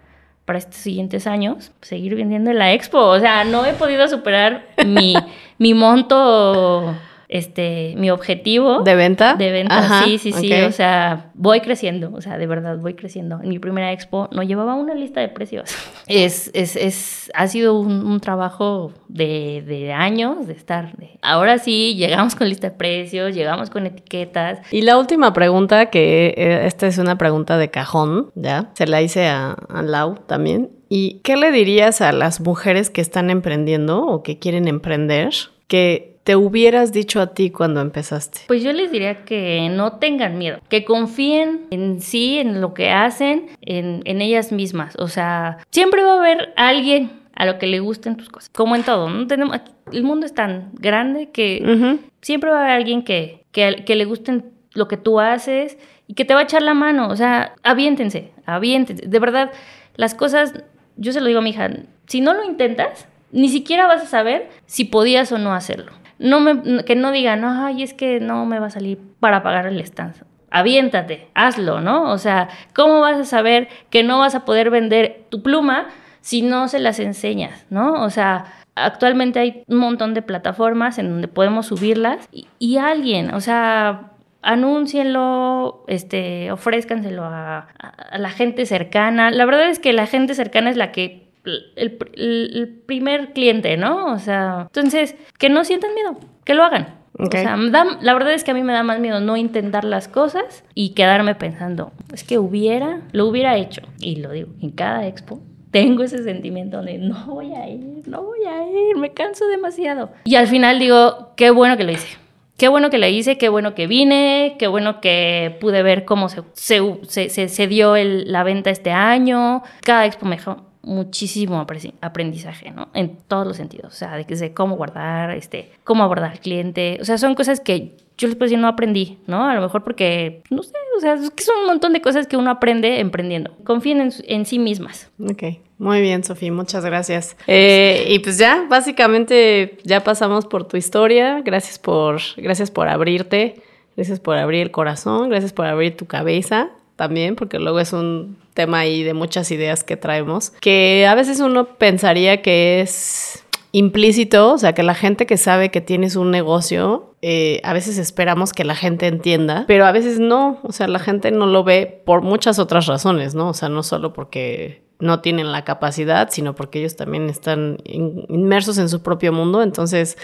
para 0.46 0.58
estos 0.58 0.76
siguientes 0.76 1.26
años, 1.26 1.72
seguir 1.82 2.14
vendiendo 2.14 2.50
en 2.50 2.58
la 2.58 2.72
expo. 2.72 2.98
O 2.98 3.20
sea, 3.20 3.44
no 3.44 3.66
he 3.66 3.74
podido 3.74 4.08
superar 4.08 4.64
mi, 4.86 5.14
mi 5.58 5.74
monto 5.74 6.94
este, 7.28 7.94
mi 7.96 8.10
objetivo. 8.10 8.82
¿De 8.82 8.94
venta? 8.94 9.34
De 9.34 9.50
venta, 9.50 10.04
sí, 10.04 10.18
sí, 10.18 10.32
sí. 10.32 10.52
O 10.52 10.72
sea, 10.72 11.30
voy 11.34 11.60
creciendo, 11.60 12.10
o 12.14 12.20
sea, 12.20 12.38
de 12.38 12.46
verdad 12.46 12.78
voy 12.78 12.94
creciendo. 12.94 13.40
En 13.42 13.48
mi 13.48 13.58
primera 13.58 13.92
expo 13.92 14.28
no 14.32 14.42
llevaba 14.42 14.74
una 14.74 14.94
lista 14.94 15.20
de 15.20 15.28
precios. 15.28 15.70
Es, 16.06 16.50
es, 16.52 16.76
es 16.76 17.30
ha 17.34 17.48
sido 17.48 17.78
un, 17.78 18.20
trabajo 18.20 18.92
de, 19.08 19.64
de, 19.66 19.92
años 19.92 20.46
de 20.46 20.52
estar. 20.52 20.94
De, 20.98 21.18
ahora 21.22 21.58
sí, 21.58 21.94
llegamos 21.96 22.34
con 22.34 22.48
lista 22.48 22.68
de 22.68 22.76
precios, 22.76 23.34
llegamos 23.34 23.70
con 23.70 23.86
etiquetas. 23.86 24.60
Y 24.70 24.82
la 24.82 24.98
última 24.98 25.32
pregunta, 25.32 25.86
que 25.86 26.34
eh, 26.36 26.66
esta 26.66 26.86
es 26.86 26.98
una 26.98 27.16
pregunta 27.16 27.56
de 27.56 27.70
cajón, 27.70 28.30
¿ya? 28.34 28.70
Se 28.74 28.86
la 28.86 29.00
hice 29.00 29.26
a, 29.28 29.52
a 29.52 29.82
Lau 29.82 30.16
también. 30.26 30.70
¿Y 30.88 31.20
qué 31.24 31.36
le 31.36 31.50
dirías 31.50 32.00
a 32.00 32.12
las 32.12 32.40
mujeres 32.40 32.90
que 32.90 33.00
están 33.00 33.30
emprendiendo 33.30 34.04
o 34.06 34.22
que 34.22 34.38
quieren 34.38 34.68
emprender? 34.68 35.30
Que 35.66 36.13
te 36.24 36.36
hubieras 36.36 36.92
dicho 36.92 37.20
a 37.20 37.28
ti 37.28 37.50
cuando 37.50 37.80
empezaste? 37.80 38.40
Pues 38.46 38.62
yo 38.62 38.72
les 38.72 38.90
diría 38.90 39.24
que 39.24 39.68
no 39.70 39.98
tengan 39.98 40.38
miedo, 40.38 40.58
que 40.68 40.84
confíen 40.84 41.66
en 41.70 42.00
sí, 42.00 42.38
en 42.38 42.60
lo 42.60 42.72
que 42.72 42.90
hacen, 42.90 43.46
en, 43.60 44.02
ellas 44.22 44.50
mismas. 44.50 44.96
O 44.98 45.08
sea, 45.08 45.58
siempre 45.70 46.02
va 46.02 46.14
a 46.14 46.18
haber 46.18 46.54
alguien 46.56 47.12
a 47.34 47.44
lo 47.44 47.58
que 47.58 47.66
le 47.66 47.80
gusten 47.80 48.16
tus 48.16 48.30
cosas. 48.30 48.48
Como 48.48 48.74
en 48.74 48.84
todo, 48.84 49.10
¿no? 49.10 49.26
Tenemos, 49.26 49.60
el 49.92 50.02
mundo 50.02 50.24
es 50.24 50.32
tan 50.32 50.70
grande 50.72 51.28
que 51.30 51.98
siempre 52.22 52.50
va 52.50 52.58
a 52.58 52.60
haber 52.62 52.72
alguien 52.72 53.04
que, 53.04 53.44
que, 53.52 53.84
que 53.84 53.94
le 53.94 54.06
gusten 54.06 54.52
lo 54.72 54.88
que 54.88 54.96
tú 54.96 55.20
haces 55.20 55.76
y 56.06 56.14
que 56.14 56.24
te 56.24 56.32
va 56.32 56.40
a 56.40 56.44
echar 56.44 56.62
la 56.62 56.74
mano. 56.74 57.08
O 57.08 57.16
sea, 57.16 57.54
aviéntense, 57.62 58.32
aviéntense. 58.46 59.06
De 59.06 59.18
verdad, 59.18 59.52
las 59.96 60.14
cosas, 60.14 60.54
yo 60.96 61.12
se 61.12 61.20
lo 61.20 61.26
digo 61.26 61.40
a 61.40 61.42
mi 61.42 61.50
hija, 61.50 61.70
si 62.06 62.22
no 62.22 62.32
lo 62.32 62.44
intentas, 62.44 63.06
ni 63.30 63.48
siquiera 63.50 63.86
vas 63.86 64.02
a 64.02 64.06
saber 64.06 64.48
si 64.64 64.84
podías 64.84 65.30
o 65.32 65.38
no 65.38 65.52
hacerlo. 65.52 65.92
No 66.18 66.40
me, 66.40 66.84
que 66.84 66.96
no 66.96 67.12
digan, 67.12 67.44
ay, 67.44 67.82
es 67.82 67.94
que 67.94 68.20
no 68.20 68.46
me 68.46 68.58
va 68.58 68.66
a 68.66 68.70
salir 68.70 68.98
para 69.20 69.42
pagar 69.42 69.66
el 69.66 69.80
stand. 69.80 70.14
Aviéntate, 70.50 71.28
hazlo, 71.34 71.80
¿no? 71.80 72.10
O 72.12 72.18
sea, 72.18 72.48
¿cómo 72.74 73.00
vas 73.00 73.18
a 73.18 73.24
saber 73.24 73.68
que 73.90 74.04
no 74.04 74.20
vas 74.20 74.34
a 74.34 74.44
poder 74.44 74.70
vender 74.70 75.24
tu 75.28 75.42
pluma 75.42 75.88
si 76.20 76.42
no 76.42 76.68
se 76.68 76.78
las 76.78 77.00
enseñas, 77.00 77.66
¿no? 77.70 78.04
O 78.04 78.10
sea, 78.10 78.44
actualmente 78.76 79.40
hay 79.40 79.62
un 79.66 79.78
montón 79.78 80.14
de 80.14 80.22
plataformas 80.22 80.98
en 80.98 81.10
donde 81.10 81.28
podemos 81.28 81.66
subirlas 81.66 82.28
y, 82.32 82.76
alguien, 82.78 83.34
o 83.34 83.40
sea, 83.40 84.12
anúncienlo, 84.42 85.84
este, 85.88 86.50
ofrézcanselo 86.52 87.24
a, 87.24 87.68
a, 87.78 88.18
la 88.18 88.30
gente 88.30 88.64
cercana. 88.64 89.30
La 89.30 89.44
verdad 89.44 89.68
es 89.68 89.78
que 89.78 89.92
la 89.92 90.06
gente 90.06 90.34
cercana 90.34 90.70
es 90.70 90.76
la 90.76 90.92
que 90.92 91.23
el, 91.44 92.82
primer 92.86 93.32
cliente, 93.32 93.76
¿no? 93.76 94.12
O 94.12 94.18
sea, 94.18 94.62
entonces, 94.66 95.16
que 95.38 95.48
no 95.48 95.64
sientan 95.64 95.94
miedo, 95.94 96.18
que 96.44 96.54
lo 96.54 96.64
hagan. 96.64 97.02
O 97.16 97.30
sea, 97.30 97.56
la 97.56 98.14
verdad 98.14 98.34
es 98.34 98.42
que 98.42 98.50
a 98.50 98.54
mí 98.54 98.62
me 98.62 98.72
da 98.72 98.82
más 98.82 98.98
miedo 98.98 99.20
no 99.20 99.36
intentar 99.36 99.84
las 99.84 100.08
cosas 100.08 100.64
y 100.74 100.90
quedarme 100.90 101.36
pensando, 101.36 101.92
es 102.12 102.24
que 102.24 102.38
hubiera, 102.38 103.02
lo 103.12 103.26
hubiera 103.26 103.56
hecho. 103.56 103.82
Y 104.00 104.16
lo 104.16 104.32
digo, 104.32 104.48
en 104.60 104.70
cada 104.70 105.06
expo 105.06 105.40
tengo 105.70 106.02
ese 106.02 106.22
sentimiento 106.22 106.82
de 106.82 106.98
no 106.98 107.26
voy 107.26 107.52
a 107.52 107.68
ir, 107.68 108.06
no 108.06 108.22
voy 108.22 108.44
a 108.44 108.62
ir, 108.62 108.96
me 108.96 109.12
canso 109.12 109.46
demasiado. 109.46 110.10
Y 110.24 110.36
al 110.36 110.48
final 110.48 110.78
digo, 110.78 111.32
qué 111.36 111.50
bueno 111.50 111.76
que 111.76 111.84
lo 111.84 111.92
hice. 111.92 112.16
Qué 112.56 112.68
bueno 112.68 112.90
que 112.90 112.98
lo 112.98 113.08
hice, 113.08 113.36
qué 113.38 113.48
bueno 113.48 113.74
que 113.74 113.88
vine, 113.88 114.54
qué 114.58 114.68
bueno 114.68 115.00
que 115.00 115.56
pude 115.60 115.82
ver 115.82 116.04
cómo 116.04 116.28
se, 116.28 116.42
se, 116.54 117.48
se, 117.48 117.66
dio 117.66 117.96
la 117.96 118.44
venta 118.44 118.70
este 118.70 118.92
año. 118.92 119.64
Cada 119.82 120.06
expo 120.06 120.26
me, 120.26 120.38
muchísimo 120.84 121.64
aprendizaje, 122.00 122.70
¿no? 122.70 122.88
En 122.94 123.16
todos 123.28 123.46
los 123.46 123.56
sentidos, 123.56 123.92
o 123.92 123.96
sea, 123.96 124.16
de, 124.16 124.54
cómo 124.54 124.76
guardar, 124.76 125.30
este, 125.30 125.70
cómo 125.84 126.02
abordar 126.02 126.32
al 126.32 126.40
cliente, 126.40 126.98
o 127.00 127.04
sea, 127.04 127.18
son 127.18 127.34
cosas 127.34 127.60
que 127.60 127.96
yo 128.16 128.28
les 128.28 128.36
puedo 128.36 128.46
decir 128.46 128.58
no 128.58 128.68
aprendí, 128.68 129.18
¿no? 129.26 129.48
A 129.48 129.54
lo 129.54 129.60
mejor 129.60 129.82
porque, 129.82 130.42
no 130.50 130.62
sé, 130.62 130.72
o 130.96 131.00
sea, 131.00 131.14
es 131.14 131.30
que 131.30 131.42
son 131.42 131.58
un 131.58 131.66
montón 131.66 131.92
de 131.92 132.00
cosas 132.00 132.26
que 132.26 132.36
uno 132.36 132.50
aprende 132.50 133.00
emprendiendo. 133.00 133.56
Confíen 133.64 134.00
en, 134.00 134.12
en 134.28 134.46
sí 134.46 134.60
mismas. 134.60 135.10
Ok, 135.20 135.42
muy 135.78 136.00
bien, 136.00 136.22
Sofía, 136.22 136.52
muchas 136.52 136.84
gracias. 136.84 137.36
Eh, 137.48 138.06
y 138.08 138.20
pues 138.20 138.38
ya, 138.38 138.66
básicamente 138.68 139.78
ya 139.82 140.04
pasamos 140.04 140.46
por 140.46 140.68
tu 140.68 140.76
historia. 140.76 141.40
Gracias 141.44 141.78
por, 141.78 142.20
gracias 142.36 142.70
por 142.70 142.88
abrirte, 142.88 143.56
gracias 143.96 144.20
por 144.20 144.36
abrir 144.36 144.62
el 144.62 144.70
corazón, 144.70 145.28
gracias 145.30 145.52
por 145.52 145.66
abrir 145.66 145.96
tu 145.96 146.06
cabeza 146.06 146.70
también, 146.96 147.36
porque 147.36 147.58
luego 147.58 147.80
es 147.80 147.92
un 147.92 148.36
tema 148.54 148.80
ahí 148.80 149.02
de 149.02 149.14
muchas 149.14 149.50
ideas 149.50 149.84
que 149.84 149.96
traemos, 149.96 150.50
que 150.60 151.06
a 151.06 151.14
veces 151.14 151.40
uno 151.40 151.66
pensaría 151.76 152.42
que 152.42 152.80
es 152.80 153.44
implícito, 153.72 154.52
o 154.52 154.58
sea, 154.58 154.72
que 154.72 154.84
la 154.84 154.94
gente 154.94 155.26
que 155.26 155.36
sabe 155.36 155.72
que 155.72 155.80
tienes 155.80 156.14
un 156.14 156.30
negocio, 156.30 157.16
eh, 157.22 157.60
a 157.64 157.72
veces 157.72 157.98
esperamos 157.98 158.52
que 158.52 158.62
la 158.62 158.76
gente 158.76 159.08
entienda, 159.08 159.64
pero 159.66 159.84
a 159.84 159.90
veces 159.90 160.20
no, 160.20 160.60
o 160.62 160.70
sea, 160.70 160.86
la 160.86 161.00
gente 161.00 161.32
no 161.32 161.46
lo 161.46 161.64
ve 161.64 162.02
por 162.06 162.22
muchas 162.22 162.60
otras 162.60 162.86
razones, 162.86 163.34
¿no? 163.34 163.48
O 163.48 163.54
sea, 163.54 163.68
no 163.68 163.82
solo 163.82 164.12
porque 164.12 164.83
no 165.00 165.20
tienen 165.20 165.52
la 165.52 165.64
capacidad, 165.64 166.28
sino 166.30 166.54
porque 166.54 166.78
ellos 166.78 166.96
también 166.96 167.28
están 167.28 167.78
inmersos 167.84 168.78
en 168.78 168.88
su 168.88 169.02
propio 169.02 169.32
mundo, 169.32 169.62
entonces 169.62 170.16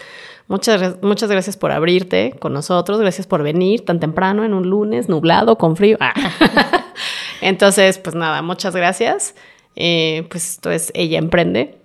Muchas, 0.50 1.00
muchas 1.00 1.30
gracias 1.30 1.56
por 1.56 1.70
abrirte 1.70 2.34
con 2.40 2.52
nosotros, 2.52 2.98
gracias 2.98 3.24
por 3.28 3.44
venir 3.44 3.84
tan 3.84 4.00
temprano 4.00 4.42
en 4.42 4.52
un 4.52 4.68
lunes 4.68 5.08
nublado, 5.08 5.56
con 5.56 5.76
frío. 5.76 5.96
Ah. 6.00 6.12
Entonces, 7.40 7.98
pues 7.98 8.16
nada, 8.16 8.42
muchas 8.42 8.74
gracias. 8.74 9.36
Eh, 9.76 10.26
pues 10.28 10.50
esto 10.50 10.72
es 10.72 10.90
Ella 10.96 11.18
Emprende 11.18 11.78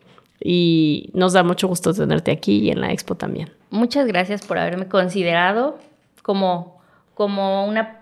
y 0.44 1.12
nos 1.14 1.34
da 1.34 1.44
mucho 1.44 1.68
gusto 1.68 1.94
tenerte 1.94 2.32
aquí 2.32 2.58
y 2.58 2.72
en 2.72 2.82
la 2.82 2.92
expo 2.92 3.14
también. 3.14 3.52
Muchas 3.70 4.08
gracias 4.08 4.44
por 4.44 4.58
haberme 4.58 4.88
considerado 4.88 5.78
como, 6.24 6.82
como 7.14 7.68
una 7.68 8.00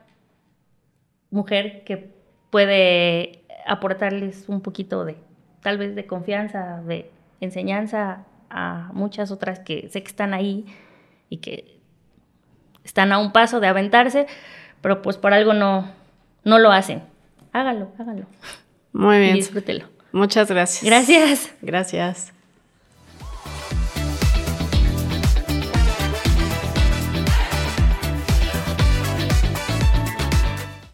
mujer 1.29 1.83
que 1.83 2.09
puede 2.51 3.42
aportarles 3.65 4.47
un 4.47 4.61
poquito 4.61 5.05
de, 5.05 5.17
tal 5.61 5.77
vez 5.77 5.95
de 5.95 6.05
confianza, 6.05 6.81
de 6.85 7.11
enseñanza 7.39 8.25
a 8.49 8.89
muchas 8.93 9.31
otras 9.31 9.59
que 9.59 9.89
sé 9.89 10.03
que 10.03 10.09
están 10.09 10.33
ahí 10.33 10.65
y 11.29 11.37
que 11.37 11.79
están 12.83 13.11
a 13.11 13.17
un 13.17 13.31
paso 13.31 13.59
de 13.59 13.67
aventarse, 13.67 14.27
pero 14.81 15.01
pues 15.01 15.17
por 15.17 15.33
algo 15.33 15.53
no, 15.53 15.89
no 16.43 16.59
lo 16.59 16.71
hacen. 16.71 17.03
Hágalo, 17.51 17.91
hágalo. 17.97 18.25
Muy 18.91 19.19
bien. 19.19 19.35
disfrútelo. 19.35 19.85
Muchas 20.11 20.49
gracias. 20.49 20.83
Gracias. 20.83 21.53
Gracias. 21.61 22.33